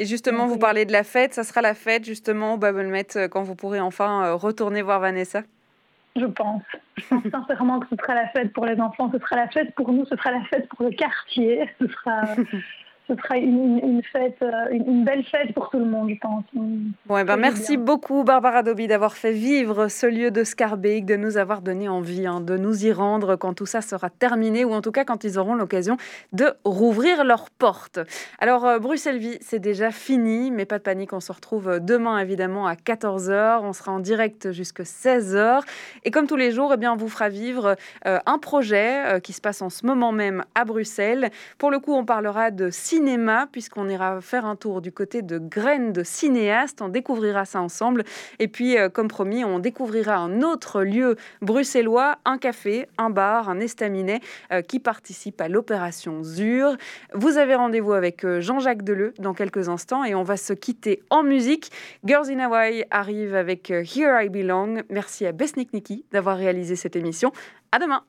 Et 0.00 0.06
justement, 0.06 0.46
vous 0.46 0.58
parlez 0.58 0.84
de 0.84 0.92
la 0.92 1.04
fête. 1.04 1.34
Ça 1.34 1.44
sera 1.44 1.62
la 1.62 1.74
fête, 1.74 2.04
justement, 2.04 2.54
au 2.54 2.56
Babelmet, 2.56 3.06
euh, 3.16 3.28
quand 3.28 3.42
vous 3.42 3.54
pourrez 3.54 3.80
enfin 3.80 4.24
euh, 4.24 4.34
retourner 4.34 4.82
voir 4.82 5.00
Vanessa? 5.00 5.42
Je 6.16 6.26
pense. 6.26 6.62
Je 6.96 7.04
pense 7.08 7.22
sincèrement 7.30 7.80
que 7.80 7.86
ce 7.90 7.96
sera 7.96 8.14
la 8.14 8.28
fête 8.28 8.52
pour 8.52 8.66
les 8.66 8.80
enfants. 8.80 9.10
Ce 9.12 9.18
sera 9.18 9.36
la 9.36 9.48
fête 9.48 9.74
pour 9.74 9.92
nous. 9.92 10.04
Ce 10.06 10.16
sera 10.16 10.30
la 10.30 10.42
fête 10.44 10.68
pour 10.68 10.84
le 10.84 10.90
quartier. 10.92 11.68
Ce 11.80 11.88
sera. 11.88 12.22
ce 13.06 13.14
sera 13.16 13.36
une, 13.36 14.02
fête, 14.12 14.36
euh, 14.40 14.70
une, 14.70 15.04
belle 15.04 15.24
fête 15.24 15.52
pour 15.52 15.68
tout 15.68 15.78
le 15.78 15.84
monde, 15.84 16.08
je 16.08 16.18
pense. 16.18 16.44
Bon, 16.54 17.22
ben, 17.24 17.36
merci 17.36 17.76
beaucoup, 17.76 18.24
Barbara 18.24 18.62
Dobby, 18.62 18.86
d'avoir 18.86 19.14
fait 19.14 19.32
vivre 19.32 19.88
ce 19.88 20.06
lieu 20.06 20.30
de 20.30 20.42
Scarbeck, 20.42 21.04
de 21.04 21.16
nous 21.16 21.36
avoir 21.36 21.60
donné 21.60 21.86
envie 21.86 22.26
hein, 22.26 22.40
de 22.40 22.56
nous 22.56 22.86
y 22.86 22.92
rendre 22.92 23.36
quand 23.36 23.52
tout 23.52 23.66
ça 23.66 23.82
sera 23.82 24.08
terminé, 24.08 24.64
ou 24.64 24.72
en 24.72 24.80
tout 24.80 24.90
cas 24.90 25.04
quand 25.04 25.22
ils 25.24 25.38
auront 25.38 25.54
l'occasion 25.54 25.98
de 26.32 26.54
rouvrir 26.64 27.24
leurs 27.24 27.50
portes. 27.50 28.00
Alors, 28.38 28.64
euh, 28.64 28.78
Bruxelles-Vie, 28.78 29.36
c'est 29.42 29.58
déjà 29.58 29.90
fini, 29.90 30.50
mais 30.50 30.64
pas 30.64 30.78
de 30.78 30.84
panique, 30.84 31.12
on 31.12 31.20
se 31.20 31.32
retrouve 31.32 31.80
demain, 31.80 32.18
évidemment, 32.18 32.66
à 32.66 32.74
14h. 32.74 33.60
On 33.62 33.74
sera 33.74 33.92
en 33.92 34.00
direct 34.00 34.50
jusqu'à 34.52 34.84
16h. 34.84 35.60
Et 36.04 36.10
comme 36.10 36.26
tous 36.26 36.36
les 36.36 36.52
jours, 36.52 36.72
eh 36.72 36.78
bien, 36.78 36.94
on 36.94 36.96
vous 36.96 37.08
fera 37.08 37.28
vivre 37.28 37.76
euh, 38.06 38.18
un 38.24 38.38
projet 38.38 39.20
qui 39.22 39.34
se 39.34 39.42
passe 39.42 39.60
en 39.60 39.68
ce 39.68 39.84
moment 39.84 40.12
même 40.12 40.42
à 40.54 40.64
Bruxelles. 40.64 41.30
Pour 41.58 41.70
le 41.70 41.78
coup, 41.78 41.92
on 41.92 42.06
parlera 42.06 42.50
de 42.50 42.70
cinéma, 42.94 43.48
puisqu'on 43.50 43.88
ira 43.88 44.20
faire 44.20 44.46
un 44.46 44.54
tour 44.54 44.80
du 44.80 44.92
côté 44.92 45.20
de 45.22 45.38
Graines 45.38 45.92
de 45.92 46.04
cinéastes. 46.04 46.80
On 46.80 46.88
découvrira 46.88 47.44
ça 47.44 47.60
ensemble. 47.60 48.04
Et 48.38 48.46
puis, 48.46 48.78
euh, 48.78 48.88
comme 48.88 49.08
promis, 49.08 49.44
on 49.44 49.58
découvrira 49.58 50.16
un 50.16 50.42
autre 50.42 50.82
lieu 50.82 51.16
bruxellois, 51.42 52.18
un 52.24 52.38
café, 52.38 52.86
un 52.96 53.10
bar, 53.10 53.48
un 53.48 53.58
estaminet 53.58 54.20
euh, 54.52 54.62
qui 54.62 54.78
participe 54.78 55.40
à 55.40 55.48
l'opération 55.48 56.22
ZUR. 56.22 56.76
Vous 57.14 57.36
avez 57.36 57.56
rendez-vous 57.56 57.94
avec 57.94 58.24
euh, 58.24 58.40
Jean-Jacques 58.40 58.84
Deleu 58.84 59.12
dans 59.18 59.34
quelques 59.34 59.68
instants 59.68 60.04
et 60.04 60.14
on 60.14 60.22
va 60.22 60.36
se 60.36 60.52
quitter 60.52 61.02
en 61.10 61.24
musique. 61.24 61.72
Girls 62.04 62.30
in 62.30 62.38
Hawaii 62.38 62.84
arrive 62.92 63.34
avec 63.34 63.70
Here 63.70 64.22
I 64.22 64.28
Belong. 64.28 64.82
Merci 64.88 65.26
à 65.26 65.32
Besnik 65.32 65.72
Niki 65.72 66.04
d'avoir 66.12 66.36
réalisé 66.36 66.76
cette 66.76 66.94
émission. 66.94 67.32
À 67.72 67.80
demain! 67.80 68.04